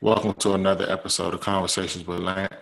Welcome 0.00 0.34
to 0.34 0.52
another 0.52 0.88
episode 0.88 1.34
of 1.34 1.40
Conversations 1.40 2.06
with 2.06 2.20
Lamp. 2.20 2.54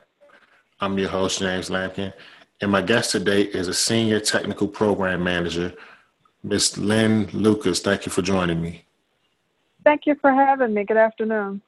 I'm 0.80 0.98
your 0.98 1.10
host, 1.10 1.40
James 1.40 1.68
Lampkin, 1.68 2.14
and 2.62 2.72
my 2.72 2.80
guest 2.80 3.12
today 3.12 3.42
is 3.42 3.68
a 3.68 3.74
senior 3.74 4.20
technical 4.20 4.66
program 4.66 5.22
manager, 5.22 5.74
Miss 6.42 6.78
Lynn 6.78 7.28
Lucas. 7.34 7.80
Thank 7.80 8.06
you 8.06 8.10
for 8.10 8.22
joining 8.22 8.62
me. 8.62 8.86
Thank 9.84 10.06
you 10.06 10.14
for 10.14 10.32
having 10.32 10.72
me. 10.72 10.84
Good 10.84 10.96
afternoon. 10.96 11.60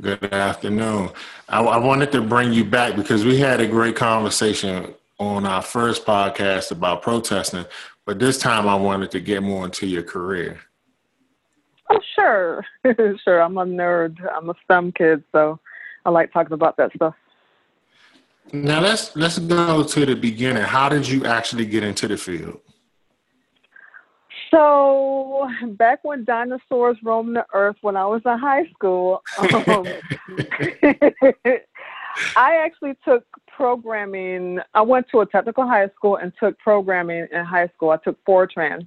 Good 0.00 0.32
afternoon. 0.32 1.10
I, 1.48 1.64
I 1.64 1.78
wanted 1.78 2.12
to 2.12 2.22
bring 2.22 2.52
you 2.52 2.64
back 2.64 2.94
because 2.94 3.24
we 3.24 3.38
had 3.38 3.60
a 3.60 3.66
great 3.66 3.96
conversation 3.96 4.94
on 5.18 5.46
our 5.46 5.62
first 5.62 6.06
podcast 6.06 6.70
about 6.70 7.02
protesting, 7.02 7.64
but 8.04 8.20
this 8.20 8.38
time 8.38 8.68
I 8.68 8.76
wanted 8.76 9.10
to 9.10 9.18
get 9.18 9.42
more 9.42 9.64
into 9.64 9.88
your 9.88 10.04
career. 10.04 10.60
Oh, 11.90 12.00
sure. 12.14 12.64
sure. 13.24 13.40
I'm 13.40 13.58
a 13.58 13.64
nerd. 13.64 14.16
I'm 14.34 14.50
a 14.50 14.54
STEM 14.64 14.92
kid, 14.92 15.22
so 15.32 15.58
I 16.04 16.10
like 16.10 16.32
talking 16.32 16.52
about 16.52 16.76
that 16.76 16.92
stuff. 16.94 17.14
Now 18.52 18.80
let's 18.80 19.14
let's 19.16 19.38
go 19.38 19.82
to 19.82 20.06
the 20.06 20.14
beginning. 20.14 20.62
How 20.62 20.88
did 20.88 21.08
you 21.08 21.24
actually 21.24 21.66
get 21.66 21.82
into 21.82 22.06
the 22.06 22.16
field? 22.16 22.60
So 24.52 25.48
back 25.72 26.04
when 26.04 26.24
dinosaurs 26.24 26.96
roamed 27.02 27.34
the 27.36 27.44
earth, 27.52 27.76
when 27.80 27.96
I 27.96 28.06
was 28.06 28.22
in 28.24 28.38
high 28.38 28.66
school, 28.72 29.22
um, 29.38 29.86
I 32.36 32.56
actually 32.64 32.96
took 33.04 33.24
programming. 33.48 34.60
I 34.74 34.82
went 34.82 35.08
to 35.10 35.20
a 35.20 35.26
technical 35.26 35.66
high 35.66 35.88
school 35.96 36.16
and 36.16 36.32
took 36.38 36.56
programming 36.58 37.26
in 37.32 37.44
high 37.44 37.68
school. 37.74 37.90
I 37.90 37.96
took 37.96 38.24
Fortran 38.24 38.86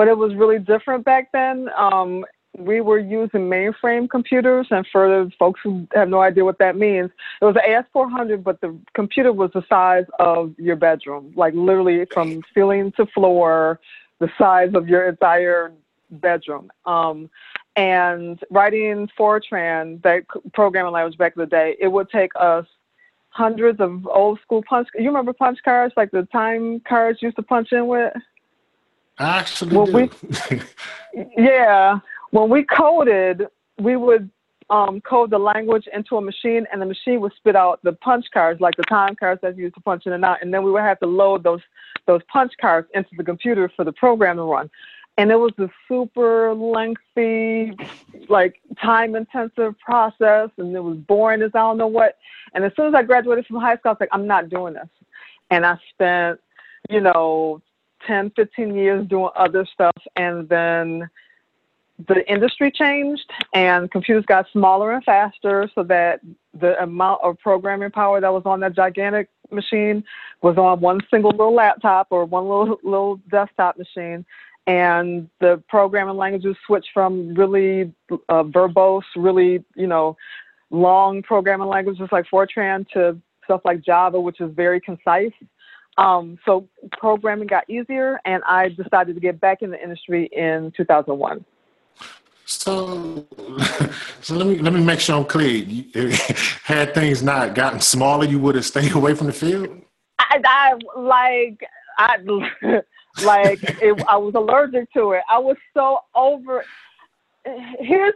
but 0.00 0.08
it 0.08 0.16
was 0.16 0.34
really 0.34 0.58
different 0.58 1.04
back 1.04 1.30
then. 1.30 1.68
Um, 1.76 2.24
we 2.56 2.80
were 2.80 2.98
using 2.98 3.50
mainframe 3.50 4.08
computers, 4.08 4.66
and 4.70 4.86
for 4.90 5.06
the 5.06 5.30
folks 5.38 5.60
who 5.62 5.86
have 5.92 6.08
no 6.08 6.22
idea 6.22 6.42
what 6.42 6.58
that 6.58 6.74
means, 6.74 7.10
it 7.42 7.44
was 7.44 7.54
an 7.62 7.84
AS400, 7.94 8.42
but 8.42 8.62
the 8.62 8.74
computer 8.94 9.30
was 9.30 9.50
the 9.52 9.62
size 9.68 10.06
of 10.18 10.54
your 10.58 10.76
bedroom, 10.76 11.34
like 11.36 11.52
literally 11.52 12.06
from 12.14 12.42
ceiling 12.54 12.92
to 12.92 13.04
floor, 13.08 13.78
the 14.20 14.30
size 14.38 14.70
of 14.72 14.88
your 14.88 15.06
entire 15.06 15.70
bedroom. 16.12 16.72
Um, 16.86 17.28
and 17.76 18.42
writing 18.48 19.06
Fortran, 19.18 20.00
that 20.00 20.22
programming 20.54 20.92
language 20.92 21.18
back 21.18 21.34
in 21.36 21.40
the 21.40 21.46
day, 21.46 21.76
it 21.78 21.88
would 21.88 22.08
take 22.08 22.30
us 22.40 22.64
hundreds 23.28 23.80
of 23.80 24.06
old 24.06 24.40
school 24.40 24.62
punch. 24.66 24.88
You 24.94 25.08
remember 25.08 25.34
punch 25.34 25.58
cards, 25.62 25.92
like 25.94 26.10
the 26.10 26.26
time 26.32 26.80
cards 26.88 27.20
used 27.20 27.36
to 27.36 27.42
punch 27.42 27.72
in 27.72 27.86
with? 27.86 28.14
I 29.20 29.38
actually 29.38 29.76
when 29.76 29.86
do. 29.86 30.10
We, 30.50 30.60
yeah, 31.36 31.98
when 32.30 32.48
we 32.48 32.64
coded, 32.64 33.46
we 33.78 33.96
would 33.96 34.30
um, 34.70 35.00
code 35.02 35.30
the 35.30 35.38
language 35.38 35.86
into 35.92 36.16
a 36.16 36.20
machine, 36.22 36.66
and 36.72 36.80
the 36.80 36.86
machine 36.86 37.20
would 37.20 37.32
spit 37.36 37.54
out 37.54 37.80
the 37.82 37.92
punch 37.92 38.24
cards, 38.32 38.60
like 38.60 38.76
the 38.76 38.84
time 38.84 39.14
cards 39.16 39.40
that 39.42 39.56
you 39.56 39.64
used 39.64 39.74
to 39.74 39.80
punch 39.82 40.06
in 40.06 40.12
and 40.12 40.24
out, 40.24 40.38
and 40.40 40.54
then 40.54 40.62
we 40.62 40.70
would 40.70 40.82
have 40.82 40.98
to 41.00 41.06
load 41.06 41.42
those 41.42 41.60
those 42.06 42.22
punch 42.32 42.52
cards 42.60 42.88
into 42.94 43.10
the 43.16 43.24
computer 43.24 43.70
for 43.76 43.84
the 43.84 43.92
program 43.92 44.36
to 44.36 44.42
run. 44.42 44.70
And 45.18 45.30
it 45.30 45.36
was 45.36 45.52
a 45.58 45.68
super 45.86 46.54
lengthy, 46.54 47.76
like 48.30 48.60
time 48.82 49.16
intensive 49.16 49.78
process, 49.78 50.48
and 50.56 50.74
it 50.74 50.80
was 50.80 50.96
boring 50.96 51.42
as 51.42 51.50
I 51.54 51.58
don't 51.58 51.76
know 51.76 51.88
what. 51.88 52.16
And 52.54 52.64
as 52.64 52.72
soon 52.74 52.86
as 52.86 52.94
I 52.94 53.02
graduated 53.02 53.44
from 53.46 53.60
high 53.60 53.76
school, 53.76 53.90
I 53.90 53.92
was 53.92 54.00
like, 54.00 54.08
I'm 54.12 54.26
not 54.26 54.48
doing 54.48 54.74
this. 54.74 54.88
And 55.50 55.66
I 55.66 55.76
spent, 55.92 56.40
you 56.88 57.00
know, 57.00 57.60
10, 58.06 58.32
15 58.36 58.74
years 58.74 59.06
doing 59.06 59.30
other 59.36 59.66
stuff. 59.72 59.96
And 60.16 60.48
then 60.48 61.08
the 62.08 62.28
industry 62.30 62.70
changed 62.70 63.30
and 63.54 63.90
computers 63.90 64.24
got 64.26 64.46
smaller 64.52 64.92
and 64.92 65.04
faster 65.04 65.70
so 65.74 65.82
that 65.84 66.20
the 66.58 66.80
amount 66.82 67.20
of 67.22 67.38
programming 67.38 67.90
power 67.90 68.20
that 68.20 68.32
was 68.32 68.42
on 68.46 68.60
that 68.60 68.74
gigantic 68.74 69.28
machine 69.50 70.02
was 70.42 70.56
on 70.56 70.80
one 70.80 71.00
single 71.10 71.30
little 71.30 71.54
laptop 71.54 72.06
or 72.10 72.24
one 72.24 72.44
little 72.44 72.78
little 72.82 73.16
desktop 73.30 73.76
machine 73.76 74.24
and 74.66 75.28
the 75.40 75.62
programming 75.68 76.16
languages 76.16 76.56
switched 76.66 76.90
from 76.94 77.34
really 77.34 77.92
uh, 78.28 78.44
verbose 78.44 79.02
really 79.16 79.64
you 79.74 79.86
know 79.86 80.16
long 80.70 81.22
programming 81.22 81.66
languages 81.66 82.08
like 82.12 82.24
fortran 82.32 82.88
to 82.88 83.20
stuff 83.44 83.60
like 83.64 83.82
java 83.82 84.20
which 84.20 84.40
is 84.40 84.50
very 84.54 84.80
concise 84.80 85.32
um, 85.98 86.38
so 86.44 86.68
programming 86.92 87.46
got 87.46 87.68
easier, 87.68 88.20
and 88.24 88.42
I 88.44 88.68
decided 88.68 89.14
to 89.14 89.20
get 89.20 89.40
back 89.40 89.62
in 89.62 89.70
the 89.70 89.82
industry 89.82 90.28
in 90.32 90.72
2001. 90.76 91.44
So, 92.46 93.26
so 94.20 94.34
let 94.34 94.46
me 94.46 94.58
let 94.58 94.72
me 94.72 94.82
make 94.82 95.00
sure 95.00 95.16
I'm 95.16 95.24
clear. 95.24 95.64
had 96.64 96.94
things 96.94 97.22
not 97.22 97.54
gotten 97.54 97.80
smaller, 97.80 98.24
you 98.24 98.38
would 98.40 98.56
have 98.56 98.64
stayed 98.64 98.92
away 98.96 99.14
from 99.14 99.28
the 99.28 99.32
field. 99.32 99.68
I, 100.18 100.40
I 100.44 100.98
like 100.98 101.64
I 101.98 102.16
like 103.22 103.62
it, 103.62 104.04
I 104.08 104.16
was 104.16 104.34
allergic 104.34 104.92
to 104.94 105.12
it. 105.12 105.22
I 105.30 105.38
was 105.38 105.56
so 105.74 106.00
over. 106.14 106.64
Here's 107.78 108.14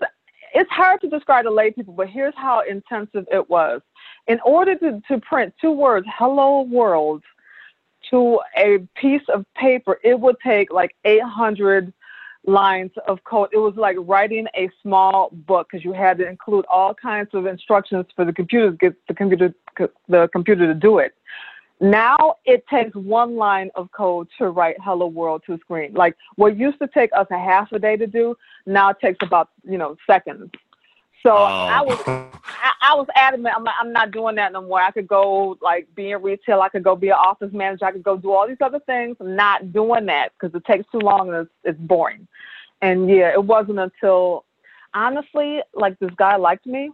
it's 0.55 0.71
hard 0.71 1.01
to 1.03 1.09
describe 1.09 1.45
to 1.45 1.51
lay 1.51 1.71
people, 1.71 1.95
but 1.95 2.09
here's 2.09 2.35
how 2.37 2.63
intensive 2.69 3.27
it 3.31 3.49
was. 3.51 3.83
In 4.27 4.41
order 4.45 4.77
to, 4.77 5.03
to 5.09 5.21
print 5.21 5.55
two 5.61 5.73
words, 5.73 6.07
"Hello 6.17 6.63
World," 6.63 7.23
to 8.11 8.41
a 8.57 8.79
piece 8.95 9.23
of 9.33 9.45
paper, 9.55 10.01
it 10.03 10.19
would 10.19 10.37
take 10.45 10.73
like 10.73 10.95
800 11.05 11.93
lines 12.47 12.93
of 13.09 13.23
code. 13.25 13.49
It 13.53 13.59
was 13.59 13.75
like 13.77 13.97
writing 14.01 14.47
a 14.57 14.69
small 14.83 15.31
book 15.33 15.69
because 15.71 15.85
you 15.85 15.93
had 15.93 16.19
to 16.19 16.29
include 16.29 16.65
all 16.71 16.95
kinds 16.95 17.31
of 17.33 17.47
instructions 17.47 18.07
for 18.15 18.25
the 18.25 18.33
computer 18.33 18.71
to 18.71 18.77
get 18.77 18.95
the 19.09 19.15
computer 19.15 19.55
the 20.09 20.29
computer 20.33 20.67
to 20.67 20.75
do 20.75 20.99
it. 20.99 21.15
Now 21.81 22.37
it 22.45 22.65
takes 22.69 22.95
one 22.95 23.37
line 23.37 23.71
of 23.75 23.91
code 23.93 24.29
to 24.39 24.49
write 24.51 24.77
"Hello 24.81 25.07
World" 25.07 25.43
to 25.47 25.59
screen. 25.59 25.93
Like 25.93 26.17
what 26.37 26.57
used 26.57 26.79
to 26.79 26.89
take 26.89 27.11
us 27.17 27.27
a 27.31 27.39
half 27.39 27.73
a 27.73 27.79
day 27.79 27.97
to 27.97 28.07
do, 28.07 28.37
now 28.67 28.91
it 28.91 28.97
takes 29.01 29.19
about 29.23 29.51
you 29.65 29.79
know 29.79 29.97
seconds. 30.07 30.51
So 31.25 31.33
oh. 31.33 31.43
I 31.43 31.81
was 31.81 31.99
I, 32.07 32.73
I, 32.83 32.95
was 32.95 33.07
adamant. 33.17 33.55
I'm 33.57 33.65
like, 33.65 33.75
I'm 33.81 33.93
not 33.93 34.11
doing 34.11 34.35
that 34.35 34.53
no 34.53 34.61
more. 34.61 34.81
I 34.81 34.91
could 34.91 35.09
go 35.09 35.57
like 35.63 35.89
be 35.95 36.11
in 36.11 36.23
retail. 36.23 36.61
I 36.61 36.69
could 36.69 36.85
go 36.85 36.95
be 36.95 37.09
an 37.09 37.15
office 37.15 37.53
manager. 37.53 37.87
I 37.87 37.93
could 37.93 38.03
go 38.03 38.19
do 38.19 38.33
all 38.33 38.47
these 38.47 38.59
other 38.61 38.81
things. 38.81 39.17
I'm 39.21 39.35
not 39.35 39.73
doing 39.73 40.07
that 40.07 40.33
because 40.39 40.55
it 40.55 40.65
takes 40.67 40.85
too 40.93 40.99
long 40.99 41.29
and 41.29 41.39
it's, 41.39 41.51
it's 41.65 41.81
boring. 41.81 42.29
And 42.83 43.09
yeah, 43.09 43.33
it 43.33 43.43
wasn't 43.43 43.79
until 43.79 44.45
honestly, 44.93 45.61
like 45.73 45.99
this 45.99 46.11
guy 46.17 46.37
liked 46.37 46.67
me 46.67 46.91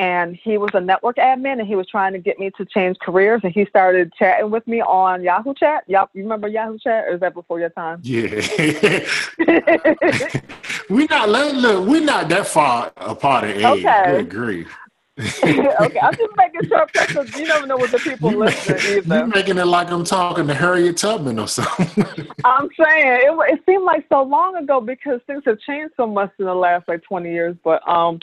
and 0.00 0.34
he 0.42 0.56
was 0.56 0.70
a 0.72 0.80
network 0.80 1.16
admin 1.16 1.58
and 1.58 1.68
he 1.68 1.76
was 1.76 1.86
trying 1.86 2.14
to 2.14 2.18
get 2.18 2.38
me 2.38 2.50
to 2.56 2.64
change 2.64 2.96
careers 3.00 3.42
and 3.44 3.52
he 3.52 3.66
started 3.66 4.10
chatting 4.18 4.50
with 4.50 4.66
me 4.66 4.80
on 4.80 5.22
Yahoo 5.22 5.52
Chat. 5.52 5.84
Yep, 5.88 6.10
you 6.14 6.22
remember 6.22 6.48
Yahoo 6.48 6.78
Chat 6.78 7.04
or 7.04 7.14
is 7.14 7.20
that 7.20 7.34
before 7.34 7.60
your 7.60 7.68
time? 7.68 8.00
Yeah. 8.02 8.30
we 10.88 11.04
not 11.04 11.28
look, 11.28 11.86
we're 11.86 12.00
not 12.00 12.30
that 12.30 12.46
far 12.46 12.90
apart 12.96 13.44
in 13.44 13.58
age. 13.58 13.64
Okay. 13.64 14.04
Good 14.06 14.30
grief. 14.30 14.74
okay, 15.44 16.00
I'm 16.00 16.14
just 16.14 16.36
making 16.36 16.66
sure 16.66 16.86
because 16.86 17.36
you 17.36 17.46
never 17.46 17.66
know 17.66 17.76
what 17.76 17.90
the 17.90 17.98
people 17.98 18.30
listening 18.30 18.98
either. 18.98 19.16
You're 19.16 19.26
making 19.26 19.58
it 19.58 19.66
like 19.66 19.90
I'm 19.90 20.04
talking 20.04 20.46
to 20.46 20.54
Harriet 20.54 20.96
Tubman 20.96 21.38
or 21.38 21.48
something. 21.48 22.06
I'm 22.44 22.70
saying 22.78 23.20
it, 23.24 23.52
it 23.52 23.60
seemed 23.66 23.84
like 23.84 24.06
so 24.08 24.22
long 24.22 24.56
ago 24.56 24.80
because 24.80 25.20
things 25.26 25.42
have 25.44 25.58
changed 25.60 25.92
so 25.96 26.06
much 26.06 26.32
in 26.38 26.46
the 26.46 26.54
last 26.54 26.88
like 26.88 27.02
20 27.02 27.30
years. 27.30 27.54
But 27.62 27.86
um, 27.86 28.20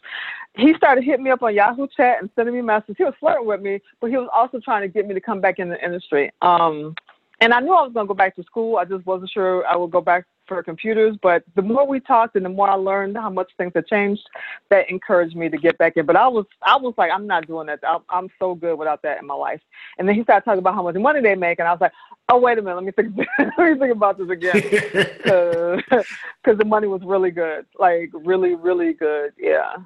he 0.57 0.73
started 0.75 1.03
hitting 1.03 1.23
me 1.23 1.31
up 1.31 1.43
on 1.43 1.53
Yahoo 1.53 1.87
Chat 1.95 2.17
and 2.21 2.29
sending 2.35 2.55
me 2.55 2.61
messages. 2.61 2.95
He 2.97 3.03
was 3.03 3.13
flirting 3.19 3.45
with 3.45 3.61
me, 3.61 3.79
but 4.01 4.09
he 4.09 4.17
was 4.17 4.29
also 4.33 4.59
trying 4.59 4.81
to 4.81 4.87
get 4.87 5.07
me 5.07 5.13
to 5.13 5.21
come 5.21 5.39
back 5.39 5.59
in 5.59 5.69
the 5.69 5.83
industry. 5.83 6.31
Um, 6.41 6.95
and 7.39 7.53
I 7.53 7.59
knew 7.59 7.73
I 7.73 7.83
was 7.83 7.93
going 7.93 8.05
to 8.05 8.07
go 8.07 8.15
back 8.15 8.35
to 8.37 8.43
school. 8.43 8.77
I 8.77 8.85
just 8.85 9.05
wasn't 9.05 9.29
sure 9.29 9.65
I 9.67 9.75
would 9.75 9.91
go 9.91 10.01
back 10.01 10.25
for 10.47 10.63
computers. 10.63 11.15
But 11.21 11.43
the 11.55 11.61
more 11.61 11.85
we 11.85 11.99
talked 11.99 12.35
and 12.35 12.43
the 12.43 12.49
more 12.49 12.69
I 12.69 12.75
learned 12.75 13.15
how 13.17 13.29
much 13.29 13.51
things 13.57 13.73
had 13.75 13.85
changed, 13.85 14.23
that 14.69 14.89
encouraged 14.89 15.35
me 15.35 15.49
to 15.49 15.57
get 15.57 15.77
back 15.77 15.97
in. 15.97 16.05
But 16.05 16.15
I 16.15 16.27
was, 16.27 16.45
I 16.63 16.77
was 16.77 16.95
like, 16.97 17.11
I'm 17.11 17.27
not 17.27 17.45
doing 17.45 17.67
that. 17.67 17.79
I'm, 17.87 18.01
I'm 18.09 18.29
so 18.39 18.55
good 18.55 18.79
without 18.79 19.03
that 19.03 19.19
in 19.19 19.27
my 19.27 19.35
life. 19.35 19.61
And 19.99 20.07
then 20.07 20.15
he 20.15 20.23
started 20.23 20.45
talking 20.45 20.59
about 20.59 20.73
how 20.73 20.83
much 20.83 20.95
money 20.95 21.21
they 21.21 21.35
make, 21.35 21.59
and 21.59 21.67
I 21.67 21.71
was 21.71 21.81
like, 21.81 21.93
oh 22.29 22.39
wait 22.39 22.57
a 22.57 22.61
minute, 22.61 22.75
let 22.75 22.83
me 22.83 22.91
think, 22.91 23.15
let 23.57 23.73
me 23.73 23.79
think 23.79 23.91
about 23.93 24.17
this 24.17 24.29
again, 24.29 24.53
because 26.43 26.57
the 26.57 26.65
money 26.65 26.87
was 26.87 27.01
really 27.03 27.31
good, 27.31 27.65
like 27.79 28.09
really, 28.13 28.55
really 28.55 28.93
good. 28.93 29.33
Yeah. 29.37 29.77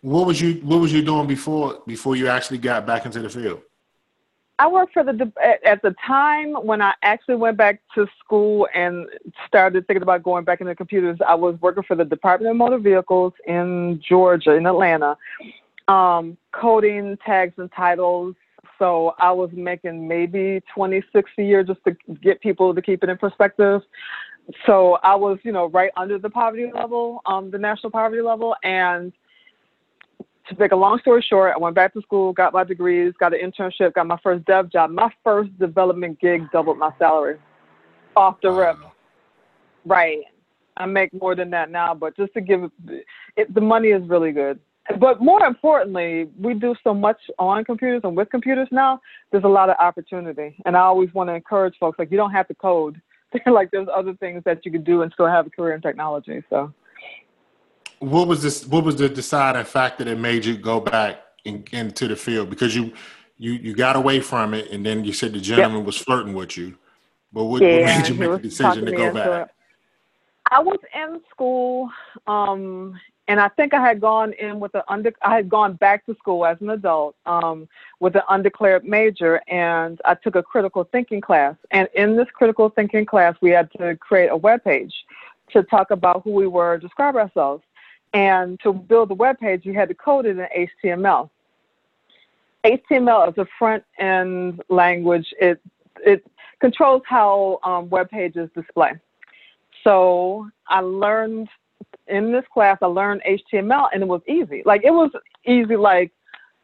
What 0.00 0.26
was 0.26 0.40
you 0.40 0.54
What 0.62 0.80
was 0.80 0.92
you 0.92 1.02
doing 1.02 1.26
before 1.26 1.82
before 1.86 2.16
you 2.16 2.28
actually 2.28 2.58
got 2.58 2.86
back 2.86 3.04
into 3.04 3.20
the 3.20 3.28
field? 3.28 3.62
I 4.60 4.66
worked 4.66 4.92
for 4.92 5.04
the 5.04 5.32
at 5.64 5.82
the 5.82 5.94
time 6.04 6.54
when 6.54 6.80
I 6.82 6.92
actually 7.02 7.36
went 7.36 7.56
back 7.56 7.80
to 7.94 8.06
school 8.18 8.68
and 8.74 9.06
started 9.46 9.86
thinking 9.86 10.02
about 10.02 10.22
going 10.22 10.44
back 10.44 10.60
into 10.60 10.74
computers. 10.74 11.18
I 11.26 11.34
was 11.34 11.56
working 11.60 11.84
for 11.84 11.96
the 11.96 12.04
Department 12.04 12.50
of 12.50 12.56
Motor 12.56 12.78
Vehicles 12.78 13.32
in 13.46 14.02
Georgia, 14.08 14.54
in 14.54 14.66
Atlanta, 14.66 15.16
um, 15.86 16.36
coding 16.52 17.16
tags 17.24 17.54
and 17.56 17.70
titles. 17.72 18.34
So 18.78 19.14
I 19.18 19.32
was 19.32 19.50
making 19.52 20.06
maybe 20.06 20.62
twenty 20.72 21.02
six 21.12 21.30
a 21.38 21.42
year 21.42 21.64
just 21.64 21.80
to 21.84 21.96
get 22.22 22.40
people 22.40 22.74
to 22.74 22.82
keep 22.82 23.02
it 23.02 23.08
in 23.08 23.18
perspective. 23.18 23.82
So 24.64 24.98
I 25.02 25.14
was, 25.14 25.38
you 25.42 25.52
know, 25.52 25.66
right 25.66 25.90
under 25.96 26.18
the 26.18 26.30
poverty 26.30 26.70
level, 26.72 27.20
um, 27.26 27.50
the 27.50 27.58
national 27.58 27.90
poverty 27.90 28.22
level, 28.22 28.56
and 28.62 29.12
to 30.48 30.56
make 30.58 30.72
a 30.72 30.76
long 30.76 30.98
story 31.00 31.24
short, 31.28 31.52
I 31.54 31.58
went 31.58 31.74
back 31.74 31.92
to 31.94 32.02
school, 32.02 32.32
got 32.32 32.52
my 32.52 32.64
degrees, 32.64 33.12
got 33.18 33.34
an 33.34 33.40
internship, 33.40 33.94
got 33.94 34.06
my 34.06 34.18
first 34.22 34.44
dev 34.46 34.70
job. 34.70 34.90
My 34.90 35.10
first 35.22 35.56
development 35.58 36.20
gig 36.20 36.50
doubled 36.52 36.78
my 36.78 36.90
salary 36.98 37.38
off 38.16 38.36
the 38.42 38.50
wow. 38.50 38.58
rip. 38.58 38.76
Right. 39.84 40.24
I 40.76 40.86
make 40.86 41.12
more 41.12 41.34
than 41.34 41.50
that 41.50 41.70
now, 41.70 41.94
but 41.94 42.16
just 42.16 42.32
to 42.34 42.40
give 42.40 42.70
it, 42.86 43.54
the 43.54 43.60
money 43.60 43.88
is 43.88 44.08
really 44.08 44.32
good. 44.32 44.60
But 44.98 45.20
more 45.20 45.44
importantly, 45.44 46.30
we 46.38 46.54
do 46.54 46.74
so 46.82 46.94
much 46.94 47.18
on 47.38 47.64
computers 47.64 48.00
and 48.04 48.16
with 48.16 48.30
computers 48.30 48.68
now. 48.70 49.00
There's 49.30 49.44
a 49.44 49.48
lot 49.48 49.68
of 49.68 49.76
opportunity, 49.78 50.56
and 50.64 50.76
I 50.76 50.80
always 50.80 51.12
want 51.12 51.28
to 51.28 51.34
encourage 51.34 51.74
folks 51.78 51.98
like 51.98 52.10
you 52.10 52.16
don't 52.16 52.30
have 52.30 52.48
to 52.48 52.54
code. 52.54 53.00
like 53.46 53.70
there's 53.70 53.88
other 53.94 54.14
things 54.14 54.42
that 54.46 54.64
you 54.64 54.72
can 54.72 54.84
do 54.84 55.02
and 55.02 55.12
still 55.12 55.26
have 55.26 55.46
a 55.46 55.50
career 55.50 55.74
in 55.74 55.82
technology. 55.82 56.42
So, 56.48 56.72
what 58.00 58.28
was 58.28 58.42
this? 58.42 58.66
What 58.66 58.84
was 58.84 58.96
the 58.96 59.08
deciding 59.08 59.64
factor 59.64 60.04
that 60.04 60.18
made 60.18 60.44
you 60.44 60.56
go 60.56 60.80
back 60.80 61.20
in, 61.44 61.64
into 61.72 62.08
the 62.08 62.16
field? 62.16 62.50
Because 62.50 62.74
you 62.74 62.92
you 63.36 63.52
you 63.52 63.74
got 63.74 63.96
away 63.96 64.20
from 64.20 64.54
it, 64.54 64.70
and 64.70 64.84
then 64.84 65.04
you 65.04 65.12
said 65.12 65.32
the 65.32 65.40
gentleman 65.40 65.78
yep. 65.78 65.86
was 65.86 65.98
flirting 65.98 66.34
with 66.34 66.56
you. 66.56 66.76
But 67.32 67.44
what, 67.44 67.62
yeah, 67.62 67.76
what 67.76 67.84
made 67.84 68.08
you 68.08 68.14
make 68.14 68.30
the 68.30 68.48
decision 68.48 68.86
to 68.86 68.92
go 68.92 69.12
back? 69.12 69.48
It. 69.48 69.54
I 70.50 70.60
was 70.60 70.78
in 70.94 71.20
school, 71.30 71.90
um, 72.26 72.98
and 73.26 73.38
I 73.38 73.48
think 73.48 73.74
I 73.74 73.86
had 73.86 74.00
gone 74.00 74.32
in 74.32 74.60
with 74.60 74.74
an 74.74 74.82
under. 74.88 75.12
I 75.22 75.36
had 75.36 75.48
gone 75.48 75.74
back 75.74 76.06
to 76.06 76.14
school 76.14 76.46
as 76.46 76.56
an 76.60 76.70
adult 76.70 77.16
um, 77.26 77.68
with 78.00 78.16
an 78.16 78.22
undeclared 78.28 78.84
major, 78.84 79.42
and 79.48 80.00
I 80.04 80.14
took 80.14 80.36
a 80.36 80.42
critical 80.42 80.84
thinking 80.84 81.20
class. 81.20 81.56
And 81.70 81.88
in 81.94 82.16
this 82.16 82.28
critical 82.32 82.70
thinking 82.70 83.04
class, 83.04 83.36
we 83.40 83.50
had 83.50 83.70
to 83.72 83.96
create 83.96 84.28
a 84.28 84.36
web 84.36 84.64
page 84.64 84.94
to 85.52 85.62
talk 85.62 85.90
about 85.90 86.22
who 86.24 86.32
we 86.32 86.46
were, 86.46 86.78
describe 86.78 87.16
ourselves, 87.16 87.62
and 88.12 88.58
to 88.60 88.72
build 88.72 89.10
the 89.10 89.14
web 89.14 89.38
page, 89.38 89.64
you 89.64 89.74
had 89.74 89.88
to 89.88 89.94
code 89.94 90.26
it 90.26 90.38
in 90.38 90.66
HTML. 90.84 91.30
HTML 92.64 93.28
is 93.28 93.38
a 93.38 93.46
front 93.58 93.84
end 93.98 94.62
language. 94.68 95.26
It 95.40 95.60
it 96.00 96.24
controls 96.60 97.02
how 97.06 97.58
um, 97.64 97.88
web 97.88 98.10
pages 98.10 98.48
display. 98.54 98.92
So 99.84 100.48
I 100.68 100.80
learned 100.80 101.48
in 102.08 102.32
this 102.32 102.44
class, 102.52 102.78
I 102.82 102.86
learned 102.86 103.22
HTML 103.26 103.88
and 103.92 104.02
it 104.02 104.08
was 104.08 104.22
easy. 104.26 104.62
Like 104.64 104.82
it 104.84 104.90
was 104.90 105.10
easy, 105.46 105.76
like 105.76 106.12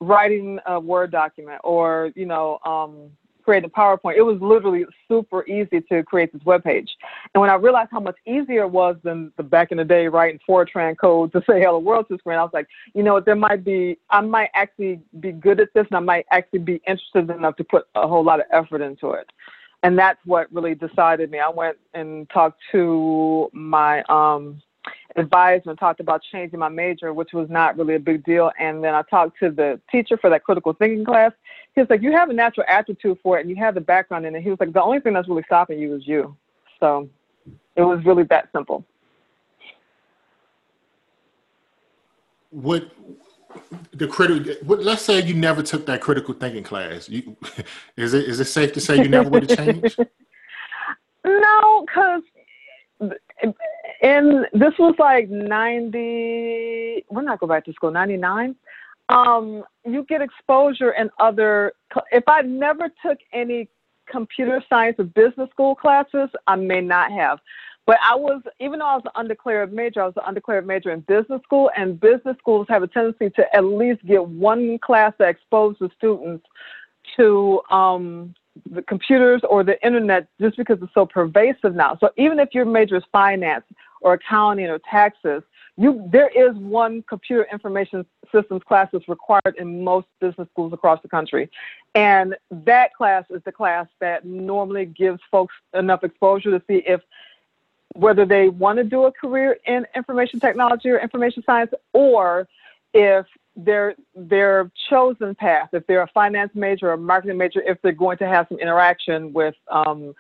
writing 0.01 0.59
a 0.67 0.81
Word 0.81 1.11
document 1.11 1.61
or, 1.65 2.13
you 2.15 2.27
know, 2.27 2.59
um, 2.65 3.11
creating 3.45 3.71
PowerPoint. 3.71 4.17
It 4.17 4.23
was 4.23 4.41
literally 4.41 4.85
super 5.09 5.47
easy 5.47 5.81
to 5.83 6.03
create 6.03 6.33
this 6.33 6.45
web 6.45 6.65
page. 6.65 6.91
And 7.35 7.41
when 7.41 7.51
I 7.51 7.55
realized 7.55 7.91
how 7.93 8.01
much 8.01 8.17
easier 8.27 8.63
it 8.63 8.71
was 8.71 8.97
than 9.03 9.33
the 9.37 9.43
back 9.43 9.71
in 9.71 9.79
the 9.79 9.85
day 9.85 10.09
writing 10.09 10.41
Fortran 10.49 10.97
code 10.99 11.33
to 11.33 11.41
say 11.49 11.61
hello 11.61 11.79
world 11.79 12.07
to 12.09 12.15
the 12.15 12.19
screen, 12.19 12.39
I 12.39 12.43
was 12.43 12.53
like, 12.53 12.67
you 12.95 13.03
know, 13.03 13.15
what, 13.15 13.27
there 13.27 13.37
might 13.37 13.65
be, 13.65 13.99
I 14.11 14.21
might 14.21 14.51
actually 14.55 15.01
be 15.21 15.33
good 15.33 15.61
at 15.61 15.69
this 15.75 15.87
and 15.91 15.97
I 15.97 16.01
might 16.01 16.27
actually 16.31 16.61
be 16.61 16.81
interested 16.87 17.31
enough 17.31 17.57
to 17.57 17.65
put 17.65 17.87
a 17.95 18.07
whole 18.07 18.25
lot 18.25 18.41
of 18.41 18.47
effort 18.53 18.81
into 18.81 19.11
it 19.11 19.31
and 19.85 19.99
that's 19.99 20.19
what 20.25 20.51
really 20.51 20.75
decided 20.75 21.31
me. 21.31 21.39
I 21.39 21.51
went 21.51 21.77
and 21.93 22.29
talked 22.31 22.59
to 22.73 23.51
my 23.53 24.03
um, 24.05 24.63
advisor 25.17 25.71
and 25.71 25.79
talked 25.79 26.01
about 26.01 26.23
changing 26.31 26.59
my 26.59 26.69
major, 26.69 27.13
which 27.13 27.33
was 27.33 27.49
not 27.49 27.77
really 27.77 27.95
a 27.95 28.01
big 28.01 28.25
deal. 28.25 28.51
And 28.59 28.83
then 28.83 28.95
I 28.95 29.03
talked 29.03 29.39
to 29.41 29.51
the 29.51 29.81
teacher 29.91 30.17
for 30.17 30.31
that 30.31 30.45
critical 30.45 30.73
thinking 30.73 31.05
class. 31.05 31.33
He 31.75 31.81
was 31.81 31.91
like, 31.91 32.03
"You 32.03 32.13
have 32.13 32.31
a 32.31 32.33
natural 32.33 32.67
aptitude 32.69 33.19
for 33.23 33.39
it, 33.39 33.43
and 33.43 33.51
you 33.51 33.57
have 33.57 33.75
the 33.75 33.81
background 33.81 34.27
in 34.27 34.35
it." 34.35 34.43
He 34.43 34.51
was 34.51 34.61
like, 34.61 34.73
"The 34.73 34.83
only 34.83 35.01
thing 35.01 35.15
that's 35.15 35.29
really 35.29 35.45
stopping 35.45 35.79
you 35.79 35.95
is 35.95 36.07
you." 36.07 36.37
So 36.81 37.09
it 37.77 37.83
was 37.83 38.05
really 38.05 38.25
that 38.25 38.49
simple. 38.53 38.85
What 42.51 42.91
the 43.93 44.07
critical 44.07 44.77
let's 44.77 45.03
say 45.03 45.21
you 45.21 45.35
never 45.35 45.63
took 45.63 45.87
that 45.87 46.01
critical 46.01 46.35
thinking 46.35 46.65
class 46.65 47.09
you 47.09 47.37
is 47.97 48.15
it 48.15 48.25
is 48.25 48.41
it 48.41 48.47
safe 48.47 48.73
to 48.73 48.81
say 48.81 48.97
you 48.97 49.09
never 49.09 49.29
would 49.29 49.49
have 49.49 49.57
changed 49.57 49.97
no 51.25 51.85
because 51.87 52.23
and 54.05 54.47
this 54.53 54.73
was 54.79 54.95
like 54.99 55.29
90 55.29 57.05
when 57.09 57.29
i 57.29 57.37
go 57.37 57.47
back 57.47 57.65
to 57.65 57.73
school? 57.73 57.91
99 57.91 58.55
um 59.09 59.65
you 59.85 60.05
get 60.05 60.23
exposure 60.23 60.93
in 60.93 61.11
other 61.19 61.73
if 62.13 62.25
i 62.29 62.41
never 62.43 62.89
took 63.05 63.19
any 63.33 63.69
computer 64.11 64.63
science 64.69 64.97
or 64.99 65.05
business 65.05 65.51
school 65.51 65.75
classes 65.75 66.29
i 66.47 66.55
may 66.55 66.81
not 66.81 67.11
have. 67.11 67.39
But 67.87 67.99
I 68.03 68.15
was, 68.15 68.43
even 68.61 68.79
though 68.79 68.87
I 68.87 68.95
was 68.95 69.03
an 69.05 69.11
undeclared 69.15 69.73
major, 69.73 70.03
I 70.03 70.07
was 70.07 70.17
an 70.17 70.23
undeclared 70.27 70.67
major 70.67 70.91
in 70.91 71.01
business 71.01 71.43
school, 71.43 71.71
and 71.77 72.01
business 72.01 72.37
schools 72.39 72.67
have 72.71 72.83
a 72.83 72.87
tendency 72.87 73.29
to 73.31 73.45
at 73.55 73.63
least 73.65 74.05
get 74.07 74.27
one 74.27 74.79
class 74.79 75.13
that 75.19 75.29
exposes 75.29 75.91
students 75.99 76.47
to 77.17 77.61
um, 77.71 78.35
the 78.71 78.83
computers 78.83 79.43
or 79.49 79.65
the 79.65 79.83
internet 79.85 80.29
just 80.41 80.57
because 80.57 80.79
it's 80.81 80.95
so 80.95 81.05
pervasive 81.05 81.75
now. 81.75 81.99
So 82.01 82.11
even 82.17 82.39
if 82.39 82.51
your 82.53 82.65
major 82.65 82.97
is 82.97 83.03
finance 83.13 83.65
or 84.01 84.15
accounting 84.15 84.67
or 84.67 84.79
taxes, 84.79 85.43
you 85.77 86.09
there 86.13 86.29
is 86.29 86.55
one 86.57 87.03
computer 87.09 87.47
information 87.51 88.05
systems 88.33 88.63
class 88.63 88.89
that's 88.93 89.09
required 89.09 89.55
in 89.59 89.83
most 89.83 90.07
business 90.21 90.49
schools 90.53 90.73
across 90.73 91.01
the 91.03 91.09
country. 91.09 91.51
And 91.95 92.37
that 92.51 92.95
class 92.95 93.25
is 93.31 93.43
the 93.45 93.53
class 93.53 93.87
that 94.01 94.25
normally 94.25 94.87
gives 94.87 95.21
folks 95.31 95.55
enough 95.73 96.05
exposure 96.05 96.51
to 96.51 96.63
see 96.67 96.83
if 96.87 97.01
whether 97.95 98.25
they 98.25 98.49
want 98.49 98.77
to 98.79 98.85
do 98.85 99.05
a 99.05 99.13
career 99.13 99.57
in 99.67 99.87
information 99.95 100.41
technology 100.41 100.91
or 100.91 100.99
information 100.99 101.43
science, 101.47 101.73
or 101.93 102.49
if 102.93 103.27
their 103.57 103.95
their 104.15 104.71
chosen 104.91 105.35
path, 105.35 105.69
if 105.73 105.87
they're 105.87 106.03
a 106.03 106.09
finance 106.09 106.51
major 106.55 106.91
or 106.91 106.95
a 106.95 106.99
marketing 106.99 107.39
major, 107.39 107.63
if 107.63 107.81
they're 107.83 107.93
going 107.93 108.19
to 108.19 108.27
have 108.27 108.47
some 108.49 108.59
interaction 108.59 109.33
with 109.33 109.55
um, 109.71 110.15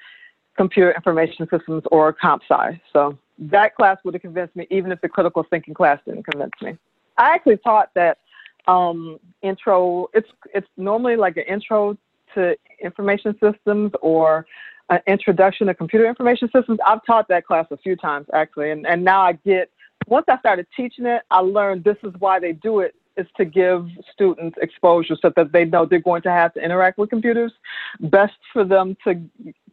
computer 0.56 0.92
information 0.92 1.48
systems 1.50 1.82
or 1.90 2.12
comp 2.12 2.42
sci. 2.48 2.80
So 2.92 3.18
that 3.38 3.74
class 3.74 3.98
would 4.04 4.14
have 4.14 4.22
convinced 4.22 4.54
me, 4.54 4.66
even 4.70 4.92
if 4.92 5.00
the 5.00 5.08
critical 5.08 5.44
thinking 5.48 5.74
class 5.74 5.98
didn't 6.06 6.24
convince 6.24 6.52
me. 6.62 6.76
I 7.18 7.34
actually 7.34 7.58
taught 7.58 7.90
that 7.94 8.18
um, 8.66 9.18
intro. 9.42 10.08
It's 10.14 10.28
it's 10.54 10.68
normally 10.76 11.16
like 11.16 11.36
an 11.36 11.44
intro 11.44 11.96
to 12.34 12.56
information 12.82 13.36
systems 13.40 13.92
or 14.00 14.46
an 14.90 15.00
introduction 15.06 15.66
to 15.68 15.74
computer 15.74 16.06
information 16.06 16.48
systems. 16.54 16.78
I've 16.86 17.04
taught 17.06 17.28
that 17.28 17.46
class 17.46 17.66
a 17.70 17.76
few 17.76 17.96
times 17.96 18.26
actually, 18.34 18.70
and, 18.70 18.86
and 18.86 19.02
now 19.02 19.22
I 19.22 19.32
get, 19.32 19.70
once 20.08 20.26
I 20.28 20.38
started 20.38 20.66
teaching 20.76 21.06
it, 21.06 21.22
I 21.30 21.40
learned 21.40 21.84
this 21.84 21.96
is 22.02 22.12
why 22.18 22.38
they 22.38 22.52
do 22.52 22.80
it 22.80 22.94
is 23.16 23.26
to 23.36 23.44
give 23.44 23.86
students 24.12 24.58
exposure 24.60 25.16
so 25.20 25.32
that 25.36 25.52
they 25.52 25.64
know 25.64 25.86
they're 25.86 26.00
going 26.00 26.23
to 26.23 26.30
have 26.30 26.52
to 26.54 26.61
interact 26.61 26.99
with 26.99 27.11
computers. 27.11 27.52
Best 28.00 28.34
for 28.52 28.64
them 28.64 28.96
to, 29.04 29.23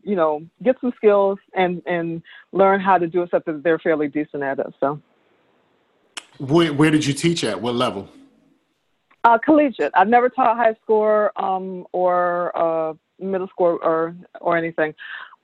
you 0.03 0.15
know, 0.15 0.41
get 0.63 0.75
some 0.81 0.93
skills 0.96 1.39
and, 1.53 1.81
and 1.86 2.22
learn 2.51 2.79
how 2.79 2.98
to 2.98 3.08
do 3.08 3.27
so 3.31 3.41
that 3.46 3.63
they're 3.63 3.79
fairly 3.79 4.08
decent 4.08 4.43
at 4.43 4.60
it. 4.60 4.74
So, 4.79 5.01
where, 6.38 6.74
where 6.74 6.91
did 6.91 7.05
you 7.05 7.13
teach 7.13 7.43
at? 7.43 7.62
What 7.62 7.75
level? 7.75 8.10
Uh, 9.24 9.38
collegiate. 9.38 9.91
I've 9.93 10.08
never 10.08 10.29
taught 10.29 10.58
high 10.58 10.74
school 10.84 11.29
um, 11.36 11.86
or 11.91 12.51
uh, 12.58 12.93
middle 13.20 13.48
school 13.48 13.77
or 13.84 14.15
or 14.39 14.58
anything. 14.58 14.96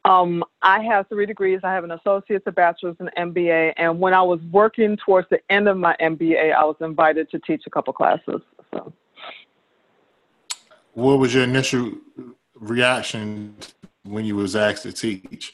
Um, 0.04 0.44
I 0.62 0.82
have 0.84 1.08
three 1.10 1.26
degrees. 1.26 1.60
I 1.64 1.74
have 1.74 1.84
an 1.84 1.92
associate's, 1.92 2.46
a 2.48 2.52
bachelor's, 2.52 2.96
and 3.00 3.10
an 3.16 3.34
MBA. 3.34 3.74
And 3.78 4.00
when 4.00 4.14
I 4.14 4.22
was 4.22 4.40
working 4.52 4.98
towards 5.06 5.28
the 5.30 5.40
end 5.50 5.68
of 5.68 5.78
my 5.78 5.96
MBA, 6.02 6.54
I 6.54 6.64
was 6.64 6.78
invited 6.80 7.30
to 7.32 7.40
teach 7.40 7.64
a 7.68 7.70
couple 7.70 7.92
classes. 7.94 8.42
So, 8.74 8.94
what 10.94 11.20
was 11.20 11.34
your 11.34 11.44
initial 11.44 11.92
reaction 12.56 13.56
when 14.08 14.26
you 14.26 14.36
was 14.36 14.56
asked 14.56 14.84
to 14.84 14.92
teach? 14.92 15.54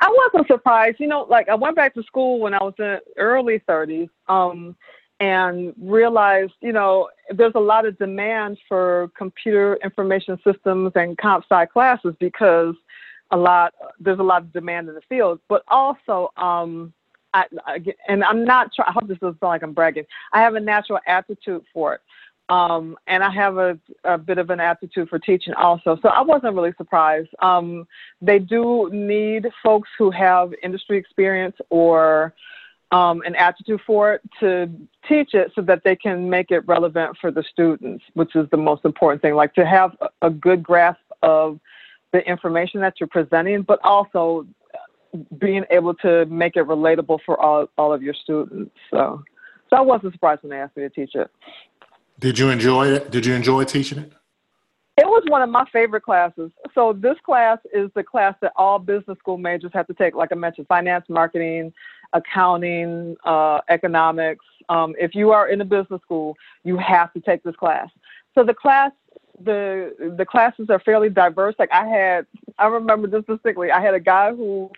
I 0.00 0.14
wasn't 0.32 0.46
surprised. 0.46 1.00
You 1.00 1.06
know, 1.06 1.22
like 1.22 1.48
I 1.48 1.54
went 1.54 1.76
back 1.76 1.94
to 1.94 2.02
school 2.02 2.38
when 2.38 2.54
I 2.54 2.62
was 2.62 2.74
in 2.78 2.98
early 3.16 3.60
30s. 3.68 4.08
Um, 4.28 4.76
and 5.20 5.72
realized, 5.80 6.52
you 6.60 6.72
know, 6.72 7.08
there's 7.30 7.54
a 7.54 7.60
lot 7.60 7.86
of 7.86 7.96
demand 7.98 8.58
for 8.68 9.10
computer 9.16 9.78
information 9.82 10.38
systems 10.44 10.92
and 10.96 11.16
comp 11.18 11.44
sci 11.50 11.66
classes 11.66 12.14
because 12.18 12.74
a 13.30 13.36
lot 13.36 13.72
there's 13.98 14.18
a 14.18 14.22
lot 14.22 14.42
of 14.42 14.52
demand 14.52 14.88
in 14.88 14.94
the 14.94 15.00
field. 15.08 15.40
But 15.48 15.62
also, 15.68 16.32
um, 16.36 16.92
I, 17.32 17.46
I, 17.66 17.84
and 18.08 18.22
I'm 18.24 18.44
not 18.44 18.72
trying. 18.74 18.88
I 18.88 18.92
hope 18.92 19.08
this 19.08 19.18
doesn't 19.18 19.40
sound 19.40 19.50
like 19.50 19.62
I'm 19.62 19.72
bragging. 19.72 20.04
I 20.32 20.40
have 20.40 20.54
a 20.54 20.60
natural 20.60 21.00
aptitude 21.06 21.64
for 21.72 21.94
it. 21.94 22.00
Um, 22.50 22.96
and 23.06 23.24
I 23.24 23.30
have 23.30 23.56
a, 23.56 23.78
a, 24.04 24.18
bit 24.18 24.36
of 24.36 24.50
an 24.50 24.60
aptitude 24.60 25.08
for 25.08 25.18
teaching 25.18 25.54
also. 25.54 25.98
So 26.02 26.10
I 26.10 26.20
wasn't 26.20 26.54
really 26.54 26.74
surprised. 26.76 27.30
Um, 27.40 27.86
they 28.20 28.38
do 28.38 28.90
need 28.92 29.48
folks 29.62 29.88
who 29.96 30.10
have 30.10 30.52
industry 30.62 30.98
experience 30.98 31.56
or 31.70 32.34
um, 32.92 33.22
an 33.22 33.34
aptitude 33.34 33.80
for 33.86 34.14
it 34.14 34.20
to 34.40 34.70
teach 35.08 35.32
it 35.32 35.52
so 35.54 35.62
that 35.62 35.82
they 35.84 35.96
can 35.96 36.28
make 36.28 36.50
it 36.50 36.60
relevant 36.68 37.16
for 37.18 37.30
the 37.30 37.42
students, 37.50 38.04
which 38.12 38.36
is 38.36 38.46
the 38.50 38.58
most 38.58 38.84
important 38.84 39.22
thing. 39.22 39.34
Like 39.34 39.54
to 39.54 39.64
have 39.64 39.96
a 40.20 40.28
good 40.28 40.62
grasp 40.62 41.00
of 41.22 41.58
the 42.12 42.20
information 42.28 42.80
that 42.82 43.00
you're 43.00 43.08
presenting, 43.08 43.62
but 43.62 43.80
also 43.82 44.46
being 45.38 45.64
able 45.70 45.94
to 45.94 46.26
make 46.26 46.56
it 46.56 46.66
relatable 46.66 47.20
for 47.24 47.40
all, 47.40 47.68
all 47.78 47.92
of 47.92 48.02
your 48.02 48.14
students. 48.14 48.70
So, 48.90 49.22
so 49.70 49.76
I 49.76 49.80
wasn't 49.80 50.12
surprised 50.12 50.42
when 50.42 50.50
they 50.50 50.58
asked 50.58 50.76
me 50.76 50.82
to 50.82 50.90
teach 50.90 51.14
it. 51.14 51.30
Did 52.20 52.38
you 52.38 52.50
enjoy 52.50 52.88
it? 52.88 53.10
Did 53.10 53.26
you 53.26 53.34
enjoy 53.34 53.64
teaching 53.64 53.98
it? 53.98 54.12
It 54.96 55.06
was 55.06 55.24
one 55.26 55.42
of 55.42 55.50
my 55.50 55.64
favorite 55.72 56.02
classes. 56.02 56.52
So 56.72 56.92
this 56.92 57.16
class 57.24 57.58
is 57.72 57.90
the 57.94 58.04
class 58.04 58.36
that 58.42 58.52
all 58.54 58.78
business 58.78 59.18
school 59.18 59.36
majors 59.36 59.72
have 59.74 59.88
to 59.88 59.94
take. 59.94 60.14
Like 60.14 60.30
I 60.30 60.36
mentioned, 60.36 60.68
finance, 60.68 61.06
marketing, 61.08 61.72
accounting, 62.12 63.16
uh, 63.24 63.60
economics. 63.68 64.44
Um, 64.68 64.94
if 64.98 65.14
you 65.14 65.32
are 65.32 65.48
in 65.48 65.60
a 65.60 65.64
business 65.64 66.00
school, 66.02 66.36
you 66.62 66.78
have 66.78 67.12
to 67.14 67.20
take 67.20 67.42
this 67.42 67.56
class. 67.56 67.88
So 68.36 68.44
the 68.44 68.54
class, 68.54 68.92
the 69.40 70.14
the 70.16 70.24
classes 70.24 70.70
are 70.70 70.78
fairly 70.78 71.10
diverse. 71.10 71.56
Like 71.58 71.72
I 71.72 71.84
had, 71.86 72.26
I 72.58 72.66
remember 72.66 73.08
this 73.08 73.24
distinctly. 73.28 73.72
I 73.72 73.80
had 73.80 73.94
a 73.94 74.00
guy 74.00 74.32
who 74.32 74.70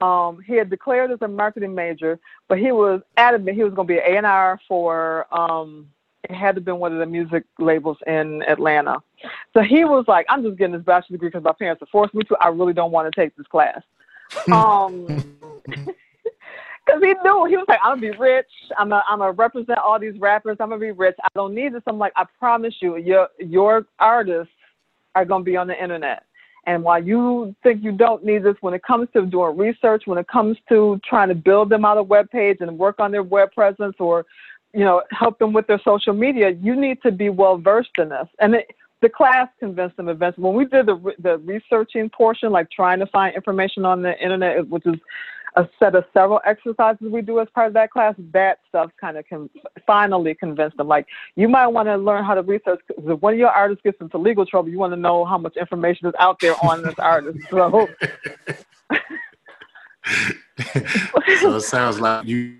um, 0.00 0.40
he 0.46 0.54
had 0.54 0.70
declared 0.70 1.10
as 1.10 1.18
a 1.20 1.28
marketing 1.28 1.74
major, 1.74 2.20
but 2.46 2.58
he 2.58 2.70
was 2.70 3.02
adamant 3.16 3.56
he 3.56 3.64
was 3.64 3.74
going 3.74 3.88
to 3.88 3.94
be 3.94 3.98
an 3.98 4.24
A&R 4.24 4.60
for 4.68 5.26
um, 5.36 5.88
had 6.30 6.54
to 6.54 6.60
been 6.60 6.78
one 6.78 6.92
of 6.92 6.98
the 6.98 7.06
music 7.06 7.44
labels 7.58 7.96
in 8.06 8.42
Atlanta. 8.42 8.98
So 9.54 9.62
he 9.62 9.84
was 9.84 10.04
like, 10.08 10.26
I'm 10.28 10.42
just 10.42 10.56
getting 10.56 10.74
this 10.74 10.82
bachelor's 10.82 11.16
degree 11.16 11.28
because 11.28 11.42
my 11.42 11.52
parents 11.52 11.82
are 11.82 11.86
forced 11.86 12.14
me 12.14 12.22
to. 12.24 12.36
I 12.40 12.48
really 12.48 12.72
don't 12.72 12.92
want 12.92 13.12
to 13.12 13.20
take 13.20 13.36
this 13.36 13.46
class. 13.46 13.80
um, 14.52 15.06
because 16.88 17.02
he 17.02 17.14
knew 17.22 17.44
he 17.46 17.56
was 17.56 17.66
like, 17.68 17.80
I'm 17.82 18.00
gonna 18.00 18.12
be 18.12 18.18
rich. 18.18 18.46
I'm 18.78 18.90
gonna 18.90 19.02
I'm 19.08 19.18
gonna 19.18 19.32
represent 19.32 19.78
all 19.78 19.98
these 19.98 20.18
rappers. 20.18 20.56
I'm 20.60 20.70
gonna 20.70 20.80
be 20.80 20.92
rich. 20.92 21.16
I 21.22 21.28
don't 21.34 21.54
need 21.54 21.74
this. 21.74 21.82
I'm 21.86 21.98
like, 21.98 22.12
I 22.16 22.24
promise 22.38 22.74
you, 22.80 22.96
your 22.96 23.28
your 23.38 23.86
artists 23.98 24.52
are 25.14 25.24
gonna 25.24 25.44
be 25.44 25.56
on 25.56 25.66
the 25.66 25.82
internet. 25.82 26.24
And 26.66 26.82
while 26.82 27.02
you 27.02 27.54
think 27.62 27.82
you 27.82 27.92
don't 27.92 28.24
need 28.24 28.42
this, 28.42 28.56
when 28.60 28.74
it 28.74 28.82
comes 28.82 29.08
to 29.14 29.24
doing 29.24 29.56
research, 29.56 30.02
when 30.04 30.18
it 30.18 30.28
comes 30.28 30.58
to 30.68 31.00
trying 31.02 31.28
to 31.28 31.34
build 31.34 31.70
them 31.70 31.86
out 31.86 31.96
a 31.96 32.02
web 32.02 32.30
page 32.30 32.58
and 32.60 32.78
work 32.78 32.96
on 32.98 33.10
their 33.10 33.22
web 33.22 33.52
presence 33.52 33.96
or 33.98 34.26
you 34.74 34.84
know, 34.84 35.02
help 35.10 35.38
them 35.38 35.52
with 35.52 35.66
their 35.66 35.80
social 35.84 36.12
media, 36.12 36.50
you 36.50 36.76
need 36.76 37.02
to 37.02 37.10
be 37.10 37.30
well 37.30 37.56
versed 37.56 37.96
in 37.98 38.10
this. 38.10 38.28
And 38.38 38.54
it, 38.54 38.74
the 39.00 39.08
class 39.08 39.48
convinced 39.58 39.96
them 39.96 40.08
eventually. 40.08 40.44
When 40.44 40.54
we 40.54 40.64
did 40.64 40.86
the 40.86 41.14
the 41.18 41.38
researching 41.38 42.10
portion, 42.10 42.50
like 42.50 42.70
trying 42.70 42.98
to 42.98 43.06
find 43.06 43.34
information 43.34 43.84
on 43.84 44.02
the 44.02 44.18
internet, 44.20 44.68
which 44.68 44.86
is 44.86 44.96
a 45.56 45.68
set 45.78 45.94
of 45.94 46.04
several 46.12 46.40
exercises 46.44 47.10
we 47.10 47.22
do 47.22 47.40
as 47.40 47.48
part 47.54 47.68
of 47.68 47.72
that 47.74 47.90
class, 47.90 48.14
that 48.32 48.58
stuff 48.68 48.90
kind 49.00 49.16
of 49.16 49.26
can 49.26 49.48
finally 49.86 50.34
convince 50.34 50.74
them. 50.76 50.86
Like, 50.86 51.06
you 51.36 51.48
might 51.48 51.68
want 51.68 51.88
to 51.88 51.96
learn 51.96 52.24
how 52.24 52.34
to 52.34 52.42
research. 52.42 52.80
Cause 52.88 53.04
if 53.06 53.20
one 53.20 53.32
of 53.32 53.38
your 53.38 53.50
artists 53.50 53.82
gets 53.82 54.00
into 54.00 54.18
legal 54.18 54.46
trouble, 54.46 54.68
you 54.68 54.78
want 54.78 54.92
to 54.92 54.96
know 54.96 55.24
how 55.24 55.38
much 55.38 55.56
information 55.56 56.06
is 56.06 56.14
out 56.18 56.38
there 56.40 56.54
on 56.62 56.82
this 56.82 56.94
artist. 56.98 57.38
So, 57.50 57.88
so 61.40 61.56
it 61.56 61.62
sounds 61.62 62.00
like 62.00 62.26
you 62.26 62.58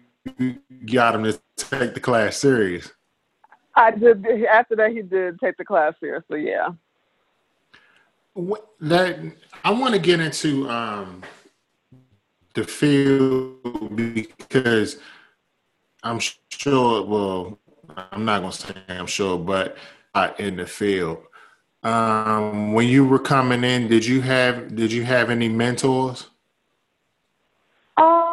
got 0.87 1.15
him 1.15 1.25
to 1.25 1.41
take 1.57 1.95
the 1.95 2.01
class 2.01 2.37
serious. 2.37 2.93
I 3.75 3.93
did. 3.93 4.27
After 4.47 4.77
that, 4.77 4.91
he 4.91 5.03
did 5.03 5.39
take 5.39 5.57
the 5.57 5.65
class 5.65 5.95
seriously. 6.01 6.47
Yeah. 6.47 6.71
That 8.81 9.19
I 9.65 9.71
want 9.71 9.95
to 9.95 10.01
get 10.01 10.21
into 10.21 10.69
um, 10.69 11.23
the 12.55 12.65
field 12.65 13.97
because 13.97 14.99
I'm 16.03 16.21
sure. 16.51 17.05
Well, 17.05 17.59
I'm 17.97 18.25
not 18.25 18.41
gonna 18.41 18.53
say 18.53 18.75
I'm 18.89 19.07
sure, 19.07 19.39
but 19.39 19.77
uh, 20.15 20.33
in 20.39 20.57
the 20.57 20.67
field. 20.67 21.19
Um, 21.85 22.73
when 22.73 22.89
you 22.89 23.07
were 23.07 23.21
coming 23.21 23.63
in, 23.63 23.87
did 23.89 24.05
you 24.05 24.21
have 24.21 24.75
did 24.75 24.93
you 24.93 25.05
have 25.05 25.31
any 25.31 25.49
mentors? 25.49 26.29
Um, 27.97 28.28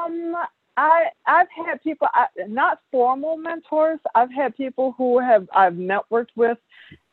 I 0.77 1.05
I've 1.25 1.48
had 1.65 1.82
people 1.82 2.08
I, 2.13 2.27
not 2.48 2.82
formal 2.91 3.38
mentors. 3.38 4.00
I've 4.13 4.32
had 4.32 4.55
people 4.55 4.94
who 4.98 5.20
have 5.20 5.48
I've 5.53 5.74
networked 5.74 6.36
with 6.36 6.58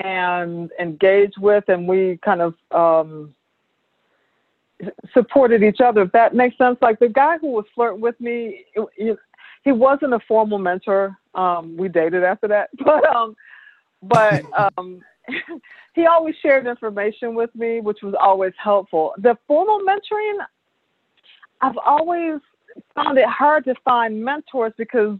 and 0.01 0.71
engaged 0.81 1.39
with, 1.39 1.65
and 1.69 1.87
we 1.87 2.19
kind 2.25 2.41
of 2.41 2.55
um, 2.73 3.35
supported 5.13 5.63
each 5.63 5.81
other. 5.81 6.03
If 6.03 6.13
that 6.13 6.35
makes 6.35 6.59
sense. 6.59 6.79
Like 6.83 6.99
the 6.99 7.09
guy 7.09 7.39
who 7.39 7.49
was 7.49 7.65
flirting 7.75 8.01
with 8.01 8.21
me, 8.21 8.65
he 9.65 9.73
wasn't 9.73 10.15
a 10.15 10.21
formal 10.27 10.59
mentor. 10.59 11.17
Um, 11.35 11.77
we 11.77 11.89
dated 11.89 12.25
after 12.25 12.49
that, 12.49 12.71
but 12.85 13.05
um, 13.15 13.37
but 14.03 14.45
um, 14.77 15.01
he 15.95 16.07
always 16.07 16.35
shared 16.43 16.67
information 16.67 17.35
with 17.35 17.55
me, 17.55 17.81
which 17.81 18.03
was 18.03 18.15
always 18.21 18.53
helpful. 18.63 19.15
The 19.19 19.39
formal 19.47 19.81
mentoring, 19.81 20.45
I've 21.61 21.79
always 21.79 22.41
found 22.95 23.19
it 23.19 23.29
hard 23.29 23.65
to 23.65 23.75
find 23.85 24.23
mentors 24.23 24.73
because 24.77 25.19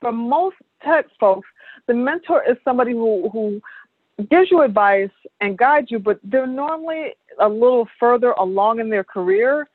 for 0.00 0.12
most 0.12 0.56
tech 0.82 1.06
folks, 1.18 1.48
the 1.86 1.94
mentor 1.94 2.42
is 2.48 2.56
somebody 2.64 2.92
who, 2.92 3.28
who 3.30 3.60
gives 4.30 4.50
you 4.50 4.62
advice 4.62 5.10
and 5.40 5.58
guides 5.58 5.90
you, 5.90 5.98
but 5.98 6.18
they're 6.24 6.46
normally 6.46 7.14
a 7.40 7.48
little 7.48 7.86
further 8.00 8.32
along 8.32 8.80
in 8.80 8.88
their 8.88 9.04
career 9.04 9.68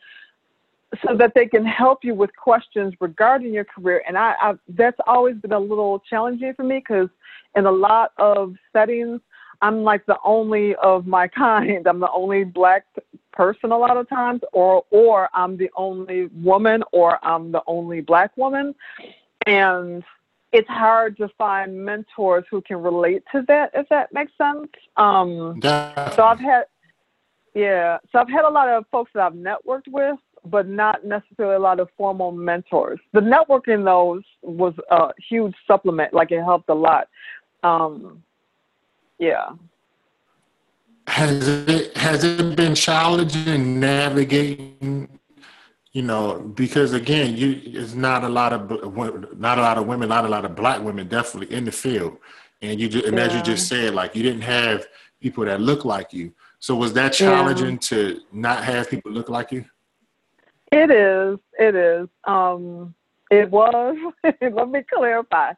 so 1.05 1.15
that 1.15 1.33
they 1.33 1.45
can 1.45 1.65
help 1.65 2.03
you 2.03 2.13
with 2.13 2.35
questions 2.35 2.93
regarding 2.99 3.53
your 3.53 3.63
career. 3.63 4.03
And 4.07 4.17
I, 4.17 4.35
I 4.41 4.53
that's 4.69 4.97
always 5.07 5.35
been 5.37 5.53
a 5.53 5.59
little 5.59 5.99
challenging 6.09 6.53
for 6.53 6.63
me 6.63 6.79
because 6.79 7.07
in 7.55 7.65
a 7.65 7.71
lot 7.71 8.11
of 8.17 8.55
settings, 8.73 9.21
I'm 9.61 9.83
like 9.83 10.05
the 10.05 10.17
only 10.23 10.75
of 10.75 11.07
my 11.07 11.27
kind. 11.43 11.87
I'm 11.87 11.99
the 11.99 12.11
only 12.11 12.43
black 12.43 12.85
person 13.31 13.71
a 13.71 13.77
lot 13.77 13.97
of 13.97 14.09
times, 14.09 14.41
or 14.51 14.85
or 14.91 15.29
I'm 15.33 15.57
the 15.57 15.71
only 15.75 16.27
woman, 16.27 16.83
or 16.91 17.23
I'm 17.25 17.51
the 17.51 17.61
only 17.67 18.01
black 18.01 18.35
woman, 18.37 18.75
and 19.45 20.03
it's 20.51 20.67
hard 20.67 21.17
to 21.17 21.29
find 21.37 21.85
mentors 21.85 22.43
who 22.51 22.61
can 22.61 22.81
relate 22.81 23.23
to 23.31 23.43
that. 23.47 23.71
If 23.73 23.87
that 23.89 24.13
makes 24.13 24.33
sense. 24.37 24.67
Um, 24.97 25.59
so 26.15 26.23
I've 26.23 26.39
had, 26.39 26.63
yeah, 27.53 27.99
so 28.11 28.19
I've 28.19 28.29
had 28.29 28.43
a 28.43 28.49
lot 28.49 28.67
of 28.67 28.85
folks 28.91 29.11
that 29.13 29.23
I've 29.23 29.33
networked 29.33 29.87
with, 29.87 30.19
but 30.45 30.67
not 30.67 31.05
necessarily 31.05 31.55
a 31.55 31.59
lot 31.59 31.79
of 31.79 31.89
formal 31.97 32.31
mentors. 32.31 32.99
The 33.13 33.21
networking 33.21 33.85
those 33.85 34.23
was 34.41 34.73
a 34.89 35.11
huge 35.29 35.55
supplement. 35.65 36.13
Like 36.13 36.31
it 36.31 36.43
helped 36.43 36.69
a 36.69 36.73
lot. 36.73 37.07
Um, 37.63 38.23
yeah. 39.21 39.51
Has 41.05 41.47
it 41.47 41.95
has 41.95 42.23
it 42.23 42.55
been 42.55 42.73
challenging 42.73 43.79
navigating 43.79 45.19
you 45.93 46.01
know 46.01 46.39
because 46.55 46.93
again 46.93 47.37
you 47.37 47.61
it's 47.65 47.93
not 47.93 48.23
a 48.23 48.29
lot 48.29 48.51
of 48.51 48.69
not 49.37 49.59
a 49.59 49.61
lot 49.61 49.77
of 49.77 49.85
women 49.85 50.09
not 50.09 50.25
a 50.25 50.27
lot 50.27 50.43
of 50.43 50.55
black 50.55 50.81
women 50.81 51.07
definitely 51.07 51.55
in 51.55 51.65
the 51.65 51.71
field. 51.71 52.17
And 52.63 52.79
you 52.79 52.89
just, 52.89 53.05
and 53.05 53.15
yeah. 53.15 53.25
as 53.25 53.35
you 53.35 53.41
just 53.43 53.67
said 53.67 53.93
like 53.93 54.15
you 54.15 54.23
didn't 54.23 54.41
have 54.41 54.87
people 55.19 55.45
that 55.45 55.61
look 55.61 55.85
like 55.85 56.13
you. 56.13 56.33
So 56.57 56.75
was 56.75 56.93
that 56.93 57.13
challenging 57.13 57.73
yeah. 57.73 57.89
to 57.89 58.21
not 58.31 58.63
have 58.63 58.89
people 58.89 59.11
look 59.11 59.29
like 59.29 59.51
you? 59.51 59.65
It 60.71 60.89
is 60.89 61.37
it 61.59 61.75
is. 61.75 62.07
Um 62.23 62.95
it 63.29 63.51
was 63.51 63.95
let 64.41 64.69
me 64.69 64.81
clarify 64.91 65.53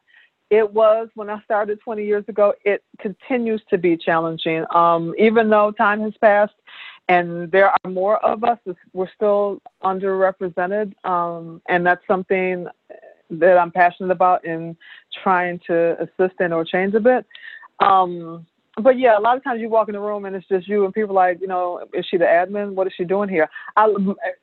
it 0.54 0.72
was 0.72 1.08
when 1.14 1.28
I 1.28 1.42
started 1.42 1.80
20 1.80 2.04
years 2.04 2.24
ago. 2.28 2.54
It 2.64 2.84
continues 3.00 3.60
to 3.70 3.76
be 3.76 3.96
challenging. 3.96 4.64
Um, 4.72 5.12
even 5.18 5.50
though 5.50 5.72
time 5.72 6.00
has 6.02 6.12
passed 6.20 6.54
and 7.08 7.50
there 7.50 7.70
are 7.70 7.90
more 7.90 8.24
of 8.24 8.44
us, 8.44 8.58
we're 8.92 9.10
still 9.16 9.60
underrepresented. 9.82 10.94
Um, 11.04 11.60
and 11.68 11.84
that's 11.84 12.06
something 12.06 12.68
that 13.30 13.58
I'm 13.58 13.72
passionate 13.72 14.12
about 14.12 14.44
in 14.44 14.76
trying 15.24 15.58
to 15.66 15.96
assist 16.00 16.40
in 16.40 16.52
or 16.52 16.64
change 16.64 16.94
a 16.94 17.00
bit. 17.00 17.26
Um, 17.80 18.46
but 18.80 18.96
yeah, 18.98 19.18
a 19.18 19.20
lot 19.20 19.36
of 19.36 19.42
times 19.42 19.60
you 19.60 19.68
walk 19.68 19.88
in 19.88 19.94
the 19.94 20.00
room 20.00 20.24
and 20.24 20.36
it's 20.36 20.46
just 20.46 20.68
you 20.68 20.84
and 20.84 20.94
people 20.94 21.16
like, 21.16 21.40
you 21.40 21.48
know, 21.48 21.84
is 21.92 22.06
she 22.08 22.16
the 22.16 22.24
admin? 22.24 22.74
What 22.74 22.86
is 22.86 22.92
she 22.96 23.04
doing 23.04 23.28
here? 23.28 23.48
I, 23.76 23.92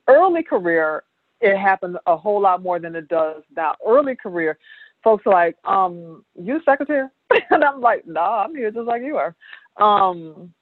early 0.09 0.43
career, 0.43 1.03
it 1.39 1.57
happened 1.57 1.97
a 2.05 2.17
whole 2.17 2.41
lot 2.41 2.61
more 2.61 2.79
than 2.79 2.95
it 2.95 3.07
does 3.07 3.43
now. 3.55 3.75
Early 3.85 4.15
career, 4.15 4.57
folks 5.03 5.25
are 5.25 5.33
like, 5.33 5.57
um, 5.65 6.23
you 6.39 6.61
secretary? 6.65 7.07
and 7.49 7.63
I'm 7.63 7.81
like, 7.81 8.05
no, 8.05 8.13
nah, 8.13 8.43
I'm 8.43 8.55
here 8.55 8.71
just 8.71 8.87
like 8.87 9.01
you 9.03 9.17
are. 9.17 9.35
Um, 9.77 10.53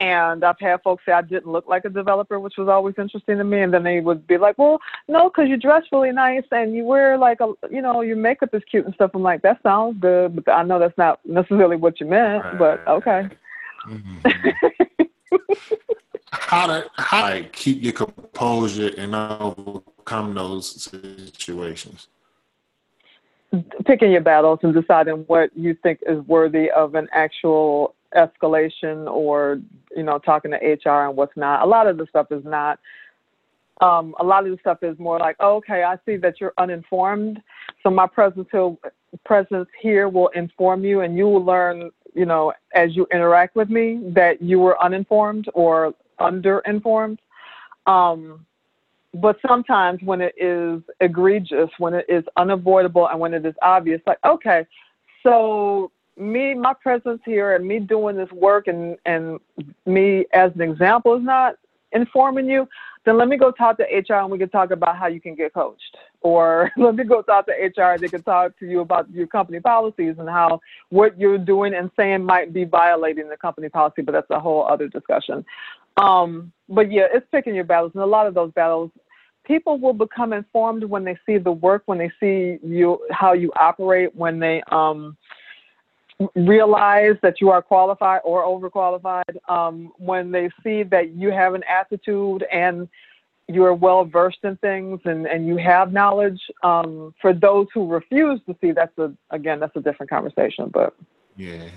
and 0.00 0.44
I've 0.44 0.60
had 0.60 0.82
folks 0.82 1.02
say 1.04 1.12
I 1.12 1.22
didn't 1.22 1.50
look 1.50 1.66
like 1.66 1.84
a 1.84 1.88
developer, 1.88 2.38
which 2.38 2.54
was 2.56 2.68
always 2.68 2.94
interesting 2.98 3.38
to 3.38 3.44
me. 3.44 3.62
And 3.62 3.74
then 3.74 3.82
they 3.82 4.00
would 4.00 4.26
be 4.26 4.38
like, 4.38 4.56
well, 4.56 4.78
no, 5.08 5.28
because 5.28 5.48
you 5.48 5.56
dress 5.56 5.82
really 5.90 6.12
nice 6.12 6.44
and 6.52 6.74
you 6.74 6.84
wear 6.84 7.18
like 7.18 7.40
a, 7.40 7.52
you 7.68 7.82
know, 7.82 8.02
your 8.02 8.16
makeup 8.16 8.50
is 8.52 8.62
cute 8.70 8.86
and 8.86 8.94
stuff. 8.94 9.10
I'm 9.14 9.22
like, 9.22 9.42
that 9.42 9.60
sounds 9.62 9.98
good, 10.00 10.36
but 10.36 10.52
I 10.52 10.62
know 10.62 10.78
that's 10.78 10.96
not 10.96 11.18
necessarily 11.24 11.76
what 11.76 11.98
you 11.98 12.06
meant, 12.06 12.44
right. 12.44 12.58
but 12.58 12.88
okay. 12.88 13.28
Mm-hmm. 13.88 15.04
how 16.30 16.66
to 16.66 16.88
how 16.96 17.30
to 17.30 17.42
keep 17.44 17.82
your 17.82 17.92
composure 17.92 18.90
and 18.96 19.14
overcome 19.14 20.34
those 20.34 20.88
situations? 21.34 22.08
Picking 23.86 24.12
your 24.12 24.20
battles 24.20 24.58
and 24.62 24.74
deciding 24.74 25.24
what 25.26 25.50
you 25.56 25.74
think 25.82 26.00
is 26.06 26.18
worthy 26.26 26.70
of 26.70 26.94
an 26.94 27.08
actual 27.12 27.94
escalation 28.14 29.06
or 29.10 29.60
you 29.96 30.02
know 30.02 30.18
talking 30.18 30.50
to 30.50 30.56
HR 30.56 31.06
and 31.08 31.16
what's 31.16 31.36
not. 31.36 31.62
A 31.62 31.66
lot 31.66 31.86
of 31.86 31.98
the 31.98 32.06
stuff 32.06 32.28
is 32.30 32.44
not 32.44 32.78
Um, 33.80 34.14
a 34.18 34.24
lot 34.24 34.44
of 34.44 34.50
the 34.50 34.58
stuff 34.58 34.82
is 34.82 34.98
more 34.98 35.18
like, 35.18 35.36
oh, 35.40 35.56
okay, 35.56 35.84
I 35.84 35.96
see 36.04 36.16
that 36.16 36.40
you're 36.40 36.54
uninformed, 36.58 37.40
so 37.82 37.90
my 37.90 38.06
presence 38.06 38.48
here, 38.50 38.76
presence 39.24 39.68
here 39.80 40.08
will 40.08 40.28
inform 40.28 40.84
you, 40.84 41.02
and 41.02 41.16
you 41.16 41.26
will 41.28 41.44
learn, 41.44 41.90
you 42.14 42.26
know, 42.26 42.52
as 42.74 42.96
you 42.96 43.06
interact 43.12 43.54
with 43.54 43.70
me, 43.70 44.00
that 44.14 44.42
you 44.42 44.58
were 44.58 44.82
uninformed 44.82 45.48
or 45.54 45.94
underinformed. 46.18 47.18
Um, 47.86 48.44
but 49.14 49.38
sometimes 49.46 50.00
when 50.02 50.20
it 50.20 50.34
is 50.36 50.82
egregious, 51.00 51.70
when 51.78 51.94
it 51.94 52.06
is 52.08 52.24
unavoidable, 52.36 53.08
and 53.08 53.18
when 53.18 53.34
it 53.34 53.44
is 53.46 53.54
obvious, 53.62 54.00
like, 54.06 54.18
okay, 54.24 54.66
so 55.22 55.90
me, 56.16 56.54
my 56.54 56.74
presence 56.74 57.20
here, 57.24 57.54
and 57.54 57.66
me 57.66 57.78
doing 57.78 58.16
this 58.16 58.30
work, 58.32 58.66
and 58.66 58.96
and 59.06 59.40
me 59.86 60.26
as 60.32 60.52
an 60.54 60.60
example 60.60 61.14
is 61.16 61.22
not 61.22 61.54
informing 61.92 62.46
you, 62.46 62.68
then 63.08 63.16
let 63.16 63.28
me 63.28 63.38
go 63.38 63.50
talk 63.50 63.78
to 63.78 63.84
HR 63.84 64.20
and 64.20 64.30
we 64.30 64.38
can 64.38 64.50
talk 64.50 64.70
about 64.70 64.98
how 64.98 65.06
you 65.06 65.20
can 65.20 65.34
get 65.34 65.54
coached. 65.54 65.96
Or 66.20 66.70
let 66.76 66.94
me 66.94 67.04
go 67.04 67.22
talk 67.22 67.46
to 67.46 67.52
HR 67.52 67.92
and 67.92 68.02
they 68.02 68.08
can 68.08 68.22
talk 68.22 68.58
to 68.58 68.66
you 68.66 68.80
about 68.80 69.10
your 69.10 69.26
company 69.26 69.60
policies 69.60 70.16
and 70.18 70.28
how 70.28 70.60
what 70.90 71.18
you're 71.18 71.38
doing 71.38 71.74
and 71.74 71.90
saying 71.96 72.22
might 72.22 72.52
be 72.52 72.64
violating 72.64 73.28
the 73.28 73.36
company 73.36 73.68
policy, 73.70 74.02
but 74.02 74.12
that's 74.12 74.30
a 74.30 74.38
whole 74.38 74.66
other 74.66 74.88
discussion. 74.88 75.44
Um, 75.96 76.52
but 76.68 76.92
yeah, 76.92 77.06
it's 77.12 77.26
picking 77.32 77.54
your 77.54 77.64
battles. 77.64 77.92
And 77.94 78.02
a 78.02 78.06
lot 78.06 78.26
of 78.26 78.34
those 78.34 78.52
battles, 78.52 78.90
people 79.44 79.78
will 79.78 79.94
become 79.94 80.34
informed 80.34 80.84
when 80.84 81.04
they 81.04 81.18
see 81.24 81.38
the 81.38 81.52
work, 81.52 81.84
when 81.86 81.98
they 81.98 82.10
see 82.20 82.58
you, 82.62 83.00
how 83.10 83.32
you 83.32 83.50
operate, 83.56 84.14
when 84.14 84.38
they, 84.38 84.62
um, 84.70 85.16
realize 86.34 87.16
that 87.22 87.40
you 87.40 87.50
are 87.50 87.62
qualified 87.62 88.20
or 88.24 88.42
overqualified 88.44 89.36
um, 89.48 89.92
when 89.98 90.30
they 90.30 90.50
see 90.62 90.82
that 90.82 91.10
you 91.10 91.30
have 91.30 91.54
an 91.54 91.62
attitude 91.68 92.44
and 92.52 92.88
you're 93.46 93.74
well 93.74 94.04
versed 94.04 94.38
in 94.42 94.56
things 94.58 95.00
and, 95.04 95.26
and 95.26 95.46
you 95.46 95.56
have 95.56 95.92
knowledge. 95.92 96.40
Um, 96.62 97.14
for 97.20 97.32
those 97.32 97.66
who 97.72 97.86
refuse 97.86 98.40
to 98.46 98.56
see, 98.60 98.72
that's 98.72 98.96
a 98.98 99.12
again 99.30 99.60
that's 99.60 99.74
a 99.76 99.80
different 99.80 100.10
conversation. 100.10 100.70
But 100.72 100.94
yeah, 101.36 101.68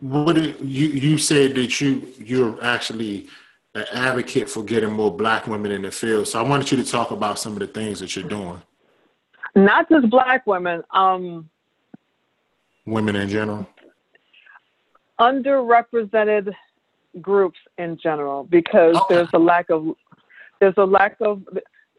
what 0.00 0.36
you 0.36 0.88
you 0.88 1.18
said 1.18 1.54
that 1.54 1.80
you 1.80 2.08
you're 2.18 2.62
actually 2.64 3.28
an 3.74 3.86
advocate 3.92 4.50
for 4.50 4.62
getting 4.62 4.92
more 4.92 5.16
Black 5.16 5.46
women 5.46 5.70
in 5.70 5.82
the 5.82 5.90
field. 5.90 6.28
So 6.28 6.38
I 6.38 6.42
wanted 6.42 6.70
you 6.70 6.82
to 6.82 6.90
talk 6.90 7.10
about 7.10 7.38
some 7.38 7.52
of 7.54 7.60
the 7.60 7.66
things 7.66 8.00
that 8.00 8.14
you're 8.16 8.28
doing. 8.28 8.60
Not 9.54 9.88
just 9.88 10.10
Black 10.10 10.46
women. 10.46 10.82
Um, 10.90 11.48
Women 12.86 13.16
in 13.16 13.28
general? 13.28 13.66
Underrepresented 15.20 16.52
groups 17.20 17.58
in 17.78 17.98
general 18.02 18.44
because 18.44 18.96
okay. 18.96 19.14
there's 19.14 19.28
a 19.34 19.38
lack 19.38 19.70
of 19.70 19.94
there's 20.60 20.74
a 20.78 20.84
lack 20.84 21.16
of 21.20 21.46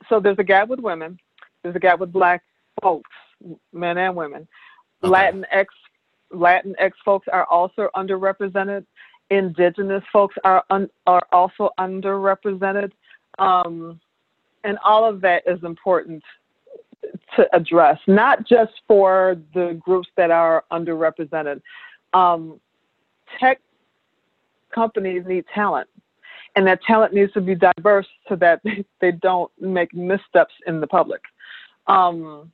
so 0.10 0.20
there's 0.20 0.40
a 0.40 0.44
gap 0.44 0.68
with 0.68 0.80
women, 0.80 1.20
there's 1.62 1.76
a 1.76 1.80
gap 1.80 2.00
with 2.00 2.12
black 2.12 2.44
folks, 2.82 3.12
men 3.72 3.98
and 3.98 4.16
women. 4.16 4.48
Okay. 5.04 5.14
Latinx 5.14 5.66
Latinx 6.34 6.92
folks 7.06 7.28
are 7.32 7.46
also 7.46 7.90
underrepresented. 7.96 8.86
Indigenous 9.30 10.04
folks 10.12 10.36
are 10.44 10.64
un, 10.70 10.90
are 11.08 11.26
also 11.32 11.70
underrepresented, 11.80 12.92
um, 13.40 14.00
and 14.64 14.78
all 14.84 15.06
of 15.08 15.22
that 15.22 15.44
is 15.48 15.64
important 15.64 16.24
to 17.36 17.48
address, 17.56 18.00
not 18.08 18.48
just 18.48 18.74
for 18.88 19.38
the 19.54 19.80
groups 19.84 20.08
that 20.18 20.32
are 20.32 20.64
underrepresented. 20.72 21.62
Um, 22.14 22.60
tech 23.40 23.60
companies 24.74 25.24
need 25.28 25.46
talent, 25.54 25.90
and 26.56 26.66
that 26.68 26.82
talent 26.84 27.14
needs 27.14 27.34
to 27.34 27.42
be 27.42 27.56
diverse 27.56 28.08
so 28.30 28.36
that 28.38 28.62
they 29.02 29.12
don't 29.12 29.52
make 29.60 29.94
missteps 29.94 30.54
in 30.68 30.80
the 30.80 30.88
public. 30.88 31.22
Um, 31.88 32.52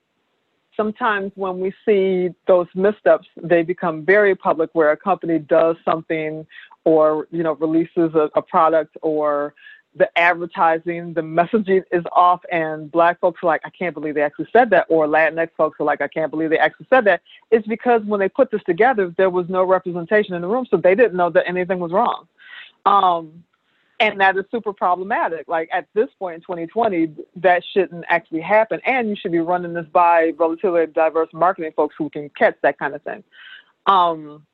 sometimes 0.75 1.32
when 1.36 1.60
we 1.60 1.74
see 1.86 2.34
those 2.48 2.68
missteps, 2.74 3.27
they 3.41 3.63
become 3.63 4.06
very 4.06 4.36
public, 4.36 4.70
where 4.74 4.91
a 4.91 4.98
company 4.98 5.39
does 5.39 5.75
something 5.84 6.46
or 6.86 7.27
you 7.32 7.44
know 7.44 7.53
releases 7.56 8.15
a, 8.15 8.29
a 8.36 8.41
product 8.41 8.95
or 9.02 9.54
the 9.95 10.10
advertising, 10.17 11.13
the 11.13 11.21
messaging 11.21 11.84
is 11.91 12.04
off, 12.12 12.41
and 12.52 12.91
black 12.91 13.19
folks 13.19 13.41
are 13.43 13.47
like, 13.47 13.62
I 13.65 13.69
can't 13.71 13.93
believe 13.93 14.15
they 14.15 14.21
actually 14.21 14.47
said 14.54 14.69
that, 14.69 14.86
or 14.88 15.08
Latinx 15.08 15.49
folks 15.58 15.80
are 15.80 15.84
like, 15.84 16.02
I 16.02 16.08
can't 16.08 16.30
believe 16.30 16.52
they 16.52 16.60
actually 16.60 16.88
said 16.89 17.06
that. 17.06 17.21
It's 17.52 17.67
because 17.67 18.04
when 18.04 18.19
they 18.19 18.30
put 18.30 18.52
this 18.52 18.62
together, 18.65 19.13
there 19.17 19.30
was 19.30 19.49
no 19.49 19.63
representation 19.63 20.36
in 20.36 20.41
the 20.41 20.47
room, 20.47 20.67
so 20.69 20.78
they 20.78 20.95
didn't 20.95 21.15
know 21.15 21.30
that 21.32 21.47
anything 21.47 21.80
was 21.80 21.91
wrong. 21.91 22.28
Um, 22.86 23.43
and 23.99 24.19
that 24.21 24.38
is 24.38 24.45
super 24.52 24.71
problematic. 24.71 25.47
Like 25.47 25.69
at 25.73 25.88
this 25.93 26.08
point 26.17 26.36
in 26.36 26.41
2020, 26.41 27.13
that 27.38 27.63
shouldn't 27.73 28.06
actually 28.08 28.41
happen, 28.41 28.80
and 28.86 29.10
you 29.10 29.15
should 29.15 29.32
be 29.32 29.39
running 29.39 29.73
this 29.73 29.88
by 29.91 30.34
relatively 30.38 30.86
diverse 30.88 31.30
marketing 31.34 31.73
folks 31.75 31.95
who 31.97 32.10
can 32.10 32.30
catch 32.30 32.56
that 32.62 32.78
kind 32.78 32.95
of 32.95 33.02
thing. 33.02 33.23
Um, 33.88 34.45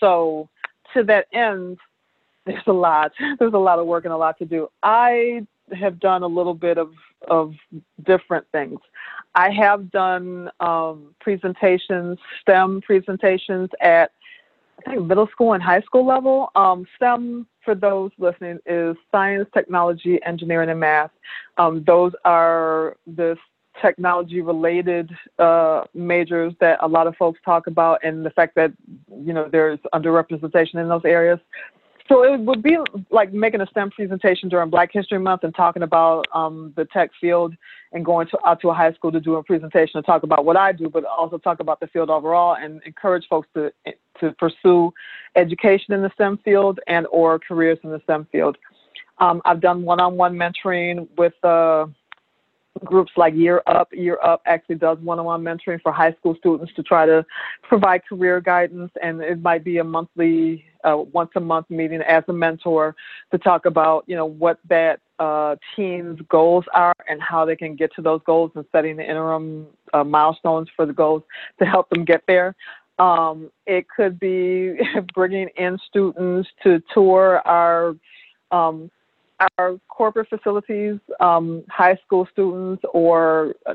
so 0.00 0.48
to 0.94 1.02
that 1.04 1.26
end, 1.32 1.78
there's 2.48 2.66
a 2.66 2.72
lot. 2.72 3.12
There's 3.38 3.54
a 3.54 3.58
lot 3.58 3.78
of 3.78 3.86
work 3.86 4.04
and 4.04 4.12
a 4.12 4.16
lot 4.16 4.38
to 4.38 4.44
do. 4.44 4.68
I 4.82 5.46
have 5.78 6.00
done 6.00 6.22
a 6.22 6.26
little 6.26 6.54
bit 6.54 6.78
of 6.78 6.92
of 7.28 7.54
different 8.04 8.46
things. 8.52 8.78
I 9.34 9.50
have 9.50 9.90
done 9.90 10.50
um, 10.60 11.14
presentations, 11.20 12.18
STEM 12.40 12.80
presentations 12.82 13.68
at 13.80 14.12
I 14.86 14.90
think 14.90 15.06
middle 15.06 15.26
school 15.26 15.54
and 15.54 15.62
high 15.62 15.80
school 15.80 16.06
level. 16.06 16.50
Um, 16.54 16.86
STEM, 16.96 17.46
for 17.64 17.74
those 17.74 18.10
listening, 18.18 18.60
is 18.66 18.96
science, 19.10 19.48
technology, 19.52 20.20
engineering, 20.24 20.70
and 20.70 20.80
math. 20.80 21.10
Um, 21.58 21.82
those 21.84 22.12
are 22.24 22.96
the 23.06 23.36
technology 23.82 24.40
related 24.40 25.10
uh, 25.38 25.84
majors 25.94 26.52
that 26.60 26.78
a 26.80 26.88
lot 26.88 27.06
of 27.06 27.16
folks 27.16 27.40
talk 27.44 27.66
about, 27.66 28.02
and 28.04 28.24
the 28.24 28.30
fact 28.30 28.54
that 28.54 28.72
you 29.10 29.32
know 29.32 29.48
there's 29.50 29.78
underrepresentation 29.92 30.76
in 30.76 30.88
those 30.88 31.04
areas. 31.04 31.40
So 32.08 32.24
it 32.24 32.40
would 32.40 32.62
be 32.62 32.78
like 33.10 33.34
making 33.34 33.60
a 33.60 33.66
STEM 33.66 33.90
presentation 33.90 34.48
during 34.48 34.70
Black 34.70 34.90
History 34.92 35.18
Month 35.18 35.44
and 35.44 35.54
talking 35.54 35.82
about 35.82 36.26
um, 36.34 36.72
the 36.74 36.86
tech 36.86 37.10
field 37.20 37.54
and 37.92 38.02
going 38.04 38.26
to, 38.28 38.38
out 38.46 38.62
to 38.62 38.70
a 38.70 38.74
high 38.74 38.92
school 38.94 39.12
to 39.12 39.20
do 39.20 39.34
a 39.34 39.42
presentation 39.42 39.98
and 39.98 40.06
talk 40.06 40.22
about 40.22 40.46
what 40.46 40.56
I 40.56 40.72
do, 40.72 40.88
but 40.88 41.04
also 41.04 41.36
talk 41.36 41.60
about 41.60 41.80
the 41.80 41.86
field 41.88 42.08
overall 42.08 42.56
and 42.56 42.82
encourage 42.86 43.26
folks 43.28 43.48
to 43.54 43.72
to 44.20 44.32
pursue 44.32 44.92
education 45.36 45.94
in 45.94 46.02
the 46.02 46.10
STEM 46.14 46.38
field 46.44 46.80
and 46.86 47.06
or 47.12 47.38
careers 47.38 47.78
in 47.84 47.90
the 47.90 48.00
STEM 48.04 48.26
field. 48.32 48.56
Um, 49.18 49.42
I've 49.44 49.60
done 49.60 49.82
one-on-one 49.82 50.34
mentoring 50.34 51.08
with 51.16 51.34
uh, 51.44 51.86
groups 52.84 53.12
like 53.16 53.34
Year 53.34 53.62
Up. 53.66 53.88
Year 53.92 54.18
Up 54.22 54.42
actually 54.46 54.76
does 54.76 54.98
one-on-one 54.98 55.42
mentoring 55.42 55.80
for 55.82 55.92
high 55.92 56.12
school 56.12 56.34
students 56.38 56.72
to 56.74 56.82
try 56.82 57.06
to 57.06 57.24
provide 57.62 58.02
career 58.06 58.40
guidance, 58.40 58.90
and 59.02 59.20
it 59.20 59.40
might 59.42 59.64
be 59.64 59.78
a 59.78 59.84
monthly, 59.84 60.64
uh, 60.84 60.96
once 61.12 61.30
a 61.36 61.40
month 61.40 61.68
meeting 61.70 62.00
as 62.02 62.24
a 62.28 62.32
mentor 62.32 62.94
to 63.30 63.38
talk 63.38 63.66
about, 63.66 64.04
you 64.06 64.16
know, 64.16 64.26
what 64.26 64.58
that 64.68 65.00
uh, 65.18 65.56
team's 65.74 66.20
goals 66.28 66.64
are 66.74 66.94
and 67.08 67.20
how 67.20 67.44
they 67.44 67.56
can 67.56 67.74
get 67.74 67.92
to 67.94 68.02
those 68.02 68.20
goals 68.24 68.50
and 68.54 68.64
setting 68.70 68.96
the 68.96 69.02
interim 69.02 69.66
uh, 69.92 70.04
milestones 70.04 70.68
for 70.76 70.86
the 70.86 70.92
goals 70.92 71.22
to 71.58 71.64
help 71.64 71.88
them 71.90 72.04
get 72.04 72.22
there. 72.26 72.54
Um, 72.98 73.50
it 73.66 73.86
could 73.88 74.18
be 74.18 74.78
bringing 75.14 75.48
in 75.56 75.78
students 75.88 76.48
to 76.62 76.82
tour 76.92 77.40
our 77.44 77.94
um, 78.50 78.90
our 79.58 79.78
corporate 79.88 80.28
facilities, 80.28 80.98
um, 81.20 81.64
high 81.68 81.96
school 82.04 82.26
students 82.32 82.82
or 82.92 83.54
uh, 83.66 83.74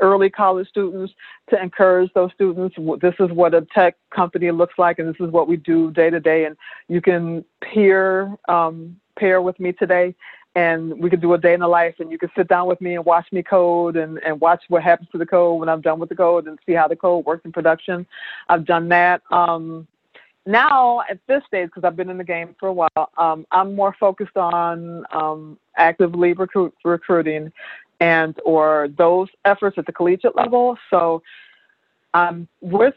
early 0.00 0.30
college 0.30 0.68
students, 0.68 1.12
to 1.50 1.60
encourage 1.60 2.12
those 2.14 2.30
students. 2.32 2.76
This 3.00 3.14
is 3.20 3.30
what 3.30 3.54
a 3.54 3.66
tech 3.74 3.96
company 4.10 4.50
looks 4.50 4.74
like, 4.78 4.98
and 4.98 5.08
this 5.08 5.20
is 5.20 5.30
what 5.30 5.48
we 5.48 5.56
do 5.56 5.90
day 5.90 6.10
to 6.10 6.20
day. 6.20 6.44
And 6.44 6.56
you 6.88 7.00
can 7.00 7.44
peer 7.60 8.36
um, 8.48 8.96
pair 9.18 9.40
with 9.40 9.58
me 9.60 9.72
today, 9.72 10.14
and 10.54 10.98
we 11.00 11.10
can 11.10 11.20
do 11.20 11.34
a 11.34 11.38
day 11.38 11.54
in 11.54 11.60
the 11.60 11.68
life, 11.68 11.94
and 11.98 12.10
you 12.10 12.18
can 12.18 12.30
sit 12.36 12.48
down 12.48 12.66
with 12.66 12.80
me 12.80 12.94
and 12.94 13.04
watch 13.04 13.26
me 13.32 13.42
code 13.42 13.96
and, 13.96 14.18
and 14.24 14.40
watch 14.40 14.62
what 14.68 14.82
happens 14.82 15.08
to 15.12 15.18
the 15.18 15.26
code 15.26 15.60
when 15.60 15.68
I'm 15.68 15.82
done 15.82 15.98
with 15.98 16.08
the 16.08 16.16
code 16.16 16.46
and 16.46 16.58
see 16.66 16.72
how 16.72 16.88
the 16.88 16.96
code 16.96 17.24
works 17.24 17.44
in 17.44 17.52
production. 17.52 18.06
I've 18.48 18.64
done 18.64 18.88
that. 18.88 19.22
Um, 19.30 19.86
now 20.46 21.00
at 21.10 21.18
this 21.26 21.42
stage, 21.46 21.66
because 21.66 21.84
I've 21.84 21.96
been 21.96 22.10
in 22.10 22.18
the 22.18 22.24
game 22.24 22.54
for 22.58 22.68
a 22.68 22.72
while, 22.72 23.10
um, 23.18 23.46
I'm 23.50 23.74
more 23.74 23.94
focused 23.98 24.36
on 24.36 25.04
um, 25.12 25.58
actively 25.76 26.32
recruit, 26.32 26.74
recruiting 26.84 27.52
and 28.00 28.38
or 28.44 28.88
those 28.96 29.28
efforts 29.44 29.78
at 29.78 29.86
the 29.86 29.92
collegiate 29.92 30.36
level. 30.36 30.76
So 30.90 31.22
I'm 32.14 32.46
with 32.60 32.94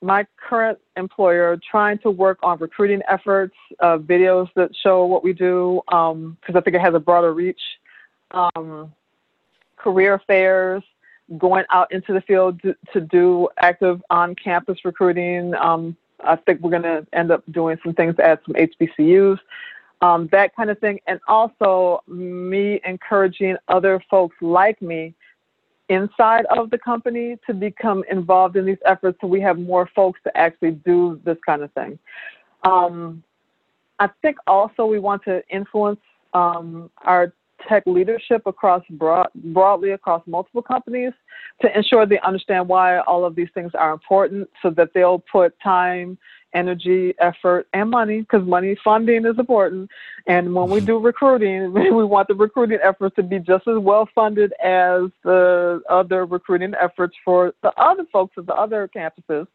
my 0.00 0.26
current 0.36 0.78
employer, 0.96 1.58
trying 1.70 1.98
to 1.98 2.10
work 2.10 2.38
on 2.42 2.58
recruiting 2.58 3.02
efforts, 3.08 3.54
uh, 3.80 3.98
videos 3.98 4.48
that 4.54 4.70
show 4.82 5.04
what 5.06 5.24
we 5.24 5.32
do, 5.32 5.82
because 5.86 6.12
um, 6.12 6.36
I 6.54 6.60
think 6.60 6.76
it 6.76 6.80
has 6.80 6.94
a 6.94 7.00
broader 7.00 7.34
reach, 7.34 7.60
um, 8.30 8.92
career 9.76 10.20
fairs, 10.26 10.82
going 11.36 11.64
out 11.70 11.90
into 11.92 12.12
the 12.12 12.20
field 12.22 12.60
to, 12.62 12.74
to 12.92 13.00
do 13.00 13.48
active 13.58 14.00
on-campus 14.08 14.78
recruiting, 14.84 15.54
um, 15.54 15.96
I 16.24 16.36
think 16.36 16.60
we're 16.60 16.70
going 16.70 16.82
to 16.82 17.06
end 17.12 17.30
up 17.30 17.42
doing 17.50 17.78
some 17.82 17.94
things 17.94 18.14
at 18.18 18.40
some 18.44 18.54
HBCUs. 18.54 19.38
um, 20.00 20.28
that 20.32 20.54
kind 20.54 20.70
of 20.70 20.78
thing. 20.78 21.00
And 21.06 21.20
also 21.28 22.02
me 22.06 22.80
encouraging 22.84 23.56
other 23.68 24.02
folks 24.10 24.36
like 24.40 24.80
me 24.80 25.14
inside 25.88 26.44
of 26.46 26.70
the 26.70 26.78
company 26.78 27.38
to 27.46 27.54
become 27.54 28.04
involved 28.10 28.56
in 28.56 28.66
these 28.66 28.78
efforts 28.84 29.18
so 29.20 29.26
we 29.26 29.40
have 29.40 29.58
more 29.58 29.88
folks 29.94 30.20
to 30.24 30.36
actually 30.36 30.72
do 30.72 31.20
this 31.24 31.38
kind 31.46 31.62
of 31.62 31.72
thing. 31.72 31.98
Um, 32.62 33.22
I 33.98 34.08
think 34.22 34.36
also 34.46 34.86
we 34.86 34.98
want 34.98 35.24
to 35.24 35.42
influence 35.48 36.00
um, 36.34 36.90
our 36.98 37.32
tech 37.68 37.82
leadership 37.86 38.42
across 38.46 38.82
broad, 38.90 39.28
broadly 39.34 39.90
across 39.92 40.22
multiple 40.26 40.62
companies 40.62 41.12
to 41.62 41.76
ensure 41.76 42.06
they 42.06 42.20
understand 42.20 42.68
why 42.68 42.98
all 43.00 43.24
of 43.24 43.34
these 43.34 43.48
things 43.54 43.72
are 43.74 43.92
important 43.92 44.48
so 44.62 44.70
that 44.70 44.90
they'll 44.94 45.22
put 45.30 45.58
time 45.60 46.18
energy 46.54 47.14
effort 47.20 47.68
and 47.74 47.90
money 47.90 48.20
because 48.20 48.46
money 48.46 48.76
funding 48.82 49.26
is 49.26 49.38
important. 49.38 49.90
And 50.26 50.54
when 50.54 50.70
we 50.70 50.80
do 50.80 50.98
recruiting 50.98 51.72
we 51.72 52.04
want 52.04 52.28
the 52.28 52.34
recruiting 52.34 52.78
efforts 52.82 53.16
to 53.16 53.22
be 53.22 53.38
just 53.38 53.66
as 53.68 53.78
well 53.78 54.08
funded 54.14 54.52
as 54.62 55.02
the 55.24 55.82
other 55.88 56.26
recruiting 56.26 56.74
efforts 56.80 57.16
for 57.24 57.52
the 57.62 57.72
other 57.76 58.04
folks 58.12 58.34
at 58.38 58.46
the 58.46 58.54
other 58.54 58.88
campuses. 58.94 59.46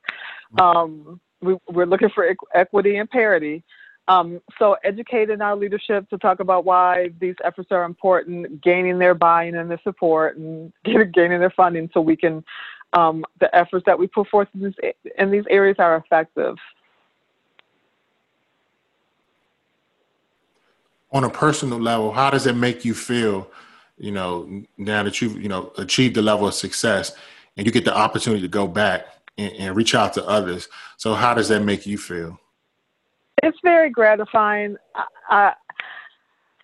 Um, 0.59 1.19
we, 1.41 1.53
are 1.75 1.85
looking 1.85 2.09
for 2.13 2.35
equity 2.53 2.97
and 2.97 3.09
parity 3.09 3.63
um, 4.07 4.41
so 4.59 4.75
educating 4.83 5.41
our 5.41 5.55
leadership 5.55 6.09
to 6.09 6.17
talk 6.17 6.39
about 6.39 6.65
why 6.65 7.11
these 7.19 7.35
efforts 7.43 7.71
are 7.71 7.83
important, 7.83 8.61
gaining 8.61 8.99
their 8.99 9.13
buy-in 9.13 9.55
and 9.55 9.71
their 9.71 9.79
support, 9.83 10.37
and 10.37 10.73
gaining 10.83 11.39
their 11.39 11.49
funding, 11.51 11.89
so 11.93 12.01
we 12.01 12.15
can 12.15 12.43
um, 12.93 13.25
the 13.39 13.53
efforts 13.55 13.85
that 13.85 13.97
we 13.97 14.07
put 14.07 14.27
forth 14.27 14.47
in, 14.53 14.61
this, 14.61 14.75
in 15.17 15.31
these 15.31 15.45
areas 15.49 15.77
are 15.79 15.97
effective. 15.97 16.55
On 21.11 21.23
a 21.23 21.29
personal 21.29 21.79
level, 21.79 22.11
how 22.11 22.29
does 22.29 22.47
it 22.47 22.55
make 22.55 22.85
you 22.85 22.93
feel? 22.93 23.49
You 23.97 24.11
know, 24.11 24.63
now 24.77 25.03
that 25.03 25.21
you've 25.21 25.39
you 25.41 25.47
know 25.47 25.71
achieved 25.77 26.15
the 26.15 26.21
level 26.21 26.47
of 26.47 26.55
success, 26.55 27.15
and 27.55 27.65
you 27.65 27.71
get 27.71 27.85
the 27.85 27.95
opportunity 27.95 28.41
to 28.41 28.47
go 28.47 28.67
back 28.67 29.05
and, 29.37 29.53
and 29.53 29.75
reach 29.75 29.93
out 29.93 30.13
to 30.13 30.25
others. 30.25 30.67
So, 30.97 31.13
how 31.13 31.35
does 31.35 31.49
that 31.49 31.61
make 31.61 31.85
you 31.85 31.99
feel? 31.99 32.39
It's 33.43 33.57
very 33.63 33.89
gratifying. 33.89 34.77
I, 35.29 35.53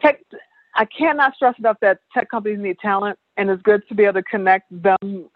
tech, 0.02 0.22
I 0.76 0.86
cannot 0.86 1.36
stress 1.36 1.56
enough 1.60 1.78
that 1.82 2.00
tech 2.13 2.32
companies 2.32 2.60
need 2.60 2.80
talent, 2.80 3.20
and 3.38 3.50
it's 3.50 3.62
good 3.62 3.88
to 3.89 3.96
be 3.96 4.04
able 4.04 4.13
to 4.13 4.24
connect 4.24 4.72
them, 4.82 5.30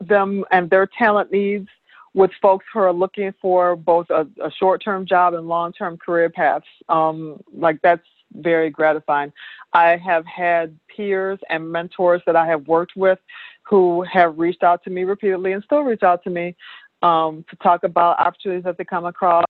them 0.00 0.44
and 0.50 0.68
their 0.70 0.88
talent 0.98 1.30
needs 1.30 1.68
with 2.14 2.30
folks 2.40 2.64
who 2.72 2.78
are 2.78 2.92
looking 2.92 3.32
for 3.42 3.76
both 3.76 4.08
a, 4.08 4.26
a 4.42 4.50
short-term 4.58 5.06
job 5.06 5.34
and 5.34 5.46
long-term 5.46 5.98
career 5.98 6.30
paths. 6.30 6.64
Um, 6.88 7.38
like 7.54 7.78
that's 7.82 8.06
very 8.32 8.70
gratifying. 8.70 9.32
I 9.74 9.98
have 9.98 10.24
had 10.24 10.78
peers 10.94 11.38
and 11.50 11.70
mentors 11.70 12.22
that 12.24 12.34
I 12.34 12.46
have 12.46 12.66
worked 12.66 12.96
with 12.96 13.18
who 13.62 14.02
have 14.10 14.38
reached 14.38 14.62
out 14.62 14.82
to 14.84 14.90
me 14.90 15.04
repeatedly 15.04 15.52
and 15.52 15.62
still 15.64 15.82
reach 15.82 16.02
out 16.02 16.24
to 16.24 16.30
me 16.30 16.56
um, 17.02 17.44
to 17.50 17.56
talk 17.56 17.84
about 17.84 18.18
opportunities 18.18 18.64
that 18.64 18.78
they 18.78 18.84
come 18.84 19.04
across 19.04 19.44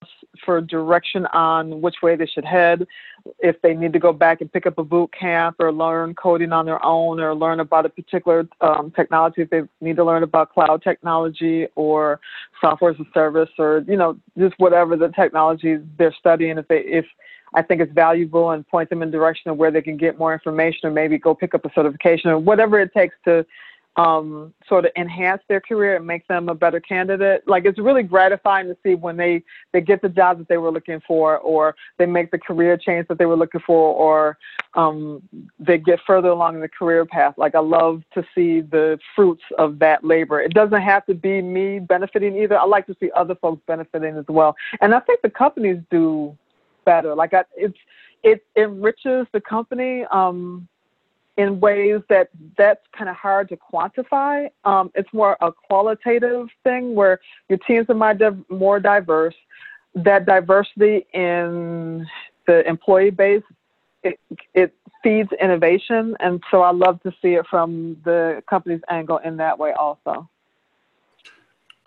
for 0.47 0.63
direction 0.63 1.27
on 1.27 1.83
which 1.83 1.97
way 2.03 2.17
they 2.17 2.25
should 2.25 2.47
head, 2.47 2.87
if 3.41 3.61
they 3.61 3.75
need 3.75 3.93
to 3.93 3.99
go 3.99 4.13
back 4.13 4.41
and 4.41 4.51
pick 4.51 4.67
up 4.67 4.79
a 4.79 4.85
boot 4.85 5.13
camp 5.13 5.57
or 5.59 5.73
learn 5.73 6.15
coding 6.15 6.53
on 6.53 6.65
their 6.65 6.83
own 6.85 7.21
or 7.21 7.35
learn 7.35 7.61
about 7.61 7.85
a 7.85 7.89
particular 7.91 8.49
um, 8.63 8.91
technology, 8.97 9.43
if 9.43 9.51
they 9.51 9.63
need 9.81 9.97
to 9.97 10.05
learn 10.05 10.23
about 10.23 10.55
cloud 10.55 10.83
technology 10.83 11.67
or 11.75 12.21
software 12.61 12.93
as 12.93 13.01
a 13.01 13.05
service 13.13 13.51
or, 13.59 13.85
you 13.89 13.97
know, 13.97 14.17
just 14.39 14.55
whatever 14.59 14.97
the 14.97 15.09
technology 15.09 15.77
they're 15.99 16.15
studying, 16.19 16.57
if 16.57 16.69
they, 16.69 16.79
if 16.79 17.05
I 17.55 17.63
think 17.63 17.81
it's 17.81 17.93
valuable 17.93 18.53
and 18.53 18.67
point 18.67 18.91
them 18.91 19.03
in 19.03 19.11
direction 19.11 19.51
of 19.51 19.57
where 19.57 19.71
they 19.71 19.83
can 19.83 19.97
get 19.97 20.19
more 20.19 20.33
information 20.33 20.81
or 20.85 20.91
maybe 20.93 21.19
go 21.19 21.35
pick 21.35 21.55
up 21.55 21.65
a 21.65 21.71
certification 21.75 22.31
or 22.31 22.39
whatever 22.39 22.79
it 22.81 22.93
takes 22.95 23.17
to 23.25 23.45
um, 23.97 24.53
sort 24.69 24.85
of 24.85 24.93
enhance 24.97 25.43
their 25.49 25.61
career 25.61 25.97
and 25.97 26.07
make 26.07 26.27
them 26.29 26.49
a 26.49 26.55
better 26.55 26.81
candidate. 26.81 27.43
Like 27.47 27.65
it's 27.65 27.79
really 27.79 28.03
gratifying 28.03 28.67
to 28.67 28.77
see 28.85 28.95
when 28.95 29.17
they 29.17 29.43
they 29.73 29.81
get 29.81 30.03
the 30.03 30.09
job 30.09 30.39
that 30.39 30.49
they 30.49 30.59
were 30.59 30.71
looking 30.71 31.01
for, 31.07 31.39
or 31.39 31.75
they 31.99 32.07
make 32.07 32.31
the 32.31 32.39
career 32.39 32.77
change 32.77 33.09
that 33.09 33.19
they 33.19 33.27
were 33.27 33.37
looking 33.37 33.63
for, 33.67 33.95
or 33.95 34.39
um, 34.75 35.23
they 35.59 35.79
get 35.79 35.99
further 36.07 36.29
along 36.29 36.57
in 36.57 36.61
the 36.61 36.69
career 36.69 37.07
path. 37.07 37.35
Like 37.39 37.55
I 37.55 37.61
love 37.61 38.03
to 38.15 38.23
see 38.35 38.61
the 38.61 38.99
fruits 39.15 39.43
of 39.59 39.79
that 39.79 40.05
labor. 40.05 40.41
It 40.41 40.53
doesn't 40.53 40.83
have 40.83 41.07
to 41.07 41.15
be 41.15 41.41
me 41.41 41.79
benefiting 41.79 42.37
either. 42.37 42.59
I 42.59 42.65
like 42.65 42.87
to 42.87 42.97
see 43.01 43.11
other 43.17 43.35
folks 43.37 43.63
benefiting 43.67 44.17
as 44.17 44.27
well, 44.29 44.55
and 44.83 44.95
I 44.95 45.01
think 45.01 45.23
the 45.23 45.31
companies 45.31 45.81
do 45.91 46.37
better. 46.85 47.15
Like 47.15 47.33
I, 47.33 47.45
it's 47.57 47.79
it 48.23 48.45
enriches 48.57 49.27
the 49.33 49.41
company. 49.41 50.05
Um, 50.11 50.69
in 51.37 51.61
ways 51.61 52.01
that 52.09 52.31
that's 52.57 52.81
kind 52.97 53.11
of 53.11 53.17
hard 53.17 53.49
to 53.51 53.57
quantify. 53.57 54.49
Um, 54.65 54.91
it's 54.95 55.13
more 55.13 55.37
a 55.41 55.53
qualitative 55.53 56.49
thing 56.65 56.95
where 56.95 57.21
your 57.49 57.59
teams 57.59 57.87
are 57.89 58.37
more 58.49 58.81
diverse. 58.81 59.35
That 59.95 60.27
diversity 60.27 61.07
in 61.13 62.07
the 62.47 62.67
employee 62.69 63.11
base 63.11 63.43
it, 64.07 64.21
it 64.55 64.75
feeds 65.03 65.31
innovation, 65.41 66.17
and 66.21 66.43
so 66.51 66.63
I 66.63 66.71
love 66.73 67.03
to 67.03 67.13
see 67.23 67.35
it 67.35 67.47
from 67.49 67.97
the 68.05 68.43
company's 68.49 68.81
angle 68.89 69.19
in 69.19 69.37
that 69.39 69.59
way 69.59 69.73
also. 69.73 70.29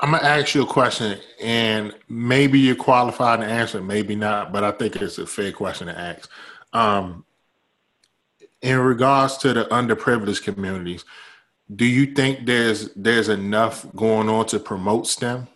I'm 0.02 0.12
gonna 0.12 0.24
ask 0.24 0.56
you 0.56 0.64
a 0.64 0.66
question, 0.66 1.20
and 1.42 1.94
maybe 2.08 2.60
you're 2.60 2.76
qualified 2.76 3.42
to 3.42 3.46
answer, 3.46 3.82
maybe 3.82 4.16
not, 4.16 4.52
but 4.52 4.64
I 4.64 4.72
think 4.72 4.96
it's 4.96 5.18
a 5.18 5.26
fair 5.26 5.52
question 5.52 5.88
to 5.88 5.98
ask. 5.98 6.30
Um, 6.72 7.26
in 8.62 8.80
regards 8.80 9.38
to 9.38 9.54
the 9.54 9.66
underprivileged 9.66 10.44
communities, 10.44 11.06
do 11.76 11.86
you 11.86 12.08
think 12.08 12.46
there's 12.46 12.94
there's 12.94 13.30
enough 13.30 13.86
going 13.96 14.30
on 14.30 14.46
to 14.48 14.60
promote 14.60 15.08
STEM? 15.08 15.48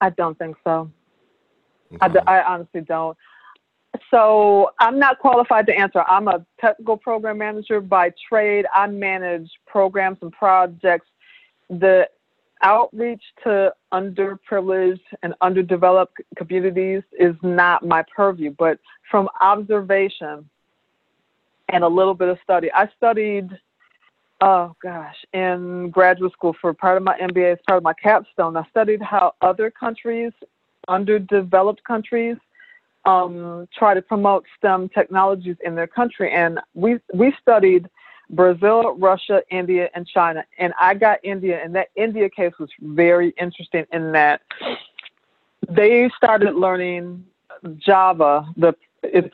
I 0.00 0.10
don't 0.10 0.38
think 0.38 0.56
so. 0.64 0.90
Okay. 2.02 2.18
I, 2.26 2.38
I 2.38 2.54
honestly 2.54 2.80
don't. 2.82 3.16
So 4.10 4.70
I'm 4.78 4.98
not 4.98 5.18
qualified 5.18 5.66
to 5.66 5.76
answer. 5.76 6.02
I'm 6.08 6.28
a 6.28 6.46
technical 6.60 6.96
program 6.96 7.38
manager 7.38 7.80
by 7.80 8.12
trade. 8.28 8.66
I 8.74 8.86
manage 8.86 9.50
programs 9.66 10.18
and 10.22 10.32
projects. 10.32 11.08
The 11.68 12.08
outreach 12.62 13.22
to 13.42 13.72
underprivileged 13.92 15.00
and 15.22 15.34
underdeveloped 15.40 16.16
communities 16.36 17.02
is 17.18 17.34
not 17.42 17.84
my 17.84 18.04
purview, 18.14 18.54
but 18.58 18.78
from 19.10 19.28
observation, 19.40 20.48
and 21.72 21.84
a 21.84 21.88
little 21.88 22.14
bit 22.14 22.28
of 22.28 22.38
study. 22.42 22.70
I 22.72 22.88
studied, 22.96 23.48
oh 24.40 24.74
gosh, 24.82 25.16
in 25.32 25.90
graduate 25.90 26.32
school 26.32 26.54
for 26.60 26.72
part 26.72 26.96
of 26.96 27.02
my 27.02 27.18
MBA 27.18 27.52
as 27.52 27.58
part 27.66 27.78
of 27.78 27.82
my 27.82 27.94
capstone. 27.94 28.56
I 28.56 28.64
studied 28.70 29.02
how 29.02 29.34
other 29.40 29.70
countries, 29.70 30.32
underdeveloped 30.88 31.82
countries, 31.84 32.36
um, 33.04 33.66
try 33.76 33.94
to 33.94 34.02
promote 34.02 34.44
STEM 34.58 34.90
technologies 34.90 35.56
in 35.64 35.74
their 35.74 35.86
country. 35.86 36.30
And 36.32 36.60
we 36.74 36.98
we 37.14 37.34
studied 37.40 37.88
Brazil, 38.30 38.94
Russia, 38.96 39.42
India, 39.50 39.88
and 39.94 40.06
China. 40.06 40.44
And 40.58 40.72
I 40.78 40.94
got 40.94 41.18
India, 41.22 41.60
and 41.62 41.74
that 41.74 41.88
India 41.96 42.28
case 42.28 42.52
was 42.58 42.70
very 42.80 43.34
interesting 43.40 43.86
in 43.92 44.12
that 44.12 44.42
they 45.68 46.10
started 46.16 46.54
learning 46.54 47.24
Java, 47.78 48.46
the 48.56 48.74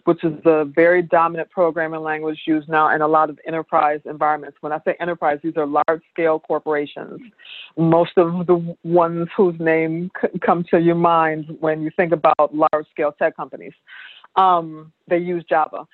which 0.05 0.23
is 0.23 0.33
the 0.45 0.71
very 0.75 1.03
dominant 1.03 1.51
programming 1.51 2.01
language 2.01 2.41
used 2.47 2.69
now 2.69 2.95
in 2.95 3.01
a 3.03 3.09
lot 3.09 3.31
of 3.31 3.39
enterprise 3.47 4.01
environments. 4.05 4.57
When 4.61 4.73
I 4.73 4.81
say 4.85 4.97
enterprise, 5.01 5.41
these 5.43 5.57
are 5.57 5.67
large 5.67 6.03
scale 6.13 6.39
corporations. 6.39 7.21
Most 7.77 8.13
of 8.17 8.47
the 8.47 8.77
ones 8.85 9.29
whose 9.37 9.59
name 9.59 10.11
come 10.41 10.65
to 10.71 10.81
your 10.81 10.95
mind 10.95 11.57
when 11.61 11.83
you 11.83 11.91
think 11.97 12.13
about 12.13 12.55
large 12.55 12.87
scale 12.91 13.13
tech 13.13 13.37
companies, 13.37 13.73
um, 14.37 14.93
they 15.09 15.19
use 15.19 15.45
Java. 15.49 15.87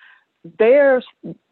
They're, 0.58 1.02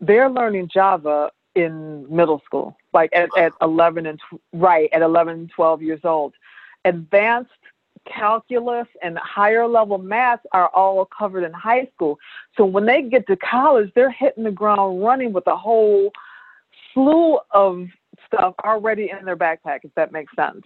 they're 0.01 0.31
learning 0.31 0.69
Java 0.73 1.31
in 1.55 2.07
middle 2.15 2.43
school, 2.45 2.77
like 2.93 3.11
at, 3.15 3.29
at 3.37 3.53
11 3.63 4.07
and, 4.07 4.21
right, 4.53 4.91
at 4.93 5.03
11, 5.03 5.51
12 5.55 5.83
years 5.83 6.01
old. 6.05 6.35
Advanced 6.85 7.51
calculus 8.07 8.87
and 9.03 9.19
higher 9.19 9.67
level 9.67 9.99
math 9.99 10.41
are 10.53 10.69
all 10.69 11.05
covered 11.07 11.45
in 11.45 11.53
high 11.53 11.89
school. 11.95 12.19
So 12.57 12.65
when 12.65 12.87
they 12.87 13.03
get 13.03 13.27
to 13.29 13.37
college, 13.37 13.91
they're 13.95 14.11
hitting 14.11 14.45
the 14.45 14.51
ground 14.51 15.03
running 15.03 15.33
with 15.33 15.47
a 15.47 15.57
whole 15.57 16.11
slew 16.93 17.39
of 17.51 17.87
stuff 18.27 18.55
already 18.65 19.11
in 19.11 19.25
their 19.25 19.37
backpack, 19.37 19.81
if 19.85 19.95
that 19.95 20.13
makes 20.13 20.35
sense. 20.35 20.63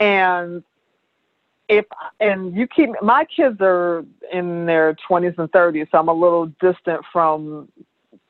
And 0.00 0.62
if 1.68 1.84
and 2.20 2.54
you 2.54 2.66
keep 2.66 2.90
my 3.02 3.24
kids 3.24 3.58
are 3.60 4.04
in 4.32 4.66
their 4.66 4.96
20s 5.08 5.38
and 5.38 5.50
30s, 5.52 5.88
so 5.90 5.98
I'm 5.98 6.08
a 6.08 6.12
little 6.12 6.46
distant 6.60 7.02
from 7.12 7.68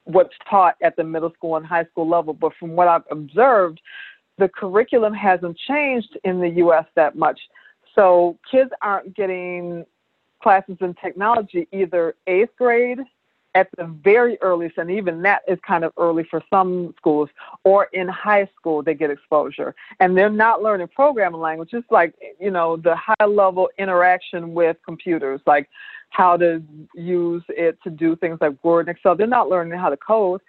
what's 0.05 0.35
taught 0.48 0.76
at 0.83 0.96
the 0.96 1.05
middle 1.05 1.33
school 1.33 1.57
and 1.57 1.66
high 1.66 1.85
school 1.85 2.09
level. 2.09 2.35
But 2.35 2.52
from 2.59 2.76
what 2.76 2.88
I've 2.88 3.05
observed, 3.11 3.81
the 4.38 4.48
curriculum 4.48 5.14
hasn't 5.14 5.57
changed 5.57 6.18
in 6.24 6.40
the 6.40 6.48
U.S. 6.48 6.85
that 6.94 7.16
much. 7.16 7.40
So 7.94 8.38
kids 8.50 8.70
aren't 8.81 9.14
getting 9.14 9.85
classes 10.42 10.76
in 10.81 10.94
technology 10.94 11.68
either 11.72 12.14
eighth 12.26 12.50
grade 12.57 12.98
at 13.55 13.68
the 13.76 13.85
very 14.02 14.38
earliest, 14.40 14.78
and 14.78 14.90
even 14.90 15.20
that 15.20 15.42
is 15.46 15.59
kind 15.66 15.85
of 15.85 15.92
early 15.98 16.24
for 16.31 16.42
some 16.48 16.94
schools, 16.96 17.28
or 17.64 17.88
in 17.92 18.09
high 18.09 18.48
school 18.59 18.83
they 18.83 18.94
get 18.94 19.11
exposure. 19.11 19.74
And 20.00 20.16
they're 20.16 20.31
not 20.31 20.62
learning 20.62 20.88
programming 20.88 21.40
language, 21.40 21.70
it's 21.74 21.90
like, 21.90 22.14
you 22.40 22.50
know, 22.50 22.78
the 22.78 22.96
high 22.96 23.26
level 23.26 23.68
interaction 23.78 24.55
with 24.55 24.78
computers, 24.87 25.40
like 25.46 25.68
how 26.09 26.37
to 26.38 26.62
use 26.94 27.42
it 27.50 27.78
to 27.85 27.90
do 27.90 28.16
things 28.16 28.38
like 28.40 28.52
Word 28.64 28.88
and 28.88 28.96
Excel. 28.96 29.16
They're 29.16 29.26
not 29.26 29.50
learning 29.50 29.78
how 29.78 29.90
to 29.90 29.98
code. 29.98 30.40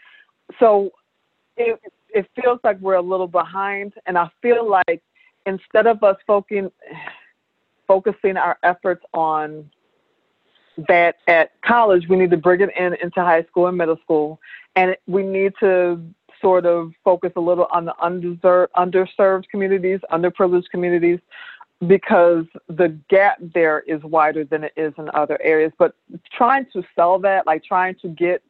So 0.59 0.91
it, 1.57 1.79
it 2.09 2.25
feels 2.41 2.59
like 2.63 2.79
we're 2.79 2.95
a 2.95 3.01
little 3.01 3.27
behind, 3.27 3.93
and 4.05 4.17
I 4.17 4.29
feel 4.41 4.69
like 4.69 5.01
instead 5.45 5.87
of 5.87 6.01
us 6.03 6.15
focusing, 6.25 6.71
focusing 7.87 8.37
our 8.37 8.57
efforts 8.63 9.03
on 9.13 9.69
that 10.87 11.17
at 11.27 11.51
college 11.61 12.07
we 12.09 12.15
need 12.15 12.31
to 12.31 12.37
bring 12.37 12.61
it 12.61 12.69
in 12.77 12.95
into 12.95 13.21
high 13.21 13.43
school 13.43 13.67
and 13.67 13.77
middle 13.77 13.97
school, 14.03 14.39
and 14.75 14.95
we 15.07 15.23
need 15.23 15.53
to 15.59 16.01
sort 16.41 16.65
of 16.65 16.91
focus 17.03 17.31
a 17.35 17.39
little 17.39 17.67
on 17.71 17.85
the 17.85 17.93
underserved, 18.03 18.67
underserved 18.75 19.47
communities, 19.49 19.99
underprivileged 20.11 20.69
communities, 20.71 21.19
because 21.87 22.45
the 22.67 22.89
gap 23.09 23.37
there 23.53 23.81
is 23.81 24.01
wider 24.03 24.43
than 24.43 24.63
it 24.63 24.73
is 24.75 24.93
in 24.97 25.09
other 25.13 25.39
areas. 25.41 25.71
But 25.77 25.95
trying 26.35 26.65
to 26.73 26.83
sell 26.95 27.19
that, 27.19 27.45
like 27.45 27.63
trying 27.63 27.95
to 28.01 28.09
get 28.09 28.43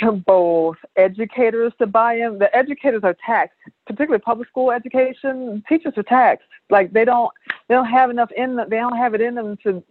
both 0.26 0.76
educators 0.96 1.72
to 1.78 1.86
buy 1.86 2.14
in. 2.14 2.38
The 2.38 2.54
educators 2.54 3.02
are 3.04 3.16
taxed, 3.24 3.58
particularly 3.86 4.20
public 4.20 4.48
school 4.48 4.70
education. 4.70 5.62
Teachers 5.68 5.94
are 5.96 6.02
taxed. 6.02 6.46
Like 6.70 6.92
they 6.92 7.04
don't 7.04 7.30
they 7.68 7.74
don't 7.74 7.86
have 7.86 8.10
enough 8.10 8.30
in 8.36 8.56
them. 8.56 8.68
They 8.70 8.76
don't 8.76 8.96
have 8.96 9.14
it 9.14 9.20
in 9.20 9.34
them 9.34 9.56
to 9.64 9.82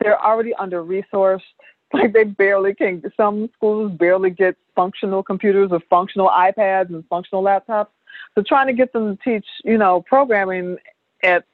they're 0.00 0.22
already 0.22 0.54
under 0.54 0.82
resourced. 0.82 1.42
Like 1.94 2.14
they 2.14 2.24
barely 2.24 2.74
can. 2.74 3.02
Some 3.18 3.50
schools 3.54 3.92
barely 3.92 4.30
get 4.30 4.56
functional 4.74 5.22
computers 5.22 5.72
or 5.72 5.80
functional 5.90 6.30
iPads 6.30 6.88
and 6.88 7.04
functional 7.10 7.42
laptops. 7.42 7.88
So 8.34 8.42
trying 8.42 8.66
to 8.68 8.72
get 8.72 8.94
them 8.94 9.14
to 9.14 9.22
teach, 9.22 9.44
you 9.62 9.76
know, 9.76 10.00
programming 10.00 10.78
at 11.22 11.44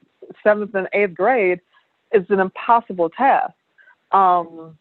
seventh 0.44 0.76
and 0.76 0.86
eighth 0.92 1.14
grade 1.14 1.60
is 2.12 2.24
an 2.28 2.38
impossible 2.38 3.10
task. 3.10 3.52
Um, 4.12 4.78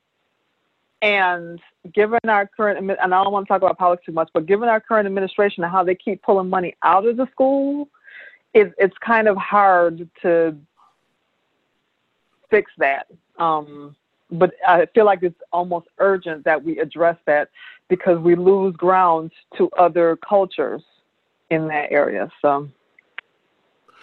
and 1.01 1.60
given 1.93 2.19
our 2.27 2.47
current, 2.47 2.79
and 2.79 3.13
I 3.13 3.23
don't 3.23 3.31
want 3.31 3.45
to 3.45 3.49
talk 3.49 3.62
about 3.62 3.77
politics 3.77 4.05
too 4.05 4.12
much, 4.12 4.29
but 4.33 4.45
given 4.45 4.67
our 4.67 4.79
current 4.79 5.05
administration 5.05 5.63
and 5.63 5.71
how 5.71 5.83
they 5.83 5.95
keep 5.95 6.21
pulling 6.23 6.49
money 6.49 6.75
out 6.83 7.05
of 7.05 7.17
the 7.17 7.27
school, 7.31 7.89
it, 8.53 8.73
it's 8.77 8.97
kind 9.05 9.27
of 9.27 9.38
hard 9.38 10.10
to 10.23 10.57
fix 12.49 12.71
that. 12.77 13.07
Um, 13.38 13.95
but 14.31 14.53
I 14.67 14.88
feel 14.93 15.05
like 15.05 15.23
it's 15.23 15.39
almost 15.53 15.88
urgent 15.99 16.43
that 16.45 16.63
we 16.63 16.79
address 16.79 17.17
that 17.25 17.49
because 17.88 18.19
we 18.19 18.36
lose 18.36 18.75
ground 18.75 19.31
to 19.57 19.69
other 19.77 20.17
cultures 20.27 20.81
in 21.49 21.67
that 21.67 21.91
area. 21.91 22.29
So 22.41 22.67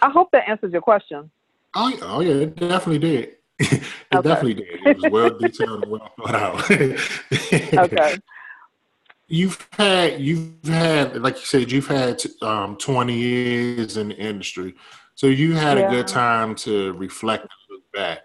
I 0.01 0.09
hope 0.09 0.31
that 0.31 0.47
answers 0.47 0.71
your 0.71 0.81
question. 0.81 1.29
Oh, 1.75 1.91
oh 2.01 2.21
yeah, 2.21 2.33
it 2.33 2.55
definitely 2.55 2.99
did. 2.99 3.35
it 3.59 3.83
okay. 4.13 4.27
definitely 4.27 4.53
did. 4.55 4.67
It 4.85 4.97
was 4.97 5.11
well 5.11 5.29
detailed 5.37 5.83
and 5.83 5.91
well 5.91 6.11
thought 6.17 6.35
out. 6.35 6.71
okay. 7.91 8.17
You've 9.27 9.67
had 9.71 10.19
you've 10.19 10.63
had 10.65 11.21
like 11.21 11.35
you 11.35 11.45
said 11.45 11.71
you've 11.71 11.87
had 11.87 12.21
um, 12.41 12.75
twenty 12.75 13.17
years 13.17 13.97
in 13.97 14.09
the 14.09 14.15
industry, 14.17 14.75
so 15.15 15.27
you 15.27 15.53
had 15.53 15.77
yeah. 15.77 15.87
a 15.87 15.89
good 15.89 16.07
time 16.07 16.53
to 16.55 16.93
reflect 16.93 17.43
and 17.43 17.51
look 17.69 17.91
back. 17.93 18.19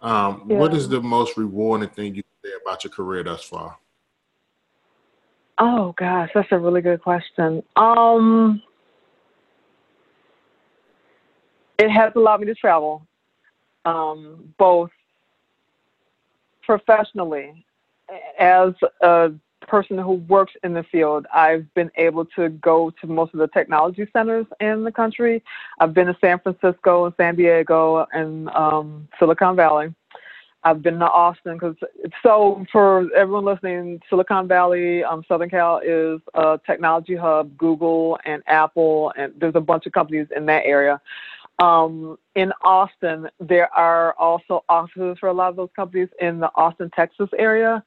Um, 0.00 0.46
yeah. 0.48 0.58
What 0.58 0.74
is 0.74 0.88
the 0.88 1.00
most 1.00 1.36
rewarding 1.36 1.88
thing 1.88 2.14
you 2.14 2.22
say 2.44 2.50
about 2.62 2.84
your 2.84 2.92
career 2.92 3.24
thus 3.24 3.42
far? 3.42 3.78
Oh 5.58 5.94
gosh, 5.96 6.30
that's 6.34 6.48
a 6.52 6.58
really 6.58 6.82
good 6.82 7.02
question. 7.02 7.62
Um, 7.76 8.62
it 11.78 11.90
has 11.90 12.12
allowed 12.14 12.40
me 12.40 12.46
to 12.46 12.54
travel, 12.54 13.06
um, 13.86 14.52
both 14.58 14.90
professionally 16.62 17.64
as 18.38 18.72
a 19.00 19.30
person 19.66 19.96
who 19.98 20.14
works 20.28 20.52
in 20.62 20.74
the 20.74 20.82
field, 20.84 21.26
I've 21.34 21.72
been 21.74 21.90
able 21.96 22.24
to 22.36 22.50
go 22.50 22.92
to 23.00 23.06
most 23.06 23.32
of 23.32 23.40
the 23.40 23.48
technology 23.48 24.06
centers 24.12 24.46
in 24.60 24.84
the 24.84 24.92
country. 24.92 25.42
I've 25.80 25.94
been 25.94 26.06
to 26.08 26.16
San 26.20 26.38
Francisco 26.40 27.06
and 27.06 27.14
San 27.16 27.36
Diego 27.36 28.06
and 28.12 28.48
um, 28.50 29.08
Silicon 29.18 29.56
Valley. 29.56 29.94
I've 30.64 30.82
been 30.82 30.98
to 30.98 31.08
Austin 31.08 31.54
because 31.54 31.76
so 32.24 32.66
for 32.72 33.08
everyone 33.14 33.44
listening, 33.44 34.02
Silicon 34.10 34.48
Valley, 34.48 35.04
um, 35.04 35.22
Southern 35.28 35.48
Cal 35.48 35.78
is 35.78 36.20
a 36.34 36.58
technology 36.66 37.14
hub. 37.14 37.56
Google 37.56 38.18
and 38.24 38.42
Apple 38.48 39.12
and 39.16 39.32
there's 39.38 39.54
a 39.54 39.60
bunch 39.60 39.86
of 39.86 39.92
companies 39.92 40.26
in 40.34 40.44
that 40.46 40.64
area. 40.64 41.00
Um, 41.58 42.18
in 42.34 42.52
Austin, 42.62 43.28
there 43.40 43.72
are 43.72 44.14
also 44.18 44.64
offices 44.68 45.16
for 45.18 45.28
a 45.28 45.32
lot 45.32 45.48
of 45.48 45.56
those 45.56 45.70
companies 45.74 46.08
in 46.20 46.38
the 46.38 46.50
Austin, 46.54 46.90
Texas 46.94 47.30
area. 47.38 47.82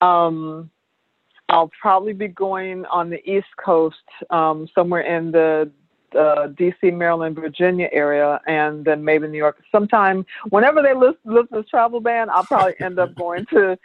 Um, 0.00 0.70
I'll 1.48 1.70
probably 1.80 2.12
be 2.12 2.28
going 2.28 2.84
on 2.86 3.10
the 3.10 3.28
East 3.28 3.48
Coast, 3.56 3.96
um, 4.30 4.68
somewhere 4.74 5.00
in 5.00 5.32
the 5.32 5.70
uh, 6.16 6.48
D.C., 6.48 6.90
Maryland, 6.90 7.36
Virginia 7.36 7.88
area, 7.92 8.40
and 8.46 8.84
then 8.84 9.04
maybe 9.04 9.26
New 9.26 9.38
York. 9.38 9.62
Sometime, 9.72 10.24
whenever 10.50 10.82
they 10.82 10.94
list, 10.94 11.18
list 11.24 11.50
this 11.50 11.66
travel 11.68 12.00
ban, 12.00 12.30
I'll 12.30 12.44
probably 12.44 12.74
end 12.80 12.98
up 12.98 13.14
going 13.14 13.46
to. 13.46 13.78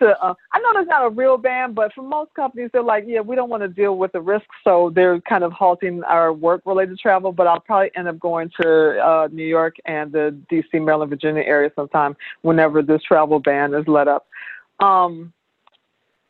To 0.00 0.18
uh, 0.20 0.34
I 0.52 0.58
know 0.58 0.70
there's 0.72 0.88
not 0.88 1.06
a 1.06 1.10
real 1.10 1.36
ban, 1.36 1.72
but 1.72 1.92
for 1.92 2.02
most 2.02 2.34
companies, 2.34 2.70
they're 2.72 2.82
like, 2.82 3.04
yeah, 3.06 3.20
we 3.20 3.36
don't 3.36 3.48
want 3.48 3.62
to 3.62 3.68
deal 3.68 3.96
with 3.96 4.12
the 4.12 4.20
risk, 4.20 4.46
so 4.64 4.90
they're 4.94 5.20
kind 5.20 5.44
of 5.44 5.52
halting 5.52 6.02
our 6.04 6.32
work-related 6.32 6.98
travel. 6.98 7.32
But 7.32 7.46
I'll 7.46 7.60
probably 7.60 7.90
end 7.96 8.08
up 8.08 8.18
going 8.18 8.50
to 8.60 9.00
uh, 9.00 9.28
New 9.30 9.46
York 9.46 9.76
and 9.84 10.10
the 10.10 10.36
D.C., 10.50 10.78
Maryland, 10.80 11.10
Virginia 11.10 11.42
area 11.42 11.70
sometime 11.76 12.16
whenever 12.42 12.82
this 12.82 13.02
travel 13.02 13.38
ban 13.38 13.72
is 13.74 13.86
let 13.86 14.08
up. 14.08 14.26
Um, 14.80 15.32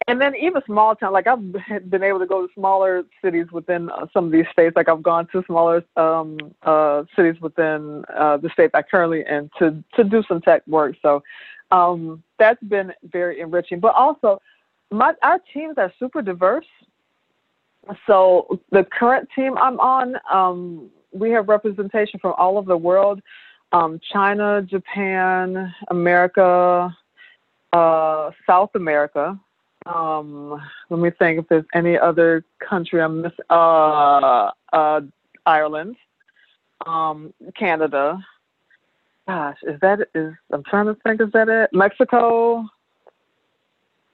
and 0.07 0.21
then 0.21 0.35
even 0.37 0.61
small 0.67 0.95
town, 0.95 1.13
like 1.13 1.27
I've 1.27 1.41
been 1.91 2.03
able 2.03 2.19
to 2.19 2.27
go 2.27 2.47
to 2.47 2.53
smaller 2.55 3.05
cities 3.23 3.47
within 3.53 3.91
uh, 3.91 4.07
some 4.13 4.27
of 4.27 4.33
these 4.33 4.47
states. 4.53 4.77
Like 4.77 4.89
I've 4.89 5.03
gone 5.03 5.27
to 5.33 5.43
smaller 5.47 5.85
um, 5.97 6.37
uh, 6.63 7.05
cities 7.17 7.41
within 7.41 8.05
uh, 8.15 8.37
the 8.37 8.51
state 8.51 8.71
I 8.75 8.83
currently 8.83 9.25
in 9.29 9.51
to 9.59 9.83
to 9.97 10.05
do 10.05 10.23
some 10.29 10.41
tech 10.41 10.63
work. 10.67 10.97
So 11.01 11.23
um, 11.75 12.23
that's 12.39 12.63
been 12.65 12.93
very 13.05 13.41
enriching. 13.41 13.81
But 13.81 13.95
also, 13.95 14.41
my 14.91 15.15
our 15.23 15.41
teams 15.53 15.75
are 15.79 15.93
super 15.99 16.23
diverse. 16.23 16.67
So 18.07 18.61
the 18.71 18.85
current 18.99 19.29
team 19.35 19.59
I'm 19.59 19.79
on, 19.79 20.17
um, 20.33 20.91
we 21.13 21.31
have 21.31 21.49
representation 21.49 22.19
from 22.21 22.35
all 22.39 22.57
over 22.59 22.69
the 22.69 22.77
world: 22.77 23.21
um, 23.73 24.01
China, 24.13 24.63
Japan, 24.63 25.75
America, 25.89 26.97
uh, 27.73 28.31
South 28.47 28.71
America 28.75 29.39
um, 29.87 30.63
let 30.89 31.01
me 31.01 31.11
think 31.19 31.41
if 31.41 31.49
there's 31.49 31.65
any 31.75 31.99
other 31.99 32.45
country 32.67 33.03
I'm 33.03 33.23
missing. 33.23 33.45
Uh, 33.51 34.51
uh, 34.73 35.01
Ireland, 35.47 35.97
um, 36.87 37.35
Canada. 37.59 38.19
Gosh, 39.27 39.57
is 39.63 39.81
that 39.81 40.01
is? 40.15 40.35
I'm 40.53 40.63
trying 40.65 40.87
to 40.87 40.95
think. 40.97 41.21
Is 41.21 41.33
that 41.33 41.49
it? 41.49 41.71
Mexico. 41.73 42.67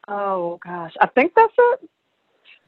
Oh 0.06 0.58
gosh, 0.64 0.92
I 1.00 1.06
think 1.06 1.32
that's 1.34 1.52
it. 1.56 1.90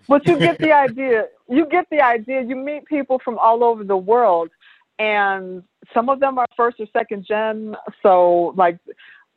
But 0.08 0.26
you 0.26 0.38
get 0.38 0.58
the 0.58 0.72
idea. 0.86 1.26
You 1.48 1.66
get 1.66 1.86
the 1.90 2.00
idea. 2.00 2.42
You 2.42 2.56
meet 2.56 2.84
people 2.86 3.20
from 3.24 3.38
all 3.38 3.62
over 3.62 3.84
the 3.84 3.96
world, 3.96 4.50
and 4.98 5.62
some 5.94 6.08
of 6.08 6.18
them 6.18 6.38
are 6.38 6.46
first 6.56 6.80
or 6.80 6.86
second 6.92 7.24
gen. 7.26 7.76
So 8.02 8.54
like 8.56 8.78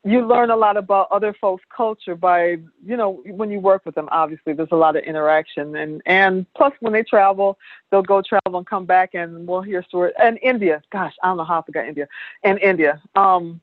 you 0.07 0.23
learn 0.23 0.51
a 0.51 0.55
lot 0.55 0.77
about 0.77 1.07
other 1.11 1.33
folks' 1.41 1.63
culture 1.75 2.15
by, 2.15 2.57
you 2.85 2.95
know, 2.95 3.23
when 3.25 3.49
you 3.49 3.59
work 3.59 3.83
with 3.87 3.95
them. 3.95 4.07
Obviously, 4.11 4.53
there's 4.53 4.69
a 4.71 4.75
lot 4.75 4.95
of 4.95 5.03
interaction, 5.03 5.75
and 5.75 6.01
and 6.05 6.45
plus 6.53 6.73
when 6.79 6.93
they 6.93 7.01
travel, 7.01 7.57
they'll 7.89 8.03
go 8.03 8.21
travel 8.21 8.59
and 8.59 8.67
come 8.67 8.85
back, 8.85 9.15
and 9.15 9.47
we'll 9.47 9.63
hear 9.63 9.83
stories. 9.83 10.13
And 10.21 10.37
India, 10.43 10.83
gosh, 10.91 11.13
I 11.23 11.27
don't 11.27 11.37
know 11.37 11.43
how 11.43 11.59
I 11.59 11.63
forgot 11.63 11.87
India. 11.87 12.07
And 12.43 12.59
India, 12.59 13.01
um, 13.15 13.59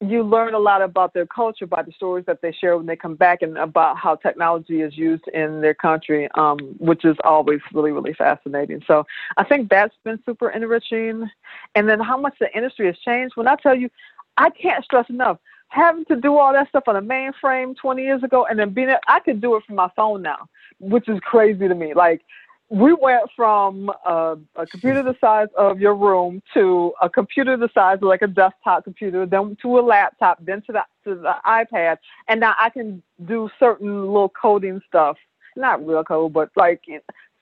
you 0.00 0.22
learn 0.22 0.54
a 0.54 0.58
lot 0.58 0.82
about 0.82 1.14
their 1.14 1.26
culture 1.26 1.66
by 1.66 1.82
the 1.82 1.92
stories 1.92 2.24
that 2.26 2.40
they 2.42 2.52
share 2.52 2.76
when 2.76 2.86
they 2.86 2.96
come 2.96 3.16
back, 3.16 3.42
and 3.42 3.58
about 3.58 3.98
how 3.98 4.14
technology 4.14 4.80
is 4.80 4.96
used 4.96 5.26
in 5.34 5.60
their 5.60 5.74
country, 5.74 6.28
um, 6.36 6.58
which 6.78 7.04
is 7.04 7.16
always 7.24 7.60
really 7.72 7.90
really 7.90 8.14
fascinating. 8.14 8.80
So 8.86 9.04
I 9.36 9.44
think 9.44 9.70
that's 9.70 9.94
been 10.04 10.20
super 10.24 10.50
enriching, 10.50 11.28
and 11.74 11.88
then 11.88 11.98
how 11.98 12.16
much 12.16 12.34
the 12.38 12.48
industry 12.56 12.86
has 12.86 12.98
changed. 12.98 13.36
When 13.36 13.48
I 13.48 13.56
tell 13.56 13.74
you, 13.74 13.90
I 14.36 14.50
can't 14.50 14.84
stress 14.84 15.08
enough 15.08 15.38
having 15.72 16.04
to 16.04 16.16
do 16.16 16.36
all 16.36 16.52
that 16.52 16.68
stuff 16.68 16.84
on 16.86 16.96
a 16.96 17.02
mainframe 17.02 17.74
20 17.74 18.02
years 18.02 18.22
ago 18.22 18.46
and 18.48 18.58
then 18.58 18.70
being 18.70 18.94
I 19.08 19.20
could 19.20 19.40
do 19.40 19.56
it 19.56 19.64
from 19.64 19.76
my 19.76 19.88
phone 19.96 20.20
now, 20.20 20.48
which 20.78 21.08
is 21.08 21.18
crazy 21.20 21.66
to 21.66 21.74
me. 21.74 21.94
Like 21.94 22.20
we 22.68 22.92
went 22.92 23.24
from 23.34 23.90
uh, 24.06 24.36
a 24.56 24.66
computer 24.66 25.02
the 25.02 25.16
size 25.18 25.48
of 25.56 25.80
your 25.80 25.94
room 25.94 26.42
to 26.52 26.92
a 27.00 27.08
computer 27.08 27.56
the 27.56 27.70
size 27.74 27.96
of 27.96 28.02
like 28.02 28.22
a 28.22 28.26
desktop 28.26 28.84
computer, 28.84 29.24
then 29.24 29.56
to 29.62 29.78
a 29.78 29.80
laptop, 29.80 30.38
then 30.44 30.62
to 30.62 30.72
the 30.72 30.82
to 31.04 31.14
the 31.14 31.34
iPad, 31.46 31.98
and 32.28 32.40
now 32.40 32.54
I 32.58 32.70
can 32.70 33.02
do 33.26 33.50
certain 33.58 34.06
little 34.06 34.30
coding 34.30 34.80
stuff. 34.88 35.16
Not 35.56 35.86
real 35.86 36.04
code, 36.04 36.32
but 36.32 36.50
like 36.56 36.82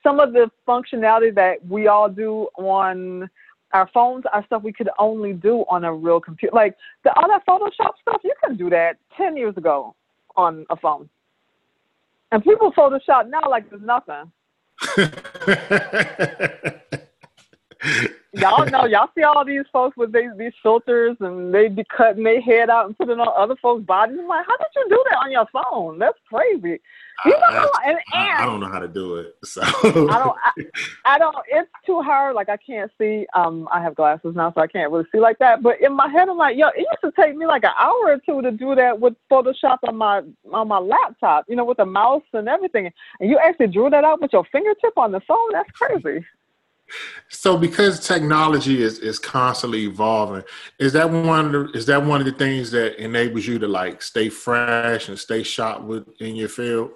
some 0.03 0.19
of 0.19 0.33
the 0.33 0.51
functionality 0.67 1.33
that 1.35 1.65
we 1.65 1.87
all 1.87 2.09
do 2.09 2.47
on 2.57 3.29
our 3.73 3.89
phones 3.93 4.25
are 4.31 4.45
stuff 4.45 4.63
we 4.63 4.73
could 4.73 4.89
only 4.99 5.33
do 5.33 5.65
on 5.69 5.83
a 5.83 5.93
real 5.93 6.19
computer. 6.19 6.55
Like 6.55 6.75
the 7.03 7.13
all 7.13 7.27
that 7.27 7.45
Photoshop 7.45 7.93
stuff, 8.01 8.21
you 8.23 8.33
couldn't 8.41 8.57
do 8.57 8.69
that 8.69 8.97
ten 9.15 9.37
years 9.37 9.55
ago 9.57 9.95
on 10.35 10.65
a 10.69 10.75
phone. 10.75 11.09
And 12.31 12.43
people 12.43 12.71
Photoshop 12.71 13.29
now 13.29 13.41
like 13.49 13.69
there's 13.69 13.81
nothing. 13.81 14.31
y'all 18.33 18.65
know, 18.65 18.85
y'all 18.85 19.09
see 19.15 19.23
all 19.23 19.45
these 19.45 19.65
folks 19.71 19.97
with 19.97 20.13
these 20.13 20.31
these 20.37 20.53
filters 20.63 21.17
and 21.19 21.53
they 21.53 21.67
be 21.67 21.83
cutting 21.95 22.23
their 22.23 22.41
head 22.41 22.69
out 22.69 22.87
and 22.87 22.97
putting 22.97 23.19
on 23.19 23.27
other 23.37 23.55
folks' 23.61 23.85
bodies. 23.85 24.17
I'm 24.19 24.27
like, 24.27 24.45
how 24.47 24.57
did 24.57 24.67
you 24.75 24.85
do 24.89 25.03
that 25.09 25.17
on 25.17 25.31
your 25.31 25.47
phone? 25.51 25.99
That's 25.99 26.17
crazy. 26.29 26.79
You 27.25 27.31
know, 27.31 27.39
I, 27.39 27.69
and, 27.85 27.97
and 28.13 28.29
I, 28.37 28.45
don't 28.45 28.59
know 28.59 28.67
how 28.67 28.79
to 28.79 28.87
do 28.87 29.15
it. 29.15 29.35
So 29.43 29.61
I 29.61 29.91
don't. 29.91 30.37
I, 30.43 30.51
I, 31.05 31.19
don't. 31.19 31.35
It's 31.49 31.69
too 31.85 32.01
hard. 32.01 32.35
Like 32.35 32.49
I 32.49 32.57
can't 32.57 32.91
see. 32.97 33.27
Um, 33.35 33.67
I 33.71 33.81
have 33.81 33.95
glasses 33.95 34.35
now, 34.35 34.51
so 34.53 34.61
I 34.61 34.67
can't 34.67 34.91
really 34.91 35.05
see 35.11 35.19
like 35.19 35.37
that. 35.39 35.61
But 35.61 35.81
in 35.81 35.93
my 35.93 36.07
head, 36.07 36.29
I'm 36.29 36.37
like, 36.37 36.57
yo, 36.57 36.69
it 36.69 36.79
used 36.79 37.01
to 37.03 37.11
take 37.11 37.35
me 37.35 37.45
like 37.45 37.63
an 37.63 37.73
hour 37.79 38.05
or 38.05 38.17
two 38.25 38.41
to 38.41 38.51
do 38.51 38.73
that 38.75 38.99
with 38.99 39.13
Photoshop 39.31 39.77
on 39.87 39.97
my 39.97 40.21
on 40.51 40.67
my 40.67 40.79
laptop. 40.79 41.45
You 41.47 41.55
know, 41.55 41.65
with 41.65 41.77
the 41.77 41.85
mouse 41.85 42.23
and 42.33 42.49
everything. 42.49 42.91
And 43.19 43.29
you 43.29 43.37
actually 43.37 43.67
drew 43.67 43.89
that 43.91 44.03
out 44.03 44.21
with 44.21 44.33
your 44.33 44.45
fingertip 44.51 44.97
on 44.97 45.11
the 45.11 45.21
phone. 45.21 45.51
That's 45.51 45.69
crazy. 45.71 46.25
So, 47.29 47.57
because 47.57 48.05
technology 48.05 48.81
is, 48.81 48.99
is 48.99 49.17
constantly 49.17 49.85
evolving, 49.85 50.43
is 50.79 50.93
that 50.93 51.09
one 51.09 51.45
of 51.45 51.51
the, 51.51 51.77
is 51.77 51.85
that 51.85 52.03
one 52.03 52.19
of 52.19 52.25
the 52.25 52.33
things 52.33 52.71
that 52.71 53.01
enables 53.01 53.47
you 53.47 53.59
to 53.59 53.67
like 53.67 54.01
stay 54.01 54.27
fresh 54.27 55.07
and 55.07 55.17
stay 55.17 55.43
sharp 55.43 55.83
with 55.83 56.09
in 56.19 56.35
your 56.35 56.49
field? 56.49 56.91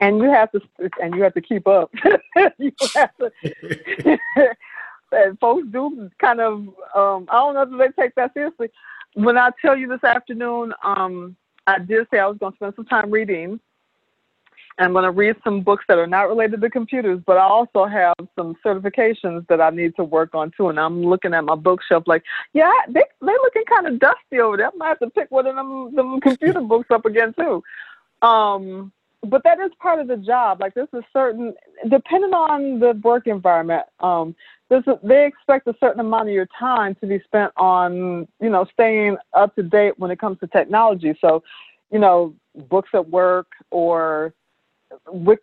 And 0.00 0.18
you 0.18 0.30
have 0.30 0.50
to 0.52 0.60
and 1.00 1.14
you 1.14 1.22
have 1.22 1.34
to 1.34 1.40
keep 1.40 1.66
up. 1.66 1.90
you 2.58 2.72
have 2.94 3.10
to. 3.18 3.30
and 5.12 5.38
folks 5.38 5.66
do 5.70 6.10
kind 6.18 6.40
of 6.40 6.68
um, 6.94 7.26
I 7.28 7.34
don't 7.34 7.54
know 7.54 7.62
if 7.62 7.94
they 7.96 8.02
take 8.02 8.14
that 8.16 8.34
seriously. 8.34 8.70
When 9.14 9.36
I 9.36 9.50
tell 9.60 9.76
you 9.76 9.88
this 9.88 10.04
afternoon, 10.04 10.72
um, 10.84 11.36
I 11.66 11.78
did 11.78 12.06
say 12.10 12.18
I 12.18 12.26
was 12.26 12.38
going 12.38 12.52
to 12.52 12.56
spend 12.56 12.74
some 12.76 12.86
time 12.86 13.10
reading. 13.10 13.60
And 14.78 14.86
I'm 14.86 14.92
going 14.92 15.04
to 15.04 15.10
read 15.10 15.36
some 15.44 15.60
books 15.60 15.84
that 15.88 15.98
are 15.98 16.06
not 16.06 16.28
related 16.28 16.62
to 16.62 16.70
computers, 16.70 17.20
but 17.26 17.36
I 17.36 17.42
also 17.42 17.84
have 17.84 18.14
some 18.34 18.56
certifications 18.64 19.46
that 19.48 19.60
I 19.60 19.68
need 19.68 19.94
to 19.96 20.04
work 20.04 20.34
on 20.34 20.52
too. 20.56 20.68
And 20.68 20.80
I'm 20.80 21.02
looking 21.02 21.34
at 21.34 21.44
my 21.44 21.56
bookshelf 21.56 22.04
like, 22.06 22.22
yeah, 22.54 22.72
they 22.88 23.02
they 23.20 23.26
looking 23.32 23.64
kind 23.68 23.88
of 23.88 23.98
dusty 23.98 24.38
over 24.40 24.56
there. 24.56 24.68
I 24.68 24.76
might 24.76 24.88
have 24.88 25.00
to 25.00 25.10
pick 25.10 25.30
one 25.30 25.46
of 25.46 25.56
them 25.56 25.94
them 25.94 26.20
computer 26.20 26.60
books 26.62 26.88
up 26.90 27.04
again 27.04 27.34
too. 27.34 27.62
Um, 28.26 28.92
but 29.26 29.42
that 29.44 29.60
is 29.60 29.70
part 29.80 30.00
of 30.00 30.08
the 30.08 30.16
job. 30.16 30.60
Like 30.60 30.74
this 30.74 30.88
is 30.94 31.02
certain, 31.12 31.54
depending 31.88 32.32
on 32.32 32.80
the 32.80 32.98
work 33.04 33.26
environment. 33.26 33.84
Um, 34.00 34.34
this 34.68 34.82
is, 34.86 34.94
they 35.02 35.26
expect 35.26 35.66
a 35.66 35.74
certain 35.80 36.00
amount 36.00 36.28
of 36.28 36.34
your 36.34 36.48
time 36.58 36.94
to 36.96 37.06
be 37.06 37.20
spent 37.24 37.52
on, 37.56 38.26
you 38.40 38.48
know, 38.48 38.66
staying 38.72 39.16
up 39.34 39.54
to 39.56 39.62
date 39.62 39.98
when 39.98 40.10
it 40.10 40.18
comes 40.18 40.38
to 40.40 40.46
technology. 40.46 41.14
So, 41.20 41.42
you 41.90 41.98
know, 41.98 42.34
books 42.68 42.90
at 42.94 43.08
work 43.08 43.48
or 43.70 44.32
Wik- 45.06 45.40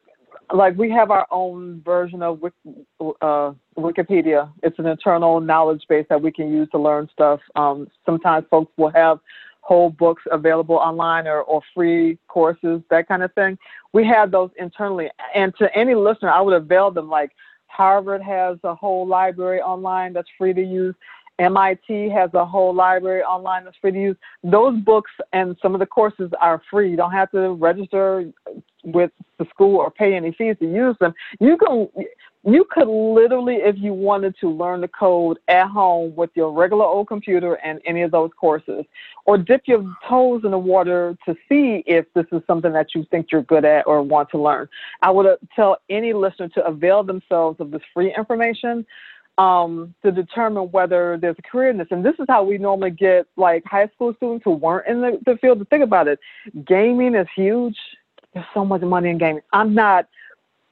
like 0.53 0.77
we 0.77 0.89
have 0.91 1.11
our 1.11 1.27
own 1.29 1.81
version 1.83 2.21
of 2.21 2.41
uh, 2.43 3.53
Wikipedia. 3.77 4.51
It's 4.63 4.79
an 4.79 4.85
internal 4.85 5.39
knowledge 5.39 5.83
base 5.89 6.05
that 6.09 6.21
we 6.21 6.31
can 6.31 6.51
use 6.51 6.69
to 6.71 6.79
learn 6.79 7.09
stuff. 7.11 7.39
Um, 7.55 7.87
sometimes 8.05 8.45
folks 8.49 8.71
will 8.77 8.91
have 8.91 9.19
whole 9.67 9.89
books 9.89 10.23
available 10.31 10.75
online 10.75 11.27
or, 11.27 11.41
or 11.41 11.61
free 11.75 12.17
courses, 12.29 12.81
that 12.89 13.05
kind 13.05 13.21
of 13.21 13.33
thing. 13.33 13.57
We 13.91 14.05
have 14.05 14.31
those 14.31 14.49
internally. 14.57 15.09
And 15.35 15.53
to 15.59 15.67
any 15.77 15.93
listener, 15.93 16.29
I 16.29 16.39
would 16.39 16.53
avail 16.53 16.89
them. 16.89 17.09
Like 17.09 17.31
Harvard 17.67 18.21
has 18.21 18.57
a 18.63 18.73
whole 18.73 19.05
library 19.05 19.61
online 19.61 20.13
that's 20.13 20.29
free 20.37 20.53
to 20.53 20.63
use. 20.63 20.95
MIT 21.39 22.09
has 22.09 22.29
a 22.33 22.45
whole 22.45 22.73
library 22.73 23.23
online 23.23 23.65
that's 23.65 23.75
free 23.81 23.91
to 23.91 24.01
use. 24.01 24.15
Those 24.41 24.79
books 24.79 25.11
and 25.33 25.57
some 25.61 25.73
of 25.75 25.79
the 25.79 25.85
courses 25.85 26.31
are 26.39 26.61
free. 26.71 26.89
You 26.89 26.95
don't 26.95 27.11
have 27.11 27.29
to 27.31 27.51
register 27.51 28.31
with 28.85 29.11
the 29.37 29.45
school 29.49 29.75
or 29.75 29.91
pay 29.91 30.15
any 30.15 30.31
fees 30.31 30.55
to 30.59 30.65
use 30.65 30.95
them. 31.01 31.13
You 31.41 31.57
can 31.57 31.89
you 32.47 32.65
could 32.71 32.87
literally, 32.87 33.55
if 33.55 33.75
you 33.77 33.93
wanted 33.93 34.33
to, 34.39 34.49
learn 34.49 34.79
the 34.79 34.87
code 34.87 35.37
at 35.49 35.67
home 35.67 36.15
with 36.15 36.29
your 36.33 36.51
regular 36.53 36.85
old 36.85 37.07
computer 37.09 37.55
and 37.55 37.81
any 37.85 38.03
of 38.03 38.11
those 38.11 38.31
courses, 38.39 38.85
or 39.25 39.37
dip 39.37 39.63
your 39.65 39.83
toes 40.07 40.41
in 40.45 40.51
the 40.51 40.57
water 40.57 41.17
to 41.25 41.35
see 41.49 41.83
if 41.85 42.05
this 42.13 42.25
is 42.31 42.41
something 42.47 42.71
that 42.71 42.95
you 42.95 43.05
think 43.11 43.27
you're 43.33 43.43
good 43.43 43.65
at 43.65 43.85
or 43.85 44.01
want 44.01 44.29
to 44.29 44.41
learn. 44.41 44.69
I 45.01 45.11
would 45.11 45.27
tell 45.55 45.77
any 45.89 46.13
listener 46.13 46.47
to 46.49 46.65
avail 46.65 47.03
themselves 47.03 47.59
of 47.59 47.69
this 47.71 47.81
free 47.93 48.15
information 48.15 48.85
um, 49.37 49.93
to 50.03 50.11
determine 50.11 50.71
whether 50.71 51.17
there's 51.17 51.35
a 51.37 51.41
career 51.41 51.69
in 51.69 51.77
this. 51.77 51.87
And 51.91 52.03
this 52.03 52.15
is 52.17 52.25
how 52.29 52.43
we 52.43 52.57
normally 52.57 52.91
get 52.91 53.27
like 53.35 53.63
high 53.65 53.89
school 53.93 54.13
students 54.15 54.43
who 54.45 54.51
weren't 54.51 54.87
in 54.87 55.01
the, 55.01 55.19
the 55.25 55.37
field 55.37 55.59
to 55.59 55.65
think 55.65 55.83
about 55.83 56.07
it. 56.07 56.17
Gaming 56.65 57.13
is 57.13 57.27
huge. 57.35 57.77
There's 58.33 58.45
so 58.53 58.63
much 58.63 58.81
money 58.81 59.09
in 59.09 59.17
gaming. 59.17 59.41
I'm 59.51 59.73
not 59.73 60.07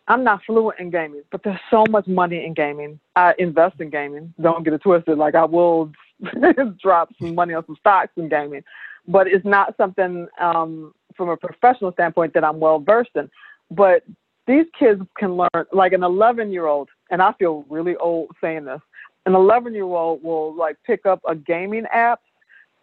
I'm 0.08 0.24
not 0.24 0.42
fluent 0.46 0.80
in 0.80 0.92
gaming, 0.92 1.24
but 1.32 1.42
there's 1.44 1.60
so 1.72 1.84
much 1.90 2.08
money 2.08 2.46
in 2.46 2.54
gaming. 2.54 3.00
I 3.16 3.34
invest 3.40 3.80
in 3.80 3.90
gaming. 3.90 4.34
Don't 4.40 4.64
get 4.64 4.74
it 4.74 4.82
twisted. 4.82 5.18
Like 5.18 5.36
I 5.36 5.46
will 5.46 5.92
drop 6.82 7.10
some 7.20 7.34
money 7.34 7.54
on 7.54 7.66
some 7.66 7.78
stocks 7.80 8.12
in 8.16 8.30
gaming, 8.30 8.64
but 9.08 9.28
it's 9.28 9.46
not 9.46 9.76
something 9.78 10.28
um, 10.40 10.94
from 11.16 11.30
a 11.30 11.38
professional 11.38 11.92
standpoint 11.94 12.34
that 12.36 12.44
I'm 12.44 12.60
well 12.60 12.80
versed 12.80 13.12
in. 13.16 13.30
But 13.72 14.04
these 14.48 14.66
kids 14.78 15.02
can 15.18 15.38
learn, 15.38 15.66
like 15.72 15.94
an 15.94 16.04
11 16.04 16.52
year 16.52 16.68
old, 16.68 16.90
and 17.10 17.22
I 17.22 17.34
feel 17.34 17.66
really 17.68 17.96
old 17.96 18.30
saying 18.40 18.66
this. 18.66 18.82
An 19.26 19.34
11 19.34 19.74
year 19.74 19.86
old 19.86 20.22
will 20.24 20.54
like 20.54 20.78
pick 20.86 21.08
up 21.08 21.20
a 21.28 21.36
gaming 21.36 21.86
app 21.92 22.22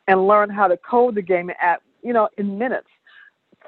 and 0.09 0.27
learn 0.27 0.51
how 0.51 0.67
to 0.67 0.77
code 0.77 1.15
the 1.15 1.23
gaming 1.23 1.55
app, 1.63 1.83
you 2.03 2.13
know, 2.13 2.29
in 2.37 2.59
minutes 2.59 2.89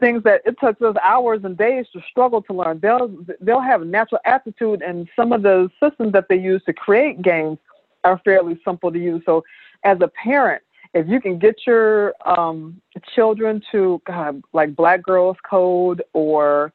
things 0.00 0.22
that 0.24 0.42
it 0.44 0.56
took 0.60 0.80
us 0.82 0.96
hours 1.02 1.40
and 1.44 1.56
days 1.56 1.86
to 1.92 2.00
struggle 2.10 2.42
to 2.42 2.52
learn. 2.52 2.80
They'll 2.80 3.10
they'll 3.40 3.60
have 3.60 3.86
natural 3.86 4.20
aptitude, 4.24 4.82
and 4.82 5.08
some 5.16 5.32
of 5.32 5.42
the 5.42 5.70
systems 5.82 6.12
that 6.12 6.28
they 6.28 6.36
use 6.36 6.62
to 6.66 6.72
create 6.72 7.22
games 7.22 7.58
are 8.04 8.20
fairly 8.24 8.60
simple 8.64 8.92
to 8.92 8.98
use. 8.98 9.22
So, 9.24 9.44
as 9.84 9.98
a 10.00 10.08
parent, 10.08 10.62
if 10.92 11.08
you 11.08 11.20
can 11.20 11.38
get 11.38 11.66
your 11.66 12.14
um, 12.24 12.80
children 13.14 13.62
to 13.72 14.00
God, 14.06 14.42
like 14.52 14.76
Black 14.76 15.02
Girls 15.02 15.36
Code 15.48 16.02
or 16.12 16.72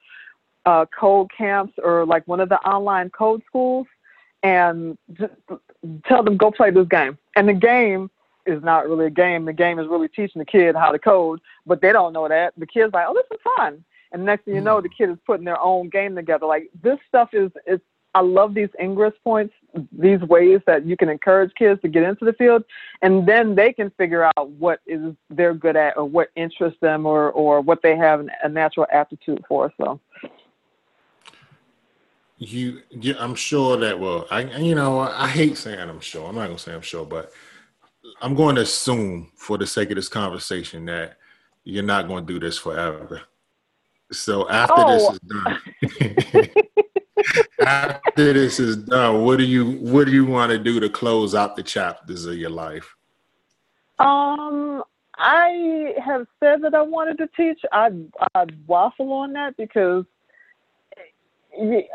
uh, 0.66 0.86
code 0.98 1.30
camps 1.36 1.74
or 1.82 2.06
like 2.06 2.28
one 2.28 2.40
of 2.40 2.50
the 2.50 2.60
online 2.60 3.10
code 3.10 3.42
schools, 3.48 3.88
and 4.44 4.98
just 5.14 5.34
tell 6.06 6.24
them 6.24 6.38
go 6.38 6.52
play 6.52 6.72
this 6.72 6.88
game. 6.88 7.18
And 7.36 7.48
the 7.48 7.54
game 7.54 8.10
is 8.50 8.64
not 8.64 8.88
really 8.88 9.06
a 9.06 9.12
game. 9.12 9.46
The 9.46 9.54
game 9.54 9.80
is 9.80 9.88
really 9.88 10.08
teaching 10.08 10.40
the 10.40 10.46
kid 10.46 10.76
how 10.76 10.92
to 10.92 11.00
code, 11.00 11.40
but 11.66 11.82
they 11.82 11.92
don't 11.92 12.14
know 12.14 12.28
that. 12.28 12.54
The 12.58 12.68
kid's 12.68 12.94
like, 12.94 13.06
oh, 13.08 13.14
this 13.14 13.26
is 13.32 13.40
fun. 13.58 13.84
And 14.12 14.26
next 14.26 14.46
thing 14.46 14.56
you 14.56 14.62
know, 14.62 14.80
mm. 14.80 14.84
the 14.84 14.90
kid 14.90 15.10
is 15.10 15.18
putting 15.26 15.46
their 15.46 15.62
own 15.62 15.90
game 15.90 16.16
together. 16.16 16.46
Like 16.46 16.70
this 16.82 16.98
stuff 17.08 17.30
is, 17.34 17.52
is 17.68 17.80
I 18.16 18.22
love 18.22 18.54
these 18.56 18.70
ingress 18.82 19.14
points, 19.24 19.54
these 19.92 20.20
ways 20.22 20.62
that 20.66 20.86
you 20.86 20.98
can 20.98 21.10
encourage 21.10 21.54
kids 21.54 21.80
to 21.82 21.88
get 21.88 22.04
into 22.04 22.26
the 22.26 22.34
field, 22.34 22.64
and 23.02 23.28
then 23.28 23.54
they 23.54 23.72
can 23.72 23.92
figure 23.92 24.24
out 24.24 24.50
what 24.52 24.80
is 24.88 25.14
they're 25.30 25.54
good 25.54 25.76
at 25.76 25.96
or 25.96 26.06
what 26.06 26.30
interests 26.36 26.80
them 26.82 27.06
or 27.06 27.32
or 27.32 27.62
what 27.62 27.82
they 27.84 27.96
have 27.96 28.26
a 28.44 28.50
natural 28.50 28.88
aptitude 28.92 29.44
for. 29.48 29.72
So. 29.78 30.00
You, 32.42 32.82
I'm 33.20 33.36
sure 33.36 33.76
that 33.78 34.00
well, 34.00 34.26
I, 34.32 34.44
you 34.44 34.74
know, 34.74 35.00
I 35.00 35.28
hate 35.28 35.58
saying 35.58 35.78
I'm 35.78 36.00
sure. 36.00 36.28
I'm 36.28 36.36
not 36.36 36.48
gonna 36.48 36.58
say 36.58 36.74
I'm 36.74 36.82
sure, 36.82 37.06
but 37.06 37.32
I'm 38.22 38.36
going 38.36 38.56
to 38.56 38.62
assume, 38.62 39.32
for 39.36 39.58
the 39.58 39.68
sake 39.68 39.90
of 39.92 39.96
this 39.96 40.10
conversation, 40.10 40.86
that 40.86 41.18
you're 41.64 41.84
not 41.84 42.08
going 42.08 42.26
to 42.26 42.34
do 42.34 42.40
this 42.40 42.58
forever. 42.58 43.22
So 44.12 44.50
after 44.50 44.74
oh. 44.78 44.94
this 44.94 45.14
is 45.14 45.20
done, 45.20 46.50
after 47.66 48.34
this 48.34 48.60
is 48.60 48.78
done, 48.78 49.24
what 49.24 49.38
do 49.38 49.44
you 49.44 49.72
what 49.74 50.06
do 50.06 50.12
you 50.12 50.26
want 50.26 50.52
to 50.52 50.58
do 50.58 50.80
to 50.80 50.90
close 50.90 51.36
out 51.36 51.56
the 51.56 51.64
chapters 51.64 52.26
of 52.26 52.36
your 52.36 52.50
life? 52.50 52.96
Um, 54.00 54.84
I 55.16 55.94
have 56.04 56.26
said 56.40 56.62
that 56.64 56.74
I 56.74 56.82
wanted 56.82 57.20
to 57.20 57.28
teach. 57.38 57.62
I 57.72 57.92
I 58.34 58.46
waffle 58.66 59.12
on 59.14 59.34
that 59.34 59.56
because 59.58 60.06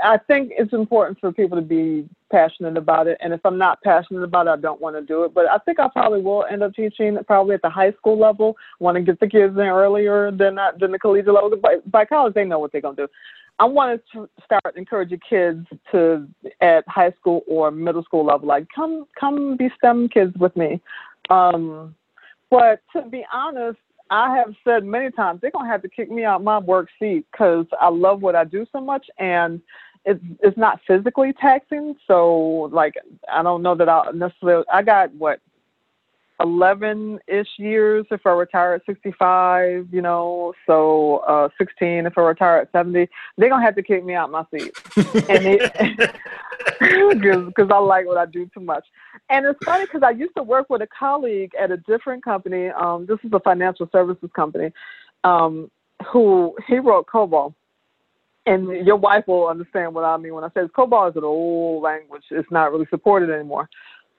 I 0.03 0.19
think 0.29 0.53
it's 0.57 0.73
important 0.73 1.19
for 1.19 1.33
people 1.33 1.57
to 1.59 1.63
be 1.63 2.09
passionate 2.35 2.77
about 2.77 3.07
it. 3.07 3.17
And 3.21 3.33
if 3.33 3.41
I'm 3.45 3.59
not 3.59 3.81
passionate 3.83 4.25
about 4.25 4.49
it, 4.49 4.51
I 4.51 4.57
don't 4.57 4.81
want 4.81 4.97
to 4.97 5.03
do 5.03 5.23
it. 5.23 5.33
But 5.33 5.49
I 5.49 5.59
think 5.59 5.79
I 5.79 5.87
probably 5.89 6.21
will 6.21 6.45
end 6.51 6.65
up 6.65 6.75
teaching 6.75 7.17
probably 7.29 7.55
at 7.55 7.63
the 7.63 7.71
high 7.71 7.93
school 7.93 8.19
level. 8.19 8.57
Want 8.81 8.97
to 8.97 9.03
get 9.03 9.21
the 9.21 9.29
kids 9.29 9.55
in 9.55 9.61
earlier 9.61 10.33
than 10.33 10.57
that, 10.57 10.81
than 10.81 10.91
the 10.91 10.99
collegiate 10.99 11.33
level. 11.33 11.57
By, 11.57 11.77
by 11.87 12.05
college, 12.05 12.35
they 12.35 12.45
know 12.45 12.59
what 12.59 12.73
they're 12.73 12.81
gonna 12.81 12.97
do. 12.97 13.07
I 13.61 13.67
wanted 13.67 14.01
to 14.13 14.29
start 14.45 14.77
encouraging 14.77 15.21
kids 15.31 15.65
to 15.93 16.27
at 16.61 16.83
high 16.89 17.13
school 17.13 17.43
or 17.47 17.71
middle 17.71 18.03
school 18.03 18.27
level, 18.27 18.49
like 18.49 18.67
come 18.75 19.07
come 19.19 19.57
be 19.57 19.71
STEM 19.79 20.09
kids 20.09 20.37
with 20.37 20.57
me. 20.57 20.81
Um, 21.31 21.95
but 22.51 22.83
to 22.95 23.03
be 23.03 23.25
honest, 23.33 23.79
I 24.11 24.37
have 24.37 24.55
said 24.65 24.85
many 24.85 25.13
times 25.13 25.41
they're 25.41 25.53
gonna 25.53 25.71
have 25.71 25.83
to 25.83 25.89
kick 25.89 26.11
me 26.11 26.25
out 26.25 26.43
my 26.43 26.59
work 26.59 26.89
seat 26.99 27.27
because 27.31 27.67
I 27.81 27.91
love 27.91 28.23
what 28.23 28.35
I 28.35 28.43
do 28.43 28.67
so 28.73 28.81
much, 28.81 29.07
and 29.21 29.61
it's 30.05 30.23
it's 30.43 30.57
not 30.57 30.81
physically 30.87 31.33
taxing. 31.33 31.95
So 32.07 32.69
like 32.73 32.95
I 33.31 33.43
don't 33.43 33.63
know 33.63 33.75
that 33.75 33.89
I'll 33.89 34.13
necessarily 34.13 34.65
I 34.73 34.83
got 34.83 35.15
what 35.15 35.41
11 36.41 37.21
ish 37.29 37.49
years 37.59 38.07
if 38.11 38.27
I 38.27 38.31
retire 38.31 38.75
at 38.75 38.85
65, 38.87 39.89
you 39.93 40.03
know, 40.03 40.53
so 40.67 41.19
uh, 41.29 41.49
16 41.59 42.07
if 42.07 42.19
I 42.19 42.21
retire 42.23 42.59
at 42.59 42.73
70, 42.73 43.09
they're 43.39 43.49
to 43.49 43.61
have 43.61 43.77
to 43.77 43.83
kick 43.83 44.05
me 44.05 44.15
out 44.15 44.31
my 44.31 44.45
seat. 44.51 44.73
and 45.29 45.59
because 47.49 47.71
I 47.73 47.79
like 47.79 48.07
what 48.07 48.17
I 48.17 48.27
do 48.27 48.51
too 48.53 48.61
much. 48.61 48.85
And 49.31 49.47
it's 49.47 49.65
funny 49.65 49.85
because 49.85 50.03
I 50.03 50.11
used 50.11 50.35
to 50.37 50.43
work 50.43 50.69
with 50.71 50.83
a 50.83 50.89
colleague 50.99 51.53
at 51.59 51.71
a 51.71 51.77
different 51.77 52.25
company. 52.25 52.69
Um, 52.69 53.07
this 53.07 53.19
is 53.23 53.31
a 53.33 53.41
financial 53.41 53.89
services 53.93 54.31
company 54.35 54.73
um, 55.23 55.71
who 56.13 56.57
he 56.67 56.79
wrote 56.79 57.07
COBOL. 57.07 57.55
And 58.47 58.87
your 58.87 58.97
wife 58.97 59.27
will 59.27 59.49
understand 59.49 59.95
what 59.95 60.05
I 60.05 60.17
mean 60.19 60.35
when 60.35 60.45
I 60.45 60.49
say 60.49 60.63
COBOL 60.63 61.11
is 61.11 61.17
an 61.17 61.25
old 61.25 61.83
language. 61.83 62.25
It's 62.31 62.51
not 62.51 62.73
really 62.73 62.87
supported 62.91 63.31
anymore. 63.31 63.71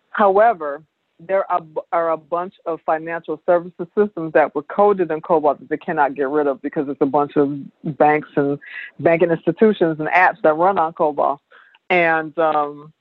However, 0.09 0.81
there 1.19 1.49
are, 1.49 1.61
are 1.91 2.11
a 2.11 2.17
bunch 2.17 2.55
of 2.65 2.79
financial 2.85 3.41
services 3.45 3.87
systems 3.97 4.33
that 4.33 4.53
were 4.53 4.63
coded 4.63 5.11
in 5.11 5.21
COBOL 5.21 5.59
that 5.59 5.69
they 5.69 5.77
cannot 5.77 6.15
get 6.15 6.29
rid 6.29 6.47
of 6.47 6.61
because 6.61 6.89
it's 6.89 7.01
a 7.01 7.05
bunch 7.05 7.37
of 7.37 7.57
banks 7.97 8.29
and 8.35 8.59
banking 8.99 9.31
institutions 9.31 9.99
and 9.99 10.09
apps 10.09 10.41
that 10.41 10.55
run 10.55 10.77
on 10.77 10.93
COBOL. 10.93 11.39
And 11.89 12.37
um, 12.39 12.91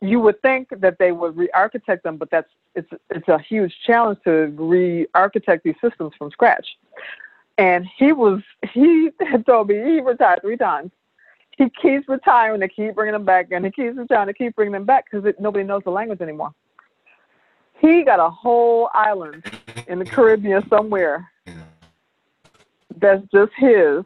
you 0.00 0.20
would 0.20 0.40
think 0.42 0.68
that 0.80 0.98
they 0.98 1.12
would 1.12 1.36
re-architect 1.36 2.02
them, 2.04 2.16
but 2.16 2.30
that's 2.30 2.48
it's 2.74 2.88
it's 3.10 3.28
a 3.28 3.38
huge 3.38 3.74
challenge 3.86 4.18
to 4.24 4.52
re-architect 4.56 5.64
these 5.64 5.74
systems 5.80 6.12
from 6.18 6.30
scratch. 6.30 6.66
And 7.58 7.86
he 7.96 8.12
was 8.12 8.42
he 8.72 9.10
had 9.20 9.46
told 9.46 9.68
me 9.68 9.74
he 9.74 10.00
retired 10.00 10.40
three 10.42 10.56
times. 10.56 10.90
He 11.56 11.68
keeps 11.70 12.08
retiring, 12.08 12.60
they 12.60 12.68
keep 12.68 12.94
bringing 12.94 13.14
him 13.14 13.24
back, 13.24 13.48
and 13.52 13.64
he 13.64 13.70
keeps 13.70 13.96
retiring, 13.96 14.26
they 14.26 14.32
keep 14.32 14.56
bringing 14.56 14.74
him 14.74 14.84
back 14.84 15.04
because 15.10 15.34
nobody 15.38 15.64
knows 15.64 15.82
the 15.84 15.90
language 15.90 16.20
anymore. 16.20 16.52
He 17.78 18.04
got 18.04 18.20
a 18.20 18.30
whole 18.30 18.88
island 18.94 19.44
in 19.86 19.98
the 19.98 20.04
Caribbean 20.04 20.66
somewhere 20.68 21.28
that's 22.96 23.22
just 23.34 23.52
his, 23.56 24.04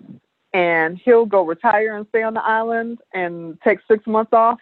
and 0.52 0.98
he'll 1.04 1.26
go 1.26 1.44
retire 1.44 1.96
and 1.96 2.06
stay 2.08 2.22
on 2.22 2.34
the 2.34 2.44
island 2.44 2.98
and 3.12 3.60
take 3.62 3.78
six 3.86 4.06
months 4.06 4.32
off, 4.32 4.58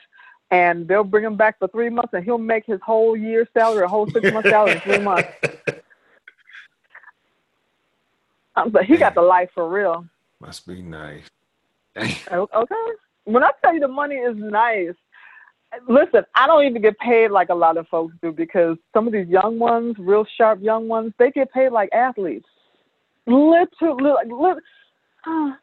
and 0.51 0.87
they'll 0.87 1.05
bring 1.05 1.25
him 1.25 1.37
back 1.37 1.59
for 1.59 1.69
three 1.69 1.89
months, 1.89 2.13
and 2.13 2.25
he'll 2.25 2.39
make 2.39 2.67
his 2.67 2.81
whole 2.85 3.17
year's 3.17 3.49
salary, 3.55 3.85
a 3.85 3.89
whole 3.89 4.09
six 4.11 4.31
month 4.33 4.47
salary 4.47 4.73
in 4.73 4.81
three 4.81 4.99
months. 4.99 5.29
Um, 8.57 8.71
but 8.71 8.85
he 8.85 8.97
got 8.97 9.15
the 9.15 9.23
life 9.23 9.51
for 9.55 9.69
real. 9.69 10.07
Must 10.41 10.67
be 10.67 10.83
nice. 10.83 11.25
okay. 11.97 12.75
When 13.25 13.43
I 13.43 13.51
tell 13.63 13.75
you 13.75 13.81
the 13.81 13.89
money 13.89 14.17
is 14.17 14.37
nice, 14.37 14.95
listen, 15.89 16.25
I 16.35 16.47
don't 16.47 16.65
even 16.65 16.83
get 16.83 16.99
paid 16.99 17.31
like 17.31 17.49
a 17.49 17.55
lot 17.55 17.77
of 17.77 17.89
folks 17.89 18.15
do 18.23 18.33
because 18.33 18.77
some 18.93 19.07
of 19.07 19.13
these 19.13 19.29
young 19.29 19.59
ones, 19.59 19.97
real 19.99 20.27
sharp 20.37 20.61
young 20.63 20.89
ones, 20.89 21.13
they 21.19 21.31
get 21.31 21.53
paid 21.53 21.71
like 21.71 21.89
athletes. 21.93 22.47
Literally, 23.27 24.13
like, 24.29 24.57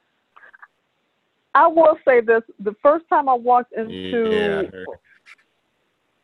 I 1.53 1.67
will 1.67 1.97
say 2.05 2.21
this: 2.21 2.41
the 2.59 2.75
first 2.81 3.05
time 3.09 3.29
I 3.29 3.33
walked 3.33 3.73
into 3.73 4.69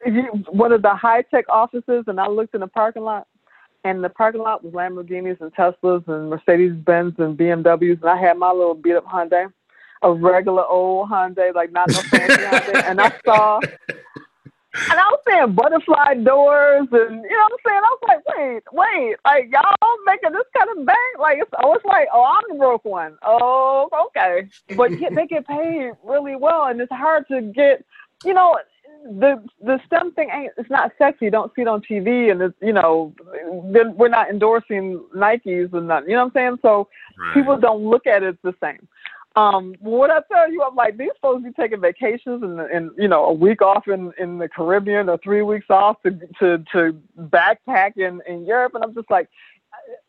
yeah. 0.05 0.19
one 0.49 0.71
of 0.71 0.81
the 0.81 0.95
high 0.95 1.21
tech 1.23 1.45
offices, 1.49 2.05
and 2.07 2.19
I 2.19 2.27
looked 2.27 2.55
in 2.55 2.61
the 2.61 2.67
parking 2.67 3.03
lot, 3.03 3.27
and 3.87 4.03
the 4.03 4.09
parking 4.09 4.41
lot 4.41 4.63
was 4.63 4.73
Lamborghinis 4.73 5.39
and 5.41 5.53
Teslas 5.53 6.07
and 6.07 6.29
Mercedes 6.29 6.73
Benz 6.73 7.13
and 7.17 7.37
BMWs, 7.37 8.01
and 8.01 8.09
I 8.09 8.17
had 8.17 8.37
my 8.37 8.51
little 8.51 8.73
beat 8.73 8.95
up 8.95 9.05
Hyundai 9.05 9.51
a 10.03 10.11
regular 10.11 10.65
old 10.65 11.09
Hyundai, 11.09 11.53
like 11.53 11.71
not 11.71 11.89
no 11.89 11.99
fancy 12.01 12.35
Hyundai, 12.43 12.83
and 12.83 13.01
I 13.01 13.11
saw. 13.25 13.59
And 14.79 14.99
I 14.99 15.09
was 15.09 15.19
saying 15.27 15.53
butterfly 15.53 16.13
doors, 16.23 16.87
and 16.91 17.23
you 17.23 17.29
know 17.29 17.47
what 17.49 17.51
I'm 17.51 17.59
saying. 17.65 17.81
I 17.83 17.95
was 17.95 17.99
like, 18.07 18.37
wait, 18.37 18.63
wait, 18.71 19.15
like 19.25 19.51
y'all 19.51 19.97
making 20.05 20.33
this 20.33 20.45
kind 20.55 20.69
of 20.77 20.85
bank? 20.85 21.17
Like 21.17 21.39
it's, 21.39 21.49
oh, 21.63 21.73
it's 21.73 21.85
like, 21.85 22.07
oh, 22.13 22.23
I'm 22.23 22.43
the 22.53 22.59
broke 22.59 22.85
one. 22.85 23.17
Oh, 23.23 23.89
okay, 24.07 24.47
but 24.75 24.91
they 24.91 25.25
get 25.25 25.47
paid 25.47 25.93
really 26.03 26.35
well, 26.35 26.65
and 26.65 26.79
it's 26.79 26.91
hard 26.91 27.27
to 27.29 27.41
get. 27.41 27.83
You 28.25 28.33
know, 28.33 28.57
the 29.05 29.43
the 29.61 29.79
STEM 29.85 30.11
thing 30.13 30.29
ain't 30.31 30.53
it's 30.57 30.69
not 30.69 30.91
sexy. 30.97 31.25
You 31.25 31.31
don't 31.31 31.51
see 31.55 31.61
it 31.61 31.67
on 31.67 31.81
TV, 31.81 32.31
and 32.31 32.41
it's 32.41 32.55
you 32.61 32.73
know, 32.73 33.13
we're 33.45 34.09
not 34.09 34.29
endorsing 34.29 35.03
Nikes 35.15 35.73
and 35.73 35.87
nothing. 35.87 36.09
You 36.09 36.15
know 36.15 36.25
what 36.25 36.25
I'm 36.25 36.31
saying? 36.33 36.57
So 36.61 36.87
right. 37.17 37.33
people 37.33 37.57
don't 37.57 37.83
look 37.83 38.07
at 38.07 38.23
it 38.23 38.37
the 38.43 38.53
same. 38.61 38.87
Um, 39.35 39.75
what 39.81 40.09
I 40.09 40.21
tell 40.31 40.51
you, 40.51 40.63
I'm 40.63 40.75
like 40.75 40.97
these 40.97 41.11
folks 41.21 41.43
be 41.43 41.51
taking 41.51 41.79
vacations 41.79 42.41
and, 42.41 42.59
and 42.59 42.91
you 42.97 43.07
know 43.07 43.25
a 43.25 43.33
week 43.33 43.61
off 43.61 43.87
in, 43.87 44.11
in 44.17 44.39
the 44.39 44.49
Caribbean 44.49 45.09
or 45.09 45.19
three 45.19 45.43
weeks 45.43 45.67
off 45.69 46.01
to 46.01 46.11
to 46.39 46.63
to 46.73 46.99
backpack 47.19 47.97
in 47.97 48.21
in 48.27 48.45
Europe, 48.45 48.73
and 48.75 48.83
I'm 48.83 48.95
just 48.95 49.11
like, 49.11 49.29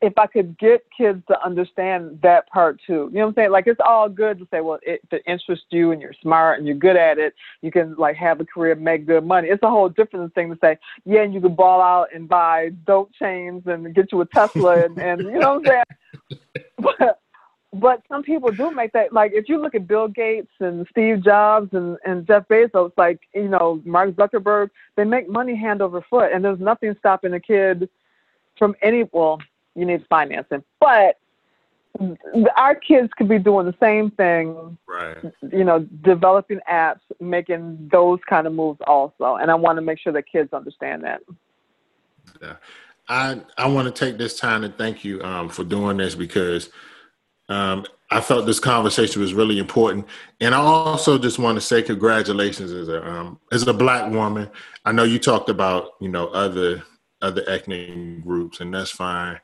if 0.00 0.16
I 0.16 0.26
could 0.26 0.58
get 0.58 0.84
kids 0.96 1.22
to 1.28 1.44
understand 1.44 2.18
that 2.22 2.48
part 2.48 2.80
too, 2.86 3.08
you 3.12 3.18
know 3.18 3.26
what 3.26 3.28
I'm 3.28 3.34
saying? 3.34 3.50
Like 3.50 3.66
it's 3.66 3.80
all 3.84 4.08
good 4.08 4.38
to 4.38 4.48
say, 4.50 4.60
well, 4.60 4.78
it, 4.82 5.00
it 5.10 5.22
interests 5.26 5.66
you 5.70 5.92
and 5.92 6.00
you're 6.00 6.14
smart 6.22 6.58
and 6.58 6.66
you're 6.66 6.76
good 6.76 6.96
at 6.96 7.18
it. 7.18 7.34
You 7.62 7.70
can 7.70 7.94
like 7.96 8.16
have 8.16 8.40
a 8.40 8.44
career, 8.44 8.74
make 8.74 9.06
good 9.06 9.24
money. 9.24 9.48
It's 9.48 9.62
a 9.62 9.70
whole 9.70 9.88
different 9.88 10.34
thing 10.34 10.50
to 10.50 10.58
say, 10.60 10.78
yeah, 11.04 11.22
and 11.22 11.34
you 11.34 11.40
can 11.40 11.54
ball 11.54 11.80
out 11.80 12.08
and 12.14 12.28
buy 12.28 12.70
dope 12.86 13.12
chains 13.18 13.62
and 13.66 13.94
get 13.94 14.12
you 14.12 14.20
a 14.20 14.26
Tesla 14.26 14.84
and, 14.84 14.98
and 14.98 15.22
you 15.22 15.38
know 15.38 15.58
what 15.58 15.68
I'm 15.68 15.84
saying? 16.30 16.40
But 16.80 17.20
but 17.72 18.02
some 18.08 18.22
people 18.22 18.50
do 18.50 18.70
make 18.70 18.92
that 18.92 19.12
like 19.12 19.32
if 19.34 19.48
you 19.48 19.60
look 19.60 19.74
at 19.74 19.86
Bill 19.86 20.08
Gates 20.08 20.50
and 20.60 20.86
Steve 20.90 21.22
Jobs 21.22 21.68
and, 21.72 21.98
and 22.04 22.26
Jeff 22.26 22.48
Bezos, 22.48 22.92
like, 22.96 23.20
you 23.34 23.48
know, 23.48 23.82
Mark 23.84 24.10
Zuckerberg, 24.12 24.70
they 24.96 25.04
make 25.04 25.28
money 25.28 25.54
hand 25.54 25.82
over 25.82 26.00
foot 26.08 26.32
and 26.32 26.44
there's 26.44 26.60
nothing 26.60 26.94
stopping 26.98 27.34
a 27.34 27.40
kid 27.40 27.88
from 28.58 28.74
any 28.82 29.04
well, 29.12 29.38
you 29.78 29.86
need 29.86 30.04
financing. 30.08 30.64
But 30.80 31.18
our 32.56 32.74
kids 32.74 33.10
could 33.16 33.28
be 33.28 33.38
doing 33.38 33.66
the 33.66 33.74
same 33.80 34.10
thing. 34.12 34.76
Right. 34.86 35.16
You 35.52 35.64
know, 35.64 35.80
developing 36.02 36.60
apps, 36.70 37.00
making 37.20 37.88
those 37.90 38.18
kind 38.28 38.46
of 38.46 38.52
moves 38.52 38.80
also. 38.86 39.36
And 39.36 39.50
I 39.50 39.54
want 39.54 39.76
to 39.76 39.82
make 39.82 39.98
sure 39.98 40.12
that 40.12 40.24
kids 40.30 40.52
understand 40.52 41.04
that. 41.04 41.20
Yeah. 42.42 42.56
I 43.08 43.40
I 43.56 43.68
want 43.68 43.94
to 43.94 44.04
take 44.04 44.18
this 44.18 44.38
time 44.38 44.62
to 44.62 44.68
thank 44.68 45.04
you 45.04 45.22
um, 45.22 45.48
for 45.48 45.64
doing 45.64 45.96
this 45.96 46.14
because 46.14 46.70
um, 47.48 47.86
I 48.10 48.20
felt 48.20 48.44
this 48.44 48.60
conversation 48.60 49.22
was 49.22 49.32
really 49.32 49.58
important, 49.58 50.06
and 50.40 50.54
I 50.54 50.58
also 50.58 51.16
just 51.16 51.38
want 51.38 51.56
to 51.56 51.62
say 51.62 51.82
congratulations 51.82 52.70
as 52.70 52.88
a 52.88 53.10
um, 53.10 53.40
as 53.50 53.66
a 53.66 53.72
black 53.72 54.12
woman. 54.12 54.50
I 54.84 54.92
know 54.92 55.04
you 55.04 55.18
talked 55.18 55.48
about 55.48 55.92
you 56.00 56.08
know 56.08 56.26
other 56.28 56.82
other 57.22 57.42
ethnic 57.48 58.22
groups, 58.22 58.60
and 58.60 58.74
that's 58.74 58.90
fine. 58.90 59.40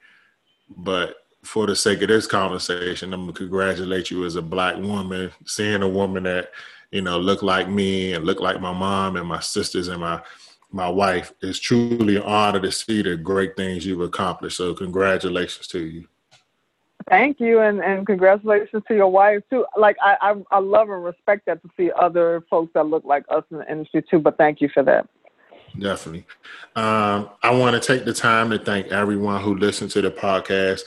But 0.76 1.16
for 1.42 1.66
the 1.66 1.76
sake 1.76 2.02
of 2.02 2.08
this 2.08 2.26
conversation, 2.26 3.12
I'm 3.12 3.22
gonna 3.22 3.32
congratulate 3.32 4.10
you 4.10 4.24
as 4.24 4.36
a 4.36 4.42
black 4.42 4.76
woman, 4.76 5.30
seeing 5.44 5.82
a 5.82 5.88
woman 5.88 6.24
that 6.24 6.50
you 6.90 7.02
know 7.02 7.18
look 7.18 7.42
like 7.42 7.68
me 7.68 8.12
and 8.12 8.24
look 8.24 8.40
like 8.40 8.60
my 8.60 8.72
mom 8.72 9.16
and 9.16 9.28
my 9.28 9.40
sisters 9.40 9.88
and 9.88 10.00
my 10.00 10.22
my 10.70 10.88
wife. 10.88 11.32
It's 11.40 11.58
truly 11.58 12.16
an 12.16 12.22
honor 12.22 12.60
to 12.60 12.72
see 12.72 13.02
the 13.02 13.16
great 13.16 13.56
things 13.56 13.86
you've 13.86 14.00
accomplished. 14.00 14.56
So 14.56 14.74
congratulations 14.74 15.68
to 15.68 15.80
you. 15.80 16.08
Thank 17.08 17.38
you, 17.38 17.60
and, 17.60 17.80
and 17.80 18.06
congratulations 18.06 18.82
to 18.88 18.94
your 18.94 19.08
wife 19.08 19.42
too. 19.50 19.66
Like 19.76 19.96
I, 20.02 20.16
I, 20.22 20.34
I 20.50 20.58
love 20.58 20.88
and 20.88 21.04
respect 21.04 21.46
that 21.46 21.62
to 21.62 21.68
see 21.76 21.90
other 21.92 22.42
folks 22.48 22.72
that 22.74 22.86
look 22.86 23.04
like 23.04 23.24
us 23.28 23.44
in 23.50 23.58
the 23.58 23.70
industry 23.70 24.02
too. 24.10 24.18
But 24.18 24.38
thank 24.38 24.60
you 24.60 24.70
for 24.72 24.82
that. 24.84 25.06
Definitely. 25.78 26.26
Um, 26.76 27.30
I 27.42 27.50
want 27.50 27.80
to 27.80 27.86
take 27.86 28.04
the 28.04 28.12
time 28.12 28.50
to 28.50 28.58
thank 28.58 28.88
everyone 28.88 29.42
who 29.42 29.56
listened 29.56 29.90
to 29.92 30.02
the 30.02 30.10
podcast. 30.10 30.82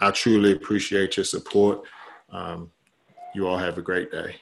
I 0.00 0.10
truly 0.10 0.52
appreciate 0.52 1.16
your 1.16 1.24
support. 1.24 1.82
Um, 2.30 2.70
you 3.34 3.46
all 3.46 3.58
have 3.58 3.76
a 3.76 3.82
great 3.82 4.10
day. 4.10 4.36